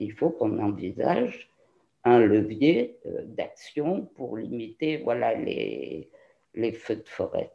[0.00, 1.48] il faut qu'on envisage
[2.02, 6.10] un levier d'action pour limiter voilà, les,
[6.54, 7.52] les feux de forêt.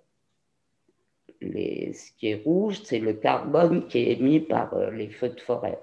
[1.42, 5.78] Ce qui est rouge, c'est le carbone qui est émis par les feux de forêt.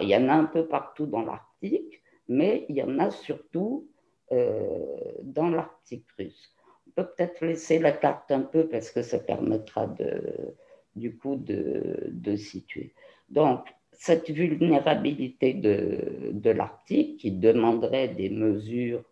[0.00, 3.88] Il y en a un peu partout dans l'Arctique, mais il y en a surtout
[4.32, 6.54] euh, dans l'Arctique russe.
[6.86, 10.54] On peut peut-être laisser la carte un peu parce que ça permettra de,
[10.96, 12.94] du coup de, situer.
[13.28, 19.04] Donc, cette vulnérabilité de, de l'Arctique qui demanderait des mesures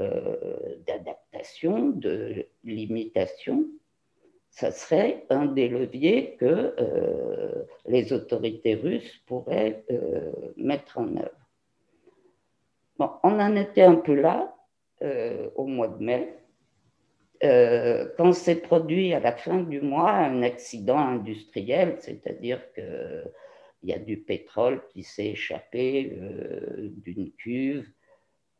[0.00, 3.66] euh, d'adaptation, de limitation,
[4.50, 11.48] ça serait un des leviers que euh, les autorités russes pourraient euh, mettre en œuvre.
[12.98, 14.56] Bon, on en était un peu là
[15.02, 16.34] euh, au mois de mai,
[18.16, 23.30] quand s'est produit à la fin du mois un accident industriel, c'est-à-dire qu'il
[23.84, 26.18] y a du pétrole qui s'est échappé
[26.96, 27.88] d'une cuve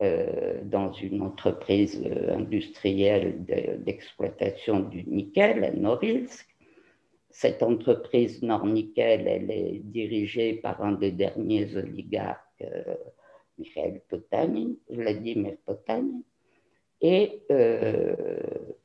[0.01, 3.45] euh, dans une entreprise euh, industrielle
[3.85, 6.47] d'exploitation du nickel à Norilsk.
[7.31, 12.95] Cette entreprise Nord-Nickel, elle est dirigée par un des derniers oligarques, euh,
[13.59, 16.23] Mikhail Potanin, Vladimir Potanin.
[17.01, 17.43] Et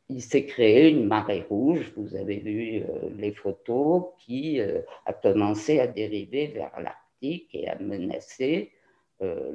[0.10, 2.84] il s'est créé une marée rouge, vous avez vu
[3.18, 8.72] les photos, qui a commencé à dériver vers l'Arctique et à menacer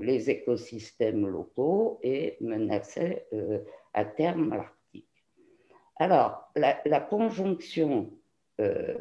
[0.00, 3.58] les écosystèmes locaux et menaçait euh,
[3.94, 5.06] à terme l'Arctique.
[5.96, 8.10] Alors, la, conjonction
[8.60, 8.94] euh,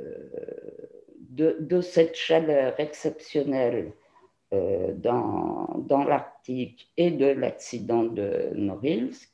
[1.19, 3.93] de, cette chaleur exceptionnelle
[4.49, 9.29] dans, dans l'Arctique et de l'accident de Norilsk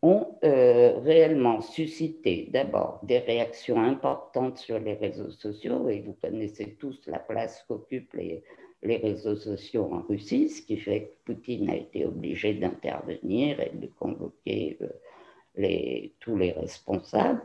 [0.00, 7.04] ont réellement suscité d'abord des réactions importantes sur les réseaux sociaux, et vous connaissez tous
[7.08, 8.44] la place qu'occupent les,
[8.82, 13.72] les réseaux sociaux en Russie, ce qui fait que Poutine a été obligé d'intervenir et
[13.74, 17.42] de convoquer euh, tous les responsables.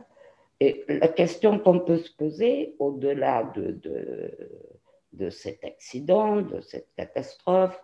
[0.60, 4.30] Et la question qu'on peut se poser au-delà de, de,
[5.12, 7.78] de, cet accident, de cette catastrophe,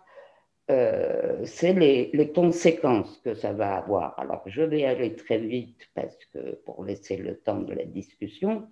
[0.67, 4.17] c'est les, les, conséquences que ça va avoir.
[4.17, 8.67] Alors, je vais aller très vite parce que pour laisser le temps de la discussion,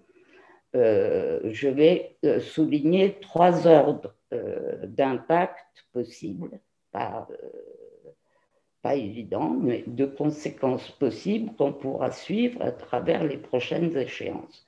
[0.73, 4.15] je vais souligner trois ordres
[4.83, 6.59] d'impact possibles,
[6.91, 7.27] pas,
[8.81, 14.67] pas évident, mais de conséquences possibles qu'on pourra suivre à travers les prochaines échéances.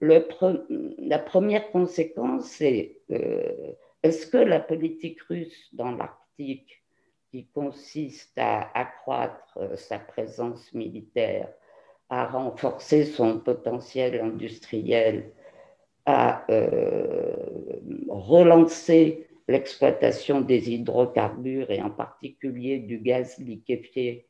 [0.00, 3.72] La première conséquence, c'est euh,
[4.02, 6.82] est-ce que la politique russe dans l'Arctique,
[7.30, 11.52] qui consiste à accroître euh, sa présence militaire,
[12.08, 15.32] à renforcer son potentiel industriel,
[16.04, 17.34] à euh,
[18.08, 24.28] relancer l'exploitation des hydrocarbures et en particulier du gaz liquéfié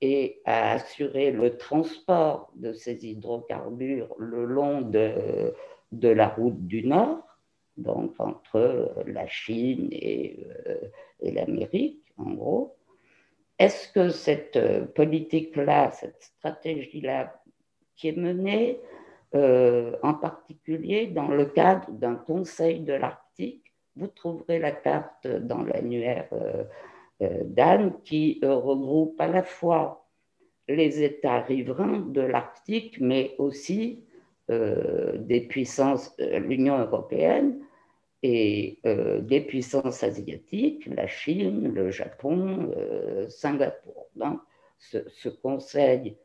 [0.00, 5.54] et à assurer le transport de ces hydrocarbures le long de,
[6.02, 7.24] la route du Nord,
[7.78, 10.76] donc entre la Chine et, euh,
[11.20, 12.75] et l'Amérique, en gros.
[13.58, 14.58] Est-ce que cette
[14.94, 17.42] politique-là, cette stratégie-là,
[17.96, 18.80] qui est menée
[19.34, 23.66] euh, en particulier dans le cadre d'un Conseil de l'Arctique,
[23.96, 26.64] vous trouverez la carte dans l'annuaire euh,
[27.22, 30.06] euh, d'Anne qui euh, regroupe à la fois
[30.68, 34.02] les États riverains de l'Arctique, mais aussi
[34.48, 37.58] des puissances, l'Union européenne
[38.28, 38.80] et
[39.22, 42.72] des puissances asiatiques, la Chine, le Japon,
[43.28, 44.08] Singapour.
[44.16, 44.40] Donc,
[44.78, 46.16] ce, conseil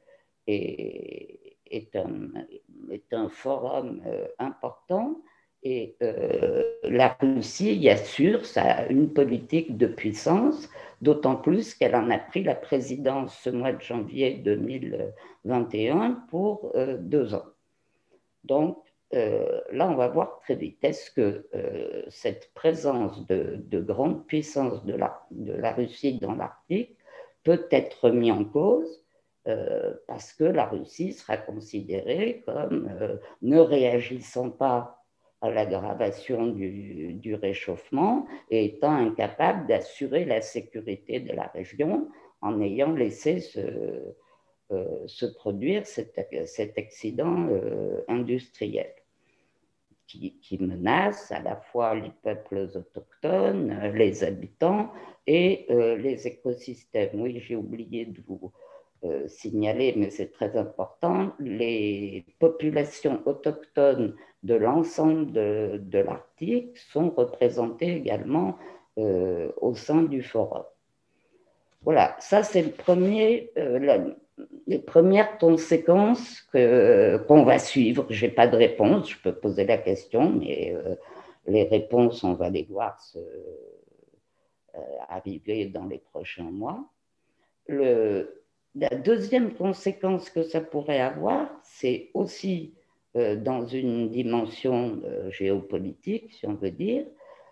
[0.47, 4.01] est, un, forum
[4.39, 5.21] important
[5.63, 10.69] et euh, la Russie y assure ça, une politique de puissance,
[11.01, 16.97] d'autant plus qu'elle en a pris la présidence ce mois de janvier 2021 pour euh,
[16.97, 17.45] deux ans.
[18.43, 18.79] Donc
[19.13, 20.83] euh, là, on va voir très vite.
[20.83, 21.47] Est-ce que
[22.09, 26.97] cette présence de, de, grande puissance de la, Russie dans l'Arctique
[27.43, 29.03] peut être mise en cause
[30.07, 32.89] parce que la Russie sera considérée comme
[33.41, 35.01] ne réagissant pas
[35.41, 42.07] à l'aggravation du, réchauffement et étant incapable d'assurer la sécurité de la région
[42.41, 43.59] en ayant laissé se,
[44.71, 46.17] euh, produire cet,
[46.77, 48.93] accident euh, industriel
[50.11, 54.91] qui, qui, menace à la fois les peuples autochtones, les habitants
[55.27, 57.21] et euh, les écosystèmes.
[57.21, 58.51] Oui, j'ai oublié de vous
[59.25, 68.57] signaler, mais c'est très important, les populations autochtones de l'ensemble de, l'Arctique sont représentés également
[68.97, 70.63] euh, au sein du forum.
[71.83, 74.13] Voilà, ça c'est le premier, euh,
[74.67, 78.05] les premières conséquences qu'on va suivre.
[78.09, 80.95] Je n'ai pas de réponse, je peux poser la question, mais euh,
[81.47, 83.19] les réponses, on va les voir se,
[85.09, 86.89] arriver dans les prochains mois.
[87.67, 92.73] La deuxième conséquence que ça pourrait avoir, c'est aussi
[93.17, 97.05] euh, dans une dimension euh, géopolitique, si on veut dire,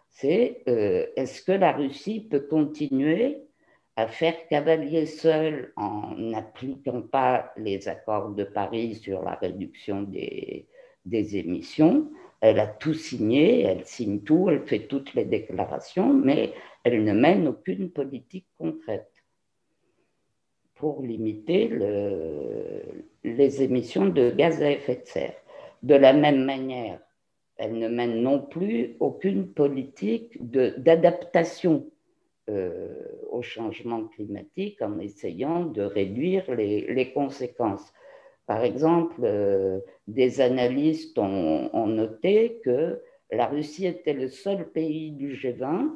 [0.07, 3.43] c'est euh, est-ce que la Russie peut continuer
[3.99, 10.65] à faire cavalier seul en n'appliquant pas les accords de Paris sur la réduction des,
[11.05, 12.09] émissions
[12.39, 16.53] Elle a tout signé, elle signe tout, elle fait toutes les déclarations, mais
[16.85, 19.11] elle ne mène aucune politique concrète
[20.75, 22.83] pour limiter le,
[23.25, 25.35] les émissions de gaz à effet de serre.
[25.83, 27.01] De la même manière,
[27.57, 31.85] elle ne mène non plus aucune politique d'adaptation
[33.29, 37.93] au changement climatique en essayant de réduire les, conséquences.
[38.45, 43.01] Par exemple, euh, des analystes ont, noté que
[43.31, 45.91] la Russie était le seul pays du G20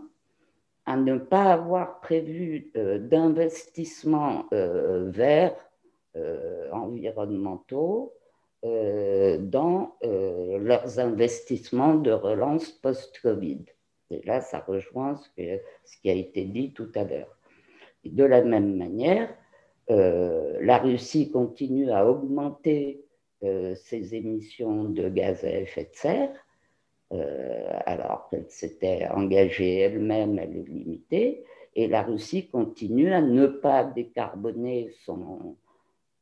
[0.86, 5.56] à ne pas avoir prévu euh, d'investissements verts
[6.72, 8.14] environnementaux
[8.66, 13.66] euh, dans euh, leurs investissements de relance post-Covid.
[14.14, 15.30] Et là, ça rejoint ce,
[15.85, 17.38] ce, qui a été dit tout à l'heure.
[18.06, 19.34] De la même manière,
[19.90, 23.06] euh, la Russie continue à augmenter
[23.76, 26.31] ses émissions de gaz à effet de serre,
[27.85, 31.44] alors qu'elle s'était engagée elle-même à les limiter,
[31.76, 35.57] et la Russie continue à ne pas décarboner son,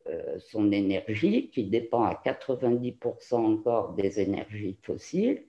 [0.08, 5.44] euh, son énergie, qui dépend à 90% encore des énergies fossiles.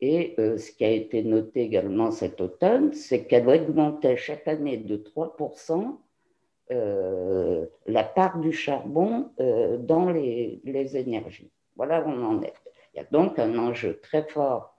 [0.00, 4.76] Et euh, ce qui a été noté également cet automne, c'est qu'elle augmentait chaque année
[4.76, 5.98] de 3%
[6.70, 9.30] euh, la part du charbon
[9.80, 10.60] dans les,
[10.96, 11.50] énergies.
[11.76, 12.54] Voilà où on en est.
[12.94, 14.74] Il y a donc un enjeu très fort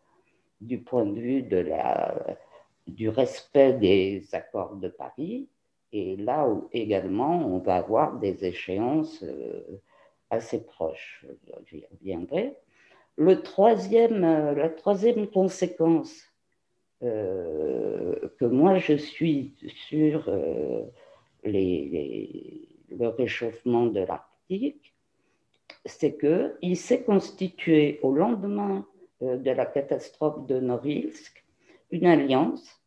[0.62, 1.46] du point de vue
[2.88, 5.50] du respect des accords de Paris.
[5.92, 9.24] Et là où également, on va avoir des échéances
[10.30, 11.26] assez proches.
[11.66, 12.56] J'y reviendrai.
[13.20, 16.24] Le troisième, la troisième conséquence
[17.02, 19.56] que moi je suis
[19.88, 20.32] sur
[21.44, 24.94] le réchauffement de l'Arctique,
[25.86, 28.86] c'est qu'il s'est constitué au lendemain
[29.22, 31.44] euh, de la catastrophe de Norilsk
[31.92, 32.82] une alliance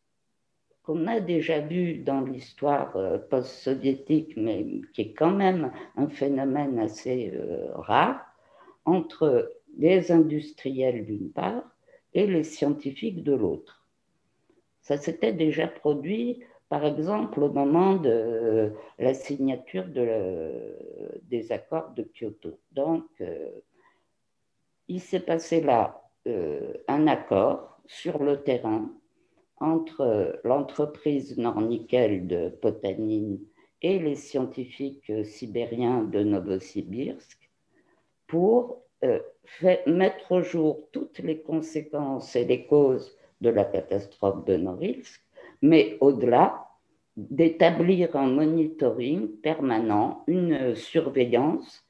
[0.83, 6.79] qu'on a déjà vue dans l'histoire euh, post-soviétique, mais qui est quand même un phénomène
[6.79, 8.21] assez euh, rare,
[8.85, 11.65] entre les industriels d'une part
[12.15, 13.87] et les scientifiques de l'autre.
[14.81, 16.43] Ça s'était déjà produit
[16.73, 22.59] par exemple, au moment de la signature des accords de Kyoto.
[22.71, 23.51] Donc, euh,
[24.89, 28.91] il s'est passé là euh, un accord sur le terrain
[29.59, 33.37] entre l'entreprise Nornickel de Potanin
[33.83, 37.51] et les scientifiques sibériens de Novosibirsk
[38.27, 39.19] pour euh,
[39.87, 45.23] mettre au jour toutes les conséquences et les causes de la catastrophe de Norilsk
[45.63, 46.67] mais au-delà,
[47.17, 51.87] d'établir un monitoring permanent, une surveillance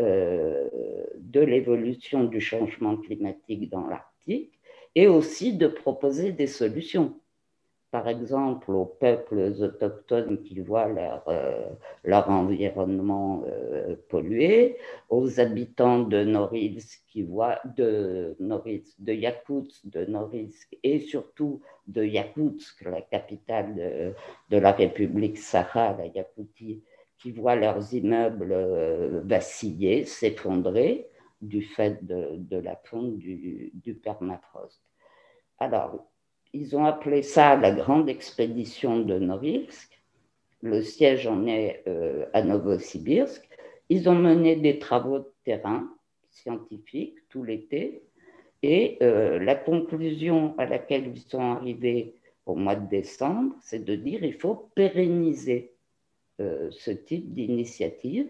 [0.00, 0.68] euh,
[1.16, 4.52] de l'évolution du changement climatique dans l'Arctique
[4.94, 7.18] et aussi de proposer des solutions
[7.90, 11.70] par exemple, aux peuples autochtones qui voient leur, euh,
[12.04, 14.76] leur environnement euh, pollué,
[15.08, 22.04] aux habitants de Norilsk qui voient de Norilsk, de Yakoutsk, de Norilsk et surtout de
[22.04, 24.14] Yakoutsk, la capitale
[24.50, 26.82] de, la République Sakha, la Yakoutie,
[27.18, 31.08] qui voient leurs immeubles euh, vaciller, s'effondrer
[31.40, 34.82] du fait de, de la fonte du, du permafrost.
[35.58, 36.06] Alors,
[36.58, 40.00] ils ont appelé ça la grande expédition de Norilsk.
[40.62, 43.48] Le siège en est euh, à Novosibirsk.
[43.88, 45.88] Ils ont mené des travaux de terrain
[46.30, 48.02] scientifiques tout l'été.
[48.64, 52.14] Et euh, la conclusion à laquelle ils sont arrivés
[52.44, 55.70] au mois de décembre, c'est de dire qu'il faut pérenniser
[56.40, 58.28] euh, ce type d'initiative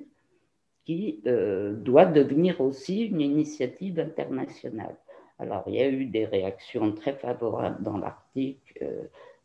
[0.85, 4.97] qui doit devenir aussi une initiative internationale.
[5.39, 9.05] Alors, il y a eu des réactions très favorables dans l'Arctique euh,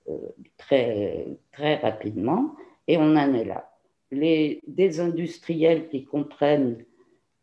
[0.09, 0.17] euh,
[0.57, 2.55] très, très rapidement,
[2.87, 3.71] et on en est là.
[4.11, 6.83] Les, des industriels qui comprennent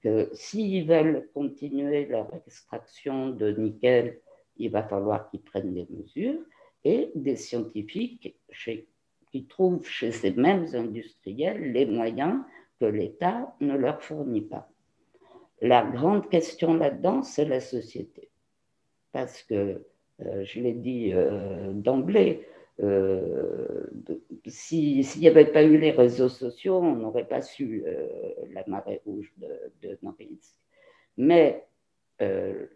[0.02, 4.20] que s'ils veulent continuer leur extraction de nickel,
[4.56, 6.40] il va falloir qu'ils prennent des mesures,
[6.84, 8.36] et des scientifiques
[9.30, 12.42] qui trouvent chez ces mêmes industriels les moyens
[12.80, 14.68] que l'État ne leur fournit pas.
[15.60, 18.29] La grande question là-dedans, c'est la société
[19.12, 19.82] parce que,
[20.26, 22.46] euh, je l'ai dit euh, d'emblée,
[22.82, 23.86] euh,
[24.46, 27.84] s'il n'y avait pas eu les réseaux sociaux, on n'aurait pas su
[28.52, 29.98] la marée rouge de, de
[31.18, 31.66] Mais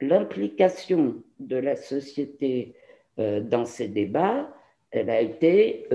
[0.03, 2.75] l'implication de la société
[3.17, 4.55] dans ces débats,
[4.91, 5.89] elle a été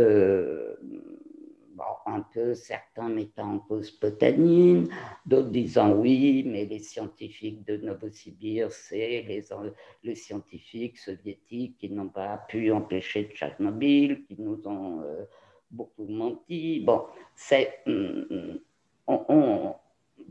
[2.06, 4.88] un peu certains mettant en cause Potanine,
[5.26, 9.44] d'autres disant oui, mais les scientifiques de Novosibirsk, c'est les,
[10.04, 15.26] les, scientifiques soviétiques qui n'ont pas pu empêcher Tchernobyl, qui nous ont euh,
[15.72, 16.80] beaucoup menti.
[16.82, 17.04] Bon,
[17.36, 17.80] c'est.
[17.86, 18.58] Mm,
[19.08, 19.76] on,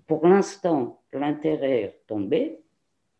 [0.07, 2.61] pour l'instant, l'intérêt est tombé,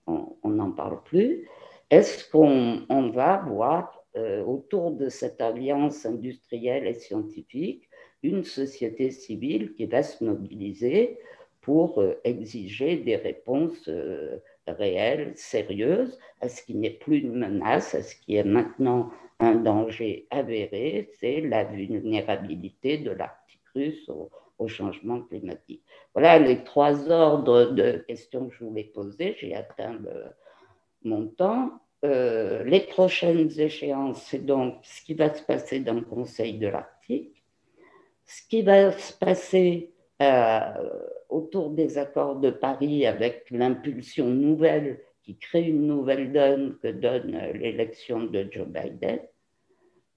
[0.07, 1.49] on n'en parle plus.
[1.91, 7.88] Est-ce qu'on va voir euh, autour de cette alliance industrielle et scientifique
[8.23, 11.19] une société civile qui va se mobiliser
[11.61, 17.95] pour euh, exiger des réponses euh, réelles, sérieuses, à ce qui n'est plus une menace,
[17.95, 24.31] à ce qui est maintenant un danger avéré, c'est la vulnérabilité de l'Arctique russe au,
[24.67, 25.85] changement climatique.
[26.15, 29.37] Voilà les trois ordres de questions que je voulais poser.
[29.39, 29.97] J'ai atteint
[31.05, 31.81] mon temps.
[32.05, 36.69] Euh, les prochaines échéances, c'est donc ce qui va se passer dans le Conseil de
[36.69, 37.38] l'Arctique
[38.29, 39.91] ce qui va se passer
[40.21, 40.91] euh,
[41.31, 47.33] autour des accords de Paris avec l'impulsion nouvelle qui crée une nouvelle donne que donne
[47.55, 49.21] l'élection de Joe Biden.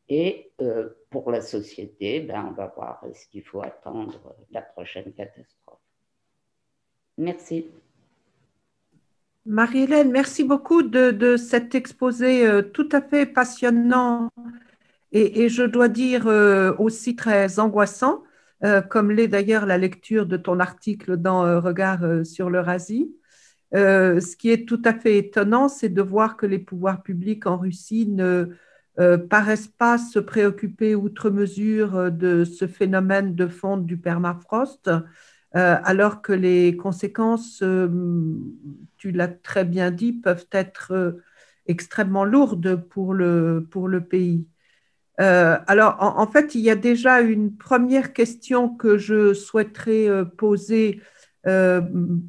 [0.09, 5.13] Et euh, pour la société, ben, on va voir ce qu'il faut attendre la prochaine
[5.13, 5.79] catastrophe.
[7.17, 7.67] Merci.
[9.45, 14.29] Marie-Hélène, merci beaucoup de, cet exposé euh, tout à fait passionnant
[15.11, 18.23] et, je dois dire euh, aussi très angoissant,
[18.63, 23.13] euh, comme l'est d'ailleurs la lecture de ton article dans euh, Regard sur l'Eurasie.
[23.73, 27.57] ce qui est tout à fait étonnant, c'est de voir que les pouvoirs publics en
[27.57, 28.49] Russie ne
[29.29, 34.89] paraissent pas se préoccuper outre mesure de ce phénomène de fonte du permafrost,
[35.53, 37.63] alors que les conséquences,
[38.97, 41.17] tu l'as très bien dit, peuvent être
[41.67, 44.45] extrêmement lourdes pour le pays.
[45.19, 50.25] Euh, alors, en, fait, il y a déjà une première question que je souhaiterais euh,
[50.25, 51.01] poser
[51.47, 51.81] euh,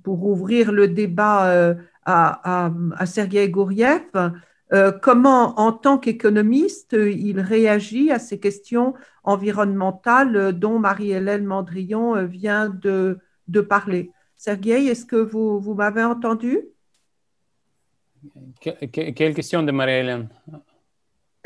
[0.02, 2.70] pour ouvrir le débat à,
[3.06, 4.02] Sergei Gouriev.
[5.00, 13.18] comment, en tant qu'économiste, il réagit à ces questions environnementales dont Marie-Hélène Mandrillon vient de,
[13.48, 14.10] de parler?
[14.36, 16.58] Sergei, est-ce que vous, vous m'avez entendu?
[18.60, 20.28] Quelle question de Marie-Hélène?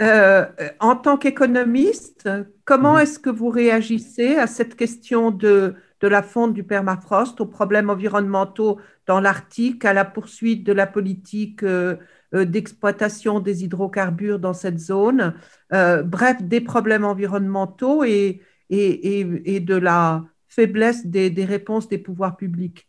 [0.01, 0.45] Euh,
[0.79, 2.29] en tant qu'économiste,
[2.65, 3.01] comment mhm.
[3.01, 7.89] est-ce que vous réagissez à cette question de, de la fonte du permafrost, aux problèmes
[7.89, 11.97] environnementaux dans l'Arctique, à la poursuite de la politique euh,
[12.35, 15.35] euh, d'exploitation des hydrocarbures dans cette zone,
[15.71, 22.37] bref, des problèmes environnementaux et, et, et, de la faiblesse des, des, réponses des pouvoirs
[22.37, 22.89] publics?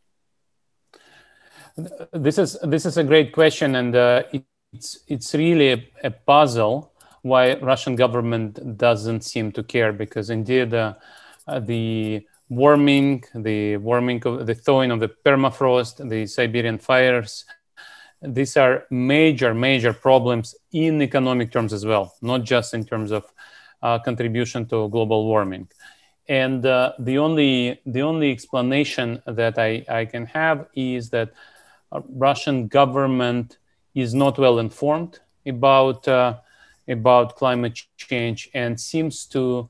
[2.14, 4.24] This is, this is a great question and uh,
[4.74, 6.92] it's, it's really a puzzle
[7.28, 10.94] why Russian government doesn't seem to care because indeed uh,
[11.48, 17.45] uh, the warming, the warming of the thawing of the permafrost, the Siberian fires,
[18.22, 23.32] these are major, major problems in economic terms as well, not just in terms of
[23.82, 25.68] uh, contribution to global warming.
[26.28, 31.32] And uh, the only the only explanation that I, I can have is that
[31.91, 33.58] uh, Russian government
[33.95, 36.36] is not well informed about uh,
[36.88, 39.70] about climate change and seems to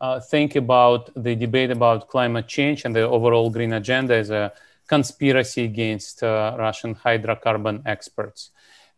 [0.00, 4.52] uh, think about the debate about climate change and the overall green agenda as a
[4.86, 8.50] conspiracy against uh, Russian hydrocarbon experts.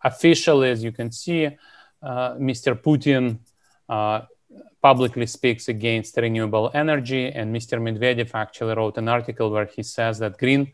[0.02, 2.74] Officially, as you can see, uh, Mr.
[2.74, 3.38] Putin
[3.88, 4.22] uh,
[4.82, 7.80] publicly speaks against renewable energy, and Mr.
[7.80, 10.72] Medvedev actually wrote an article where he says that green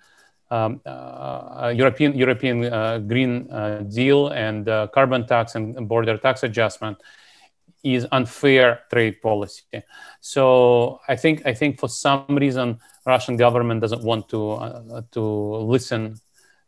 [0.50, 6.42] um, uh, European European uh, Green uh, Deal and uh, carbon tax and border tax
[6.42, 6.98] adjustment
[7.82, 9.82] is unfair trade policy.
[10.20, 15.22] So I think I think for some reason Russian government doesn't want to uh, to
[15.22, 16.16] listen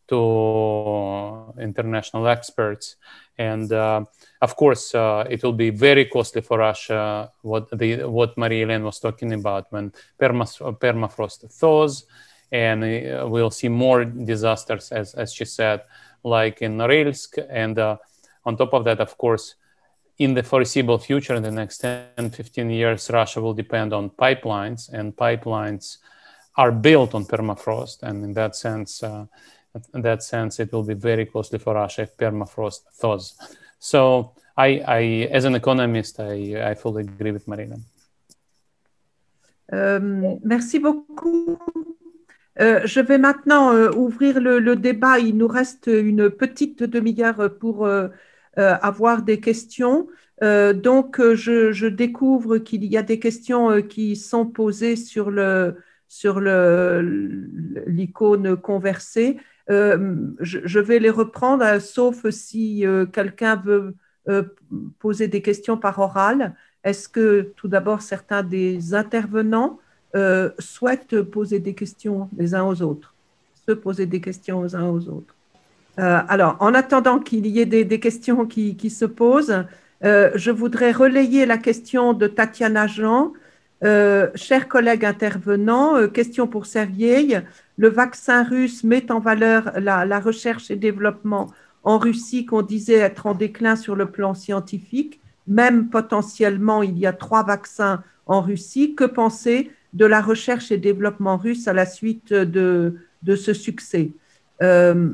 [0.08, 2.96] to international experts,
[3.36, 4.04] and uh,
[4.40, 7.30] of course it will be very costly for Russia.
[7.42, 12.06] What the what Marie-Hélène was talking about when permafrost thaws
[12.50, 15.82] and uh, we'll see more disasters, as, as she said,
[16.24, 17.38] like in Norilsk.
[17.50, 17.96] And uh,
[18.44, 19.54] on top of that, of course,
[20.18, 24.92] in the foreseeable future, in the next 10, 15 years, Russia will depend on pipelines,
[24.92, 25.98] and pipelines
[26.56, 28.02] are built on permafrost.
[28.02, 29.26] And in that sense, uh,
[29.94, 33.36] in that sense, it will be very costly for Russia if permafrost thaws.
[33.78, 35.00] So, I, I
[35.30, 37.76] as an economist, I, I fully agree with Marina.
[39.70, 41.87] Um, merci beaucoup.
[42.60, 45.18] Euh, je vais maintenant euh, ouvrir le, débat.
[45.18, 48.08] Il nous reste une petite demi-heure pour euh,
[48.56, 50.08] avoir des questions.
[50.40, 55.30] donc, je, découvre qu'il y a des questions qui sont posées sur
[57.86, 59.38] l'icône conversée.
[59.68, 63.94] Je, vais les reprendre, sauf si quelqu'un veut
[64.98, 66.56] poser des questions par oral.
[66.82, 69.78] Est-ce que tout d'abord certains des intervenants
[70.16, 73.14] euh, souhaitent poser des questions les uns aux autres,
[73.66, 75.34] se poser des questions aux uns aux autres.
[75.98, 79.64] Euh, alors, en attendant qu'il y ait des, questions qui, se posent,
[80.04, 83.32] euh, je voudrais relayer la question de Tatiana Jean.
[84.34, 87.42] chers collègues intervenants, question pour Sergei.
[87.76, 91.48] Le vaccin russe met en valeur la, la recherche et développement
[91.84, 95.20] en Russie qu'on disait être en déclin sur le plan scientifique.
[95.46, 98.94] Même potentiellement, il y a trois vaccins en Russie.
[98.94, 102.94] Que penser de la recherche et développement russe à la suite de,
[103.26, 104.10] ce succès.
[104.62, 105.10] Euh,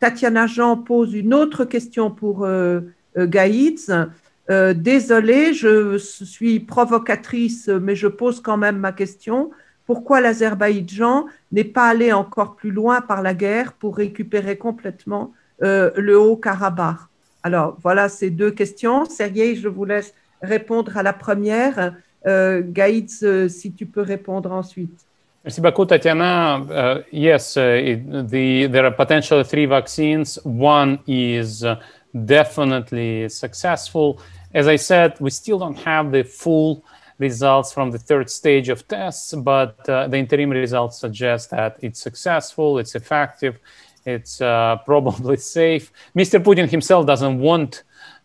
[0.00, 2.80] Tatiana Jean pose une autre question pour euh,
[3.16, 4.06] euh.
[4.48, 9.50] Euh, désolée, je suis provocatrice, mais je pose quand même ma question.
[9.86, 16.14] Pourquoi l'Azerbaïdjan n'est pas allé encore plus loin par la guerre pour récupérer complètement le
[16.14, 16.98] Haut-Karabakh?
[17.42, 19.04] Alors, voilà ces deux questions.
[19.04, 21.94] Sergei, je vous laisse répondre à la première.
[22.26, 25.06] Euh, Gaïtz, euh, si tu peux répondre ensuite.
[25.44, 26.56] Merci beaucoup, Tatiana.
[26.58, 30.40] Uh, yes, uh, it, the, there are potentially three vaccines.
[30.44, 31.76] One is uh,
[32.12, 34.18] definitely successful.
[34.52, 36.82] As I said, we still don't have the full
[37.18, 42.00] results from the third stage of tests, but uh, the interim results suggest that it's
[42.00, 43.60] successful, it's effective,
[44.04, 45.92] it's uh, probably safe.
[46.16, 46.42] Mr.
[46.42, 47.84] Putin himself doesn't want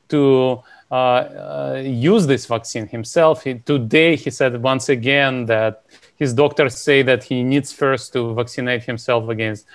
[0.09, 0.61] to uh,
[0.91, 3.43] use this vaccine himself.
[3.43, 5.83] He, today, he said once again that
[6.15, 9.65] his doctors say that he needs first to vaccinate himself against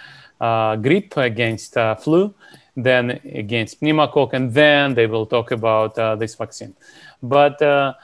[0.40, 2.34] uh, grippe, against uh, flu,
[2.76, 6.74] then against pneumococcus, and then they will talk about uh, this vaccine.
[7.22, 7.94] But uh,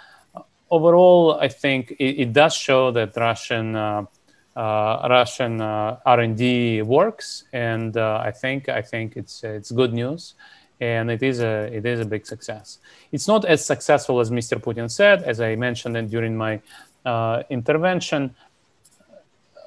[0.70, 4.06] overall, I think it, it, does show that Russian uh,
[4.56, 10.34] Russian R&D works, and I think I think it's it's good news
[10.82, 12.78] and it is a it is a big success.
[13.12, 14.54] It's not as successful as Mr.
[14.66, 16.60] Putin said, as I mentioned during my
[17.04, 18.34] uh, intervention.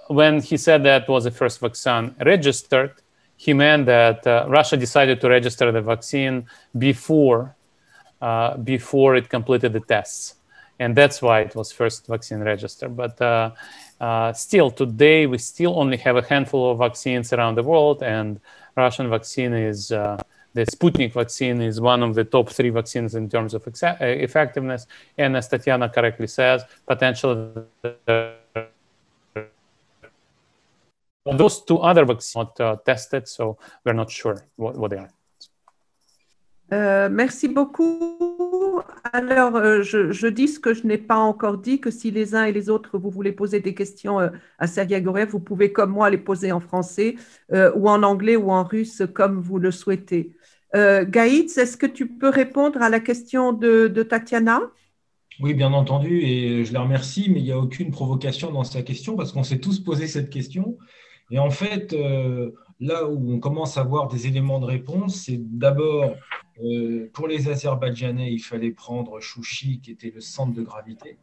[0.08, 2.94] When he said that was the first vaccine registered,
[3.38, 6.46] he meant that uh, Russia decided to register the vaccine
[6.78, 7.56] before
[8.22, 10.36] uh, before it completed the tests,
[10.80, 12.94] and that's why it was first vaccine registered.
[12.96, 13.52] But uh,
[14.02, 18.40] uh, still, today we still only have a handful of vaccines around the world, and
[18.76, 20.18] Russian vaccine is uh,
[20.56, 24.06] the Sputnik vaccine is one of the top three vaccines in terms of exa- uh,
[24.06, 24.88] effectiveness.
[25.18, 27.52] And as Tatiana correctly says, potentially
[31.26, 35.10] those two other vaccines not uh, tested, so we're not sure what, what they are.
[36.74, 38.82] Euh, merci beaucoup.
[39.14, 42.34] Alors, euh, je, je, dis ce que je n'ai pas encore dit, que si les
[42.34, 45.72] uns et les autres, vous voulez poser des questions euh, à Sergei Gorev, vous pouvez
[45.72, 47.16] comme moi les poser en français
[47.54, 50.36] euh, ou en anglais ou en russe, comme vous le souhaitez.
[50.74, 54.62] Euh, Gaïtz, est-ce que tu peux répondre à la question de, Tatiana?
[55.40, 58.82] Oui, bien entendu, et je la remercie, mais il n'y a aucune provocation dans sa
[58.82, 60.78] question parce qu'on s'est tous posé cette question.
[61.30, 65.40] Et en fait, euh, là où on commence à avoir des éléments de réponse, c'est
[65.40, 66.16] d'abord,
[66.64, 71.18] euh, pour les Azerbaïdjanais, il fallait prendre Chouchi, qui était le centre de gravité.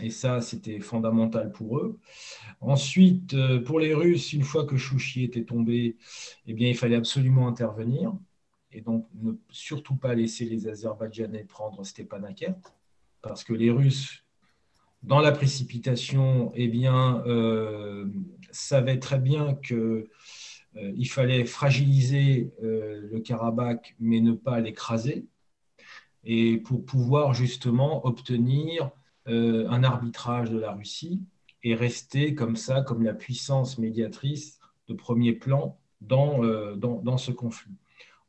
[0.00, 1.98] Et ça, c'était fondamental pour eux.
[2.62, 5.96] Ensuite, pour les Russes, une fois que Chouchi était tombé,
[6.46, 8.14] eh bien, il fallait absolument intervenir
[8.72, 12.56] et donc ne surtout pas laisser les Azerbaïdjanais prendre Stepanakert,
[13.20, 14.24] parce que les Russes,
[15.02, 18.06] dans la précipitation, eh euh,
[18.50, 20.06] savaient très bien qu'il
[20.76, 25.26] euh, fallait fragiliser euh, le Karabakh, mais ne pas l'écraser,
[26.24, 28.90] et pour pouvoir justement obtenir
[29.26, 31.20] un arbitrage de la Russie
[31.62, 34.58] et rester comme ça, comme la puissance médiatrice
[34.88, 37.76] de premier plan dans ce conflit.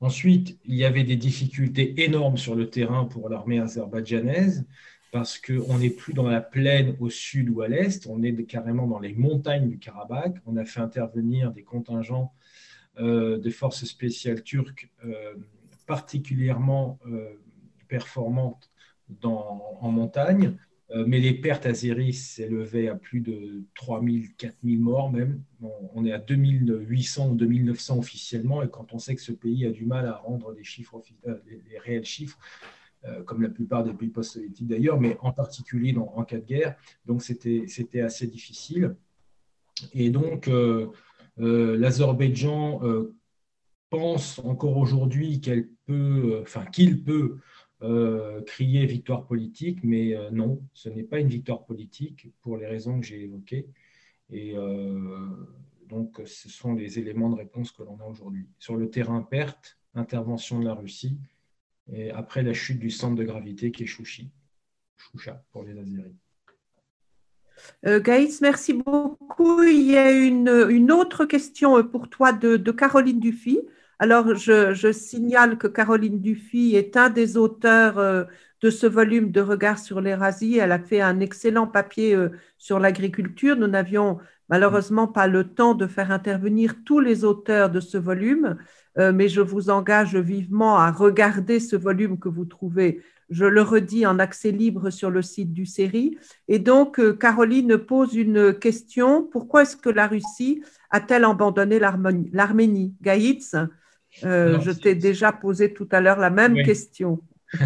[0.03, 4.65] Ensuite, il y avait des difficultés énormes sur le terrain pour l'armée azerbaïdjanaise
[5.13, 8.85] parce qu'on n'est plus dans la plaine au sud ou à l'est, on est carrément
[8.85, 10.35] dans les montagnes du Karabakh.
[10.45, 12.33] On a fait intervenir des contingents
[12.99, 15.35] euh, de forces spéciales turques euh,
[15.87, 17.39] particulièrement euh,
[17.87, 18.71] performantes
[19.23, 20.57] en montagne.
[20.91, 25.41] Euh, mais les pertes azéris s'élevaient à plus de 3000, 4000 morts même.
[25.93, 29.71] On est à 2800 ou 2900 officiellement, et quand on sait que ce pays a
[29.71, 31.37] du mal à rendre les, chiffres, euh,
[31.69, 32.37] les, réels chiffres,
[33.05, 36.75] euh, comme la plupart des pays post-soviétiques d'ailleurs, mais en particulier en cas de guerre,
[37.05, 38.95] donc c'était assez difficile.
[39.93, 40.49] Et donc,
[41.37, 42.81] l'Azerbaïdjan
[43.89, 47.37] pense encore aujourd'hui qu'elle peut, enfin qu'il peut
[47.83, 52.65] euh, crier victoire politique, mais euh, non, ce n'est pas une victoire politique pour les
[52.65, 53.67] raisons que j'ai évoquées.
[54.29, 55.27] Et euh,
[55.89, 58.47] donc, ce sont les éléments de réponse que l'on a aujourd'hui.
[58.57, 61.17] Sur le terrain, perte, intervention de la Russie,
[61.91, 64.31] et après la chute du centre de gravité qui est Chouchi,
[64.95, 66.15] Choucha pour les Azeris.
[67.83, 69.61] Gaïs, merci beaucoup.
[69.61, 73.59] Il y a une, autre question pour toi de, de Caroline Dufy.
[73.99, 78.23] Alors, je, signale que Caroline Dufy est un des auteurs euh,
[78.61, 80.57] de ce volume de Regard sur l'Érasie.
[80.57, 83.55] Elle a fait un excellent papier euh, sur l'agriculture.
[83.55, 88.57] Nous n'avions malheureusement pas le temps de faire intervenir tous les auteurs de ce volume,
[88.97, 93.61] euh, mais je vous engage vivement à regarder ce volume que vous trouvez, je le
[93.61, 96.17] redis, en accès libre sur le site du série.
[96.47, 99.23] Et donc, Caroline pose une question.
[99.23, 102.95] Pourquoi est-ce que la Russie a-t-elle abandonné l'Arménie?
[103.01, 103.55] Gaïtz
[104.23, 107.19] euh, je t'ai déjà posé tout à l'heure la même question.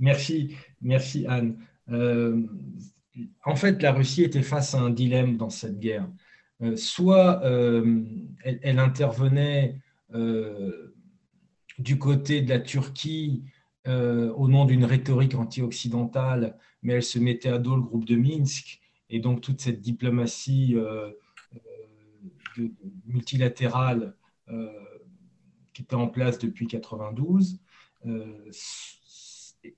[0.00, 1.56] merci, merci Anne.
[1.90, 2.42] Euh,
[3.44, 6.08] en fait, la Russie était face à un dilemme dans cette guerre.
[6.62, 7.42] Euh, soit
[8.42, 9.80] elle, intervenait
[11.78, 13.44] du côté de la Turquie
[13.86, 18.80] au nom d'une rhétorique anti-occidentale, mais elle se mettait à dos le groupe de Minsk,
[19.10, 20.76] et donc toute cette diplomatie
[23.06, 24.14] multilatérale
[25.78, 27.60] qui était en place depuis 92,
[28.04, 28.50] euh,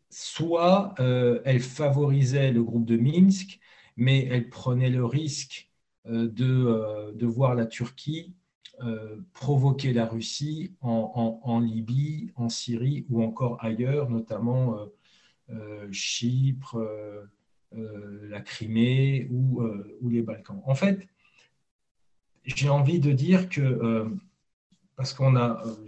[0.08, 3.60] soit euh, elle favorisait le groupe de Minsk,
[3.98, 5.70] mais elle prenait le risque
[6.06, 8.34] euh, de, de voir la Turquie
[9.34, 14.78] provoquer la Russie en, Libye, en Syrie ou encore ailleurs, notamment
[15.92, 16.78] Chypre,
[17.72, 19.62] la Crimée ou,
[20.00, 20.62] ou, les Balkans.
[20.64, 21.06] En fait,
[22.46, 24.18] j'ai envie de dire que
[25.00, 25.86] parce qu'on a, euh,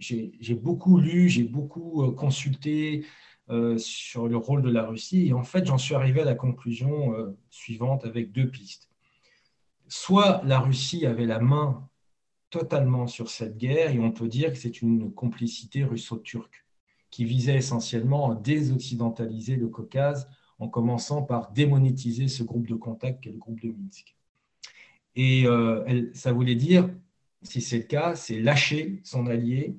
[0.00, 3.06] j'ai beaucoup lu, j'ai beaucoup euh, consulté
[3.48, 6.34] euh, sur le rôle de la Russie, et en fait, j'en suis arrivé à la
[6.34, 7.14] conclusion
[7.48, 8.90] suivante avec deux pistes.
[9.86, 11.88] Soit la Russie avait la main
[12.50, 16.66] totalement sur cette guerre, et on peut dire que c'est une complicité russo-turque
[17.12, 20.28] qui visait essentiellement à désoccidentaliser le Caucase
[20.58, 24.16] en commençant par démonétiser ce groupe de contact qu'est le groupe de Minsk.
[25.14, 25.46] Et
[26.14, 26.90] ça voulait dire
[27.42, 29.76] si c'est le cas, c'est lâcher son allié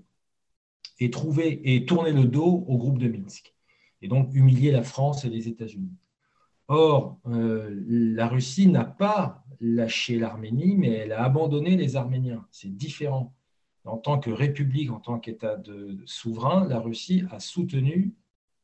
[1.00, 3.54] et trouver et tourner le dos au groupe de Minsk,
[4.02, 5.96] et donc humilier la France et les États-Unis.
[6.68, 12.48] Or, euh, la Russie n'a pas lâché l'Arménie, mais elle a abandonné les Arméniens.
[12.52, 13.36] C'est différent.
[13.84, 15.62] En tant que république, en tant qu'État
[16.06, 18.14] souverain, la Russie a soutenu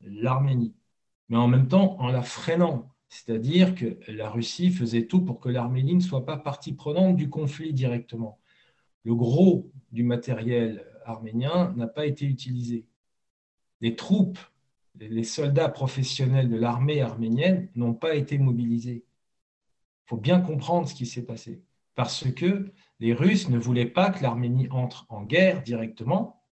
[0.01, 0.75] l'Arménie,
[1.29, 2.89] mais en même temps en la freinant.
[3.09, 7.29] C'est-à-dire que la Russie faisait tout pour que l'Arménie ne soit pas partie prenante du
[7.29, 8.39] conflit directement
[9.07, 12.85] le gros du matériel arménien n'a pas été utilisé.
[13.79, 14.37] Les troupes,
[14.99, 19.05] les soldats professionnels de l'armée arménienne n'ont pas été mobilisés.
[19.05, 21.63] Il faut bien comprendre ce qui s'est passé.
[21.95, 26.43] Parce que les Russes ne voulaient pas que l'Arménie entre en guerre directement,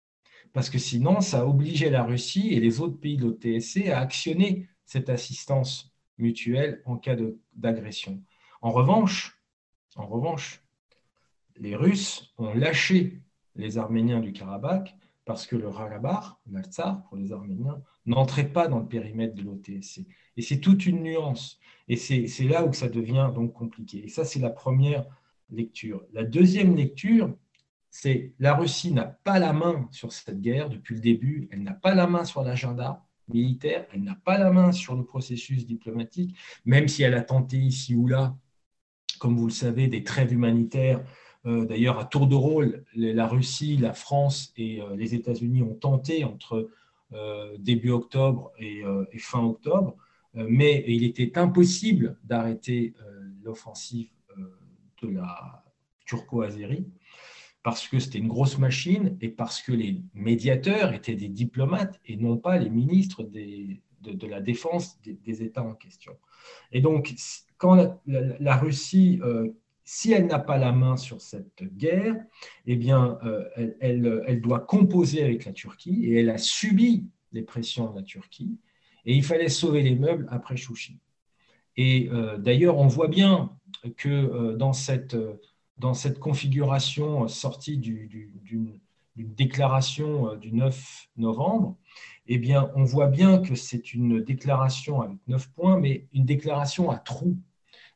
[0.53, 4.69] parce que sinon, ça obligeait la Russie et les autres pays de l'OTSC à actionner
[4.85, 7.17] cette assistance mutuelle en cas
[7.57, 8.23] d'agression.
[8.63, 9.43] En revanche,
[9.97, 10.64] en revanche,
[11.57, 13.21] les Russes ont lâché
[13.57, 14.95] les Arméniens du Karabakh
[15.25, 20.07] parce que le Karabakh, l'Artsar pour les Arméniens, n'entrait pas dans le périmètre de l'OTSC.
[20.37, 21.59] Et c'est toute une nuance.
[21.89, 24.05] Et c'est là où ça devient donc compliqué.
[24.05, 25.07] Et ça, c'est la première
[25.51, 26.05] lecture.
[26.13, 27.35] La deuxième lecture,
[27.91, 31.75] c'est la Russie n'a pas la main sur cette guerre depuis le début, elle n'a
[31.75, 36.37] pas la main sur l'agenda militaire, elle n'a pas la main sur le processus diplomatique,
[36.65, 38.37] même si elle a tenté ici ou là,
[39.21, 41.03] comme vous le savez, des trêves humanitaires
[41.45, 46.25] d'ailleurs, à tour de rôle, la Russie, la France et euh, les États-Unis ont tenté
[46.25, 46.71] entre
[47.13, 48.83] euh, début octobre et,
[49.19, 49.97] fin octobre,
[50.35, 52.95] mais il était impossible d'arrêter
[53.45, 54.09] l'offensive
[55.01, 55.65] de la
[56.07, 56.87] turco-azérie
[57.63, 62.17] parce que c'était une grosse machine et parce que les médiateurs étaient des diplomates et
[62.17, 66.17] non pas les ministres de, la défense des, États en question.
[66.73, 67.15] Et donc,
[67.57, 69.21] quand la, Russie
[69.85, 72.17] si elle n'a pas la main sur cette guerre,
[72.67, 73.45] eh bien, euh,
[73.81, 78.59] elle, doit composer avec la Turquie et elle a subi les pressions de la Turquie.
[79.05, 80.99] Et il fallait sauver les meubles après Chouchi.
[81.77, 83.51] Et euh, d'ailleurs, on voit bien
[83.99, 85.17] que euh, dans, cette,
[85.77, 88.81] dans cette configuration sortie d'une
[89.17, 91.77] déclaration du 9 novembre,
[92.27, 96.91] eh bien, on voit bien que c'est une déclaration avec neuf points, mais une déclaration
[96.91, 97.37] à trous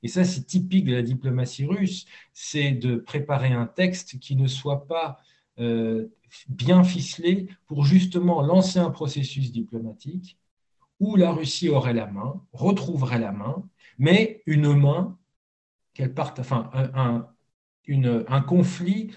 [0.03, 4.47] et ça, c'est typique de la diplomatie russe, c'est de préparer un texte qui ne
[4.47, 5.19] soit pas
[5.59, 6.09] euh,
[6.49, 10.39] bien ficelé pour justement lancer un processus diplomatique
[11.01, 13.69] où la Russie aurait la main, retrouverait la main,
[13.99, 15.17] mais une main
[15.95, 17.27] qu'elle parte, enfin, un,
[17.89, 19.13] un conflit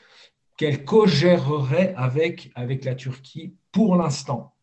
[0.58, 4.56] qu'elle co-gérerait avec, avec la Turquie pour l'instant.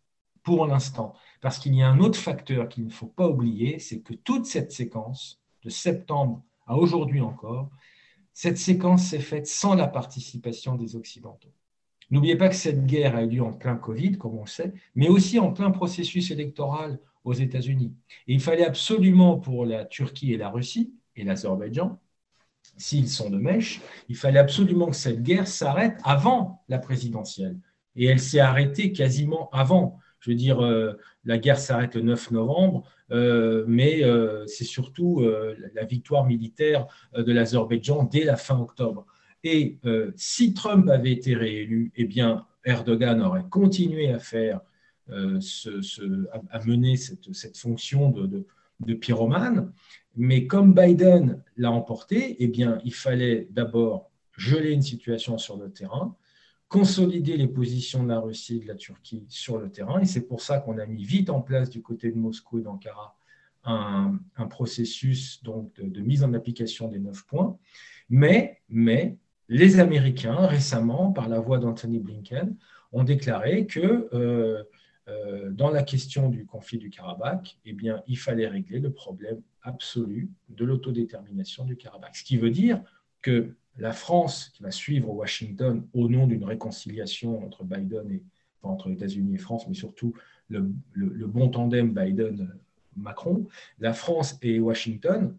[0.42, 1.14] Pour l'instant.
[1.40, 4.46] Parce qu'il y a un autre facteur qu'il ne faut pas oublier, c'est que toute
[4.46, 7.70] cette séquence septembre à aujourd'hui encore,
[8.32, 11.52] cette séquence s'est faite sans la participation des Occidentaux.
[12.10, 14.72] N'oubliez pas que cette guerre a eu lieu en plein Covid, comme on le sait,
[14.94, 17.92] mais aussi en plein processus électoral aux États-Unis.
[18.26, 21.98] Et il fallait absolument pour la Turquie et la Russie et l'Azerbaïdjan,
[22.78, 27.58] s'ils sont de mèche, il fallait absolument que cette guerre s'arrête avant la présidentielle.
[27.96, 29.98] Et elle s'est arrêtée quasiment avant.
[30.20, 35.24] Je veux dire, euh, la guerre s'arrête le 9 novembre, mais euh, c'est surtout
[35.74, 36.86] la victoire militaire
[37.16, 39.06] de l'Azerbaïdjan dès la fin octobre.
[39.44, 39.78] Et
[40.16, 44.60] si Trump avait été réélu, eh bien, Erdogan aurait continué à faire,
[45.08, 48.46] à mener cette, fonction de,
[48.80, 49.72] de, pyromane.
[50.16, 55.70] Mais comme Biden l'a emporté, eh bien, il fallait d'abord geler une situation sur le
[55.70, 56.16] terrain,
[56.68, 60.00] consolider les positions de la Russie et de la Turquie sur le terrain.
[60.00, 62.62] Et c'est pour ça qu'on a mis vite en place du côté de Moscou et
[62.62, 63.16] d'Ankara
[63.64, 64.18] un,
[64.48, 67.58] processus donc, de, mise en application des neuf points.
[68.08, 69.18] Mais, mais
[69.48, 72.56] les Américains, récemment, par la voix d'Anthony Blinken,
[72.92, 74.62] ont déclaré que euh,
[75.08, 79.42] euh, dans la question du conflit du Karabakh, eh bien, il fallait régler le problème
[79.62, 82.16] absolu de l'autodétermination du Karabakh.
[82.16, 82.82] Ce qui veut dire
[83.20, 88.22] que la France qui va suivre Washington au nom d'une réconciliation entre Biden et
[88.62, 90.14] entre États-Unis et France, mais surtout
[90.48, 90.60] le,
[91.26, 93.46] bon tandem Biden-Macron,
[93.78, 95.36] la France et Washington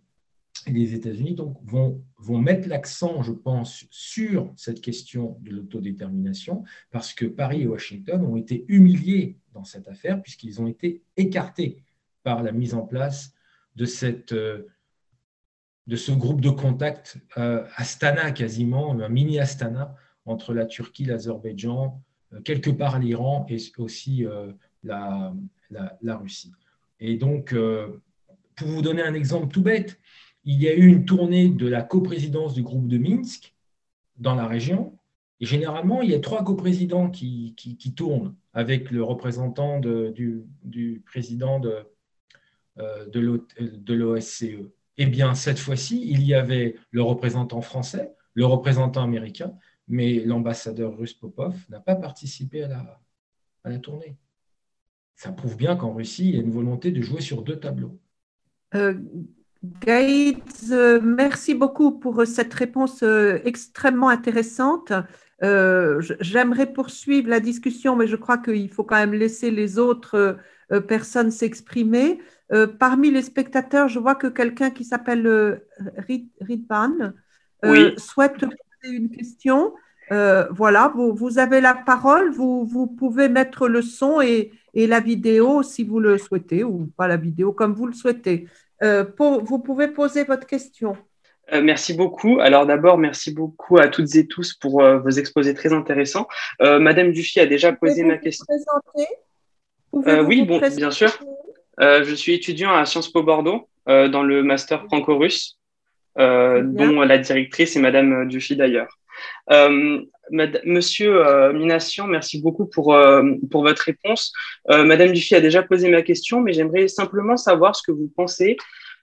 [0.68, 7.26] et les États-Unis vont mettre l'accent, je pense, sur cette question de l'autodétermination, parce que
[7.26, 11.84] Paris et Washington ont été humiliés dans cette affaire, puisqu'ils ont été écartés
[12.24, 13.34] par la mise en place
[13.76, 14.68] de cette euh,
[15.90, 21.99] de ce groupe de contact euh, Astana quasiment, un mini Astana entre la Turquie, l'Azerbaïdjan,
[22.34, 24.52] euh, quelque part l'Iran et aussi euh,
[24.84, 25.34] la,
[26.16, 26.52] Russie.
[26.99, 27.56] Et donc,
[28.56, 29.99] pour vous donner un exemple tout bête,
[30.44, 33.56] il y a eu une tournée de la coprésidence du groupe de Minsk
[34.18, 34.95] dans la région.
[35.40, 40.11] Et généralement, il y a trois coprésidents qui, qui, qui tournent avec le représentant de,
[40.14, 41.84] du, du, président de,
[42.78, 44.70] de l'OSCE.
[45.02, 49.54] Eh bien, cette fois-ci, il y avait le représentant français, le représentant américain,
[49.88, 53.00] mais l'ambassadeur russe Popov n'a pas participé à
[53.64, 54.18] la, tournée.
[55.16, 57.98] Ça prouve bien qu'en Russie, il y a une volonté de jouer sur deux tableaux.
[58.76, 58.94] Euh,
[59.88, 64.92] euh merci beaucoup pour cette réponse euh, extrêmement intéressante.
[65.41, 70.38] Euh, j'aimerais poursuivre la discussion, mais je crois qu'il faut quand même laisser les autres
[70.88, 72.20] personnes s'exprimer.
[72.52, 75.68] Euh, parmi les spectateurs, je vois que quelqu'un qui s'appelle euh,
[77.66, 79.74] euh, souhaite poser une question.
[80.10, 85.99] voilà, vous, avez la parole, vous, pouvez mettre le son et, la vidéo si vous
[85.99, 88.48] le souhaitez, ou pas la vidéo comme vous le souhaitez.
[88.82, 90.95] vous pouvez poser votre question.
[91.52, 92.40] Merci beaucoup.
[92.40, 96.28] Alors d'abord, merci beaucoup à toutes et tous pour vos exposés très intéressants.
[96.60, 98.46] Madame Dufy a déjà posé ma question.
[99.94, 101.12] oui, bon, bien sûr.
[101.82, 105.58] Euh, je suis étudiant à Sciences Po Bordeaux euh, dans le master franco-russe,
[106.18, 108.90] euh, dont la directrice est Madame Dufy d'ailleurs.
[110.32, 112.96] Monsieur Minassian, merci beaucoup pour,
[113.50, 114.32] pour votre réponse.
[114.68, 118.58] Madame Dufy a déjà posé ma question, mais j'aimerais simplement savoir ce que vous pensez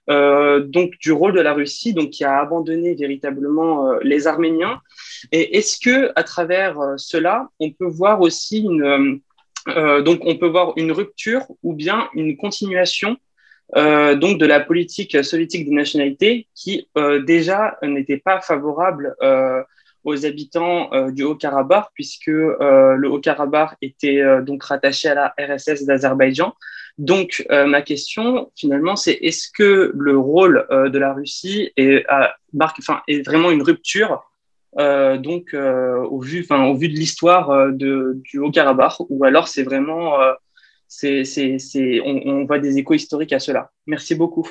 [0.07, 4.79] donc du rôle de la Russie, donc qui a abandonné véritablement les Arméniens.
[5.31, 9.19] Et est-ce que à travers cela, on peut voir aussi une
[9.69, 13.17] euh, donc, on peut voir une rupture ou bien une continuation
[13.75, 19.15] euh, donc de la politique soviétique des nationalités qui euh, déjà n'était pas favorable
[20.03, 26.53] aux habitants du Haut-Karabakh puisque le Haut-Karabakh était donc rattaché à la RSS d'Azerbaïdjan.
[26.97, 32.03] Donc ma question finalement c'est est-ce que le rôle de la Russie est,
[33.25, 34.23] vraiment une rupture
[34.79, 40.17] euh, donc euh, au vu, de l'histoire euh, du Haut-Karabakh, ou alors c'est vraiment,
[41.03, 43.71] on, voit des échos historiques à cela?
[43.87, 44.47] Merci beaucoup.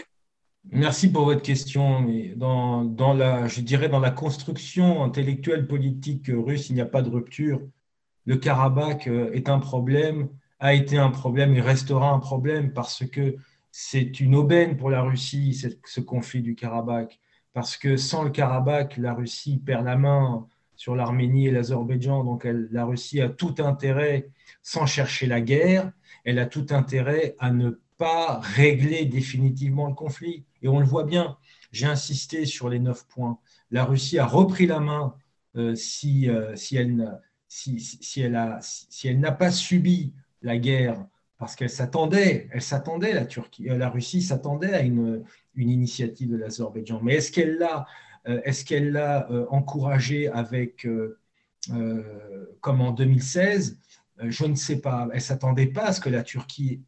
[0.72, 2.04] Merci pour votre question.
[2.34, 7.10] Dans, la, je dirais dans la construction intellectuelle politique russe, il n'y a pas de
[7.10, 7.60] rupture.
[8.24, 13.36] Le Karabakh est un problème, a été un problème et restera un problème parce que
[13.70, 15.54] c'est une aubaine pour la Russie,
[15.84, 17.20] ce conflit du Karabakh
[17.56, 22.22] parce que sans le Karabakh, la Russie perd la main sur l'Arménie et l'Azerbaïdjan.
[22.22, 24.28] Donc la Russie a tout intérêt,
[24.62, 25.90] sans chercher la guerre,
[26.26, 30.44] elle a tout intérêt à ne pas régler définitivement le conflit.
[30.60, 31.38] Et on le voit bien,
[31.72, 33.38] j'ai insisté sur les neuf points.
[33.70, 35.14] La Russie a repris la main
[35.56, 37.18] euh, si, euh, si, elle,
[37.48, 40.12] si, si, elle a, si elle n'a pas subi
[40.42, 41.06] la guerre
[41.38, 45.22] parce qu'elle s'attendait, elle s'attendait, la Turquie, euh, la Russie s'attendait à une,
[45.54, 47.00] une initiative de l'Azerbaïdjan.
[47.02, 47.86] Mais est-ce qu'elle l'a,
[48.26, 50.86] euh, est-ce qu'elle l'a euh, encouragée avec,
[52.60, 53.78] comme en 2016
[54.18, 55.08] Je ne sais pas.
[55.12, 56.80] Elle s'attendait pas à ce que la Turquie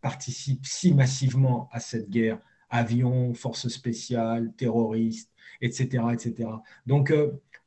[0.00, 5.30] participe si massivement à cette guerre, avions, forces spéciales, terroristes,
[5.62, 6.50] etc., etc.
[6.84, 7.14] Donc,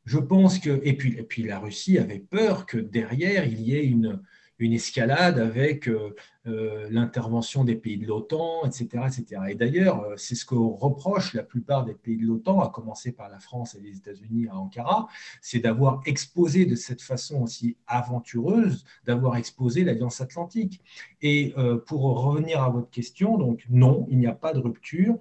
[0.04, 3.76] je pense que et puis et puis la Russie avait peur que derrière il y
[3.76, 4.22] ait une
[4.60, 6.16] une escalade avec euh,
[6.48, 9.42] euh, l'intervention des pays de l'OTAN, etc., etc.
[9.50, 13.12] Et d'ailleurs, euh, c'est ce que reproche la plupart des pays de l'OTAN, à commencer
[13.12, 15.08] par la France et les États-Unis à Ankara,
[15.42, 20.82] c'est d'avoir exposé de cette façon aussi aventureuse, d'avoir exposé l'Alliance Atlantique.
[21.22, 21.54] Et
[21.86, 25.18] pour revenir à votre question, donc non, il n'y a pas de rupture.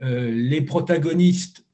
[0.00, 1.67] les protagonistes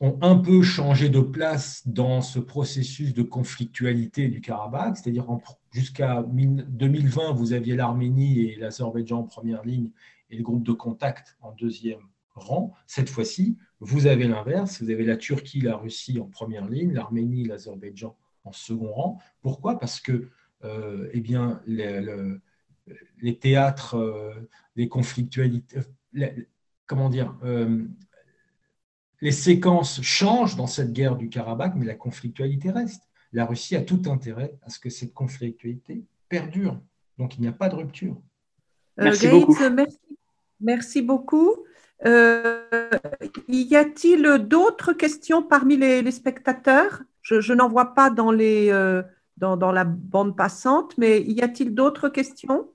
[0.00, 5.26] ont un peu changé de place dans ce processus de conflictualité du Karabakh, c'est-à-dire
[5.72, 9.90] jusqu'à 2020, vous aviez l'Arménie et l'Azerbaïdjan en première ligne
[10.30, 12.00] et le groupe de contact en deuxième
[12.34, 12.72] rang.
[12.86, 17.44] Cette fois-ci, vous avez l'inverse, vous avez la Turquie, la Russie en première ligne, l'Arménie,
[17.44, 19.18] l'Azerbaïdjan en second rang.
[19.42, 19.78] Pourquoi?
[19.78, 20.30] Parce que
[20.64, 25.80] euh, eh bien, les, théâtres, euh, les conflictualités,
[26.86, 27.84] comment dire, euh,
[29.20, 33.02] les séquences changent dans cette guerre du Karabakh, mais la conflictualité reste.
[33.32, 36.80] La Russie a tout intérêt à ce que cette conflictualité perdure.
[37.18, 38.16] Donc il n'y a pas de rupture.
[38.98, 39.56] Euh, merci, beaucoup.
[40.60, 41.56] merci, beaucoup.
[42.04, 47.02] y a-t-il d'autres questions parmi les, spectateurs?
[47.22, 49.02] Je, n'en vois pas dans, les, euh,
[49.36, 52.68] dans, dans, la bande passante, mais y a-t-il d'autres questions?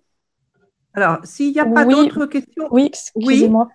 [0.93, 2.67] Alors, s'il n'y a pas d'autres questions.
[2.71, 3.67] Oui, excusez-moi.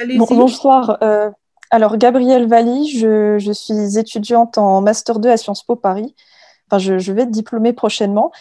[0.00, 0.18] Oui.
[0.18, 0.98] bonsoir.
[1.02, 1.30] Euh,
[1.70, 6.16] alors, Gabrielle Valli, je, suis étudiante en Master 2 à Sciences Po Paris.
[6.68, 8.32] Enfin, je, vais être diplômée prochainement.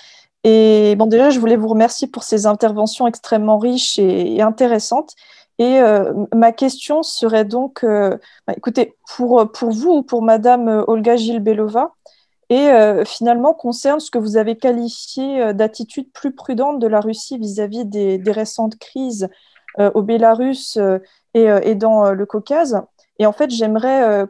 [0.43, 5.13] Et bon, déjà, je voulais vous remercier pour ces interventions extrêmement riches et, intéressantes.
[5.59, 11.15] Et euh, ma question serait donc, euh, bah, écoutez, pour, vous ou pour Madame Olga
[11.15, 11.93] Gilbelova,
[12.49, 17.37] et euh, finalement concerne ce que vous avez qualifié d'attitude plus prudente de la Russie
[17.37, 19.29] vis-à-vis des, récentes crises
[19.77, 20.79] au Bélarus
[21.35, 22.81] et, dans le Caucase.
[23.19, 24.25] Et en fait, j'aimerais euh,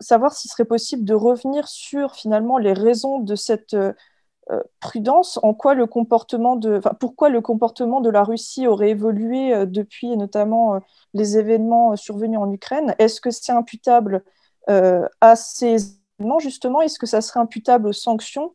[0.00, 3.92] savoir s'il serait possible de revenir sur finalement les raisons de cette euh,
[4.50, 9.66] euh, prudence, en quoi le comportement de, pourquoi le comportement de la Russie aurait évolué
[9.66, 10.80] depuis notamment
[11.14, 12.94] les événements survenus en Ukraine.
[12.98, 14.22] Est-ce que c'est imputable
[14.68, 16.82] à ces événements justement?
[16.82, 18.52] Est-ce que ça serait imputable aux sanctions?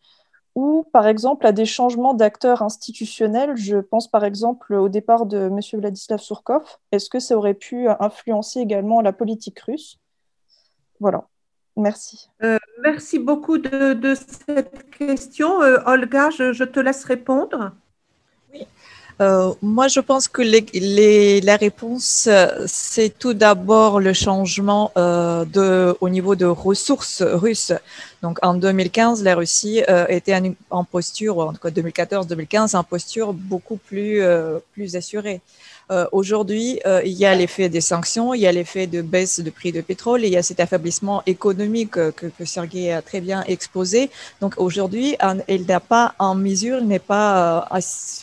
[0.56, 3.56] Ou par exemple à des changements d'acteurs institutionnels.
[3.56, 5.60] Je pense par exemple au départ de M.
[5.74, 6.78] Vladislav Surkov.
[6.92, 10.00] Est-ce que ça aurait pu influencer également la politique russe?
[11.00, 11.28] Voilà.
[11.80, 12.30] Merci.
[12.44, 15.62] Euh, merci beaucoup de, cette question.
[15.62, 17.72] Euh, Olga, je, te laisse répondre.
[19.22, 22.30] Euh, moi, je pense que la réponse,
[22.68, 27.74] c'est tout d'abord le changement euh, de, au niveau de ressources russes.
[28.22, 30.40] Donc, en 2015, la Russie euh, était
[30.70, 34.22] en, posture, en tout cas 2014-2015, en posture beaucoup plus,
[34.74, 35.42] plus assurée.
[36.12, 39.72] Aujourd'hui, il y a l'effet des sanctions, il y a l'effet de baisse de prix
[39.72, 44.12] de pétrole, il y a cet affaiblissement économique que, que Sergei a très bien exposé.
[44.40, 45.18] Donc, aujourd'hui,
[45.48, 47.68] elle n'a pas en mesure, n'est pas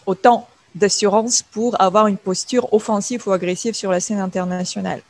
[0.07, 0.47] autant
[0.77, 5.03] d'assurance pour avoir une posture offensive ou agressive sur la scène internationale.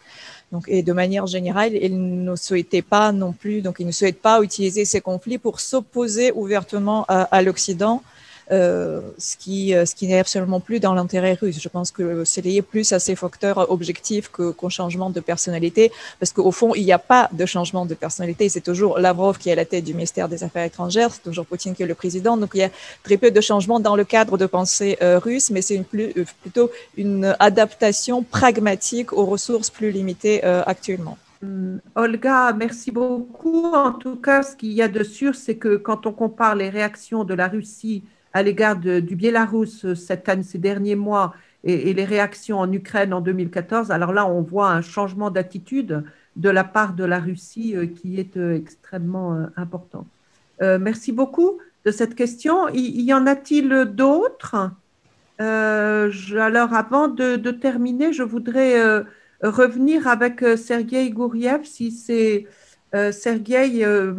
[0.52, 4.22] Donc, et de manière générale, il ne souhaitait pas non plus, donc il ne souhaite
[4.22, 8.02] pas utiliser ces conflits pour s'opposer ouvertement à l'Occident
[8.52, 11.58] euh, ce qui, euh, ce qui n'est absolument plus dans l'intérêt russe.
[11.60, 15.90] Je pense que c'est lié plus à ces facteurs objectifs qu'au changement de personnalité,
[16.20, 18.48] parce qu'au fond, il n'y a pas de changement de personnalité.
[18.48, 21.44] C'est toujours Lavrov qui est à la tête du ministère des Affaires étrangères, c'est toujours
[21.44, 22.36] Poutine qui est le président.
[22.36, 22.70] Donc il y a
[23.02, 25.82] très peu de changements dans le cadre de pensée euh, russe, mais c'est
[26.42, 31.18] plutôt une adaptation pragmatique aux ressources plus limitées actuellement.
[31.94, 33.66] Olga, merci beaucoup.
[33.66, 36.70] En tout cas, ce qu'il y a de sûr, c'est que quand on compare les
[36.70, 38.04] réactions de la Russie
[38.36, 41.34] à l'égard du Biélarus cette année, ces derniers mois
[41.64, 46.04] et, les réactions en Ukraine en 2014, alors là, on voit un changement d'attitude
[46.36, 50.04] de la part de la Russie euh, qui est euh, extrêmement euh, important.
[50.60, 52.68] merci beaucoup de cette question.
[52.68, 53.68] Y, y en a-t-il
[54.02, 54.70] d'autres?
[55.38, 58.74] Alors, avant de, terminer, je voudrais
[59.42, 62.46] revenir avec Sergei Gouriev, si c'est
[63.12, 64.14] Sergei euh,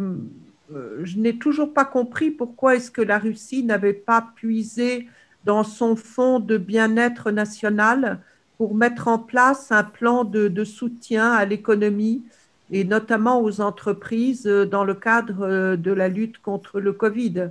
[1.02, 5.08] je n'ai toujours pas compris pourquoi est-ce que la Russie n'avait pas puisé
[5.44, 8.20] dans son fonds de bien-être national
[8.58, 12.22] pour mettre en place un plan de, soutien à l'économie
[12.70, 17.50] et notamment aux entreprises euh, dans le cadre euh, de la lutte contre le Covid.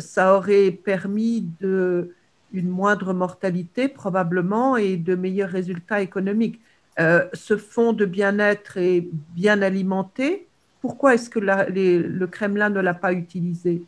[0.00, 2.10] ça aurait permis de,
[2.52, 6.60] une moindre mortalité probablement et de meilleurs résultats économiques.
[6.98, 9.06] ce fonds de bien-être est
[9.36, 10.48] bien alimenté
[10.84, 13.80] pourquoi est-ce que la, les, le Kremlin ne l'a pas utilisé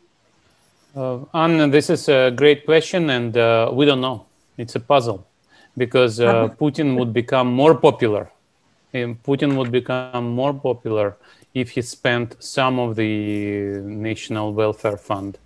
[0.95, 4.25] uh, Anne, this is a great question, and uh, we don't know.
[4.57, 5.23] It's a puzzle
[5.77, 8.31] because uh, Putin would become more popular.
[8.95, 11.17] And Putin would become more popular
[11.53, 15.37] if he spent some of the national welfare fund.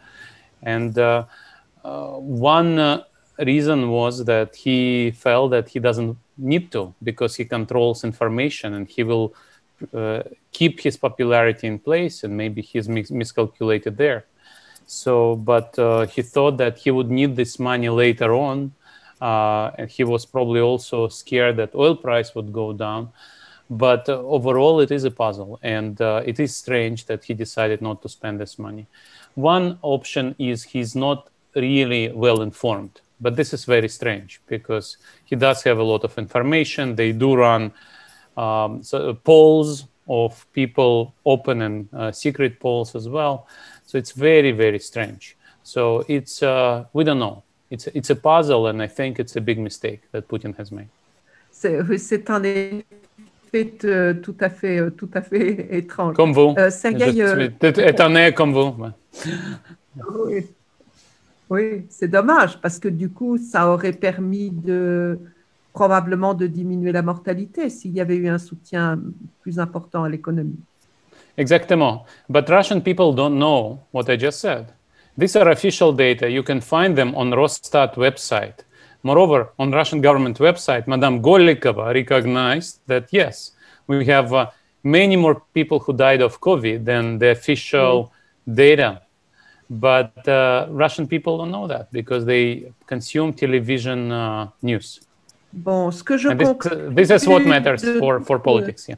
[0.64, 1.26] And uh,
[1.84, 2.12] uh,
[2.48, 3.04] one uh,
[3.40, 8.88] reason was that he felt that he doesn't need to because he controls information and
[8.88, 9.34] he will
[10.52, 14.26] keep his popularity in place and maybe he's mis- miscalculated there.
[14.86, 18.74] So but uh, he thought that he would need this money later on
[19.22, 23.10] uh, and he was probably also scared that oil price would go down.
[23.70, 27.82] But uh, overall it is a puzzle and uh, it is strange that he decided
[27.82, 28.88] not to spend this money.
[29.36, 35.36] One option is he's not really well informed but this is very strange because he
[35.36, 36.96] does have a lot of information.
[36.96, 37.72] They do run
[38.38, 43.48] um, so polls of people, open and uh, secret polls as well.
[43.86, 45.38] So it's very, very strange.
[45.64, 47.44] So it's uh, we don't know.
[47.70, 50.90] It's it's a puzzle, and I think it's a big mistake that Putin has made.
[51.52, 52.86] C'est en effet
[53.52, 53.86] faits
[54.22, 56.16] tout à fait, tout à fait étranges.
[56.16, 56.56] Comme vous.
[56.70, 58.76] Sergei, étonné comme vous.
[60.26, 60.48] oui,
[61.50, 65.20] oui c'est dommage parce que du coup, ça aurait permis de
[65.74, 69.00] probablement de diminuer la mortalité s'il y avait eu un soutien
[69.42, 70.60] plus important à l'économie.
[71.38, 72.06] Exactement.
[72.30, 74.66] But Russian people don't know what I just said.
[75.18, 76.30] These are official data.
[76.30, 78.66] You can find them on Rosstat website.
[79.04, 83.52] Moreover, on Russian government website, Madame Golikova recognized that yes,
[83.88, 84.48] we have uh,
[84.84, 88.12] many more people who died of COVID than the official
[88.48, 88.56] mm.
[88.56, 89.02] data.
[89.70, 95.00] But uh, Russian people don't know that because they consume television uh, news.
[95.54, 98.88] Bon, ce que je this, this is what matters for, for politics.
[98.88, 98.98] Yeah.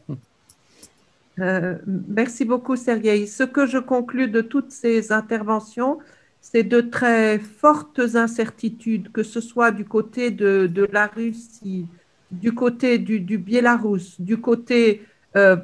[1.40, 1.78] Euh,
[2.08, 3.26] merci beaucoup, Sergei.
[3.26, 5.98] Ce que je conclus de toutes ces interventions,
[6.42, 11.88] c'est de très fortes incertitudes, que ce soit du côté de, de la Russie,
[12.32, 15.02] du côté du, du Biélarus, du côté
[15.36, 15.56] euh,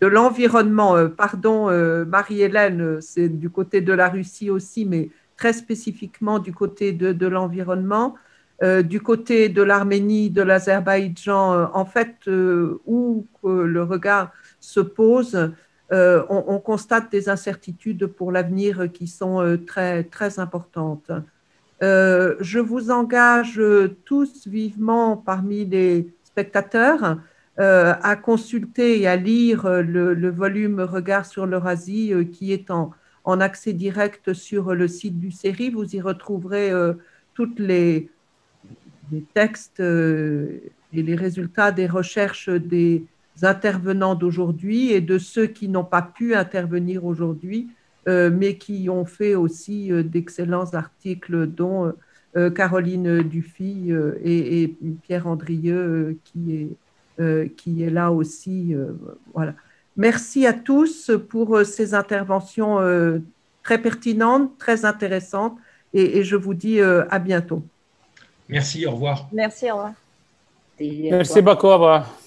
[0.00, 0.96] de l'environnement.
[0.96, 1.70] Euh, pardon,
[2.04, 5.08] Marie-Hélène, c'est du côté de la Russie aussi, mais
[5.38, 8.16] très spécifiquement du côté de, de l'environnement.
[8.62, 14.80] Euh, du côté de l'Arménie, de l'Azerbaïdjan, euh, en fait, euh, où le regard se
[14.80, 15.52] pose,
[15.90, 21.10] on, constate des incertitudes pour l'avenir qui sont très, très importantes.
[21.80, 23.62] je vous engage
[24.04, 27.18] tous vivement parmi les spectateurs
[27.56, 32.90] à consulter et à lire le, volume Regard sur l'Eurasie qui est en,
[33.24, 35.70] en, accès direct sur le site du série.
[35.70, 36.70] Vous y retrouverez
[37.32, 38.10] toutes les
[39.12, 40.60] les textes euh,
[40.92, 43.04] et les résultats des recherches des
[43.42, 47.68] intervenants d'aujourd'hui et de ceux qui n'ont pas pu intervenir aujourd'hui,
[48.08, 51.92] euh, mais qui ont fait aussi euh, d'excellents articles, dont
[52.54, 53.90] Caroline Dufy
[54.22, 56.68] et, Pierre Andrieux, qui
[57.18, 58.76] est, là aussi.
[59.34, 59.54] voilà.
[59.96, 62.78] Merci à tous pour ces interventions
[63.64, 65.58] très pertinentes, très intéressantes,
[65.94, 67.64] et je vous dis à bientôt.
[68.48, 69.28] Merci, au revoir.
[69.32, 69.92] Merci, au revoir.
[70.80, 72.17] Merci beaucoup, au revoir.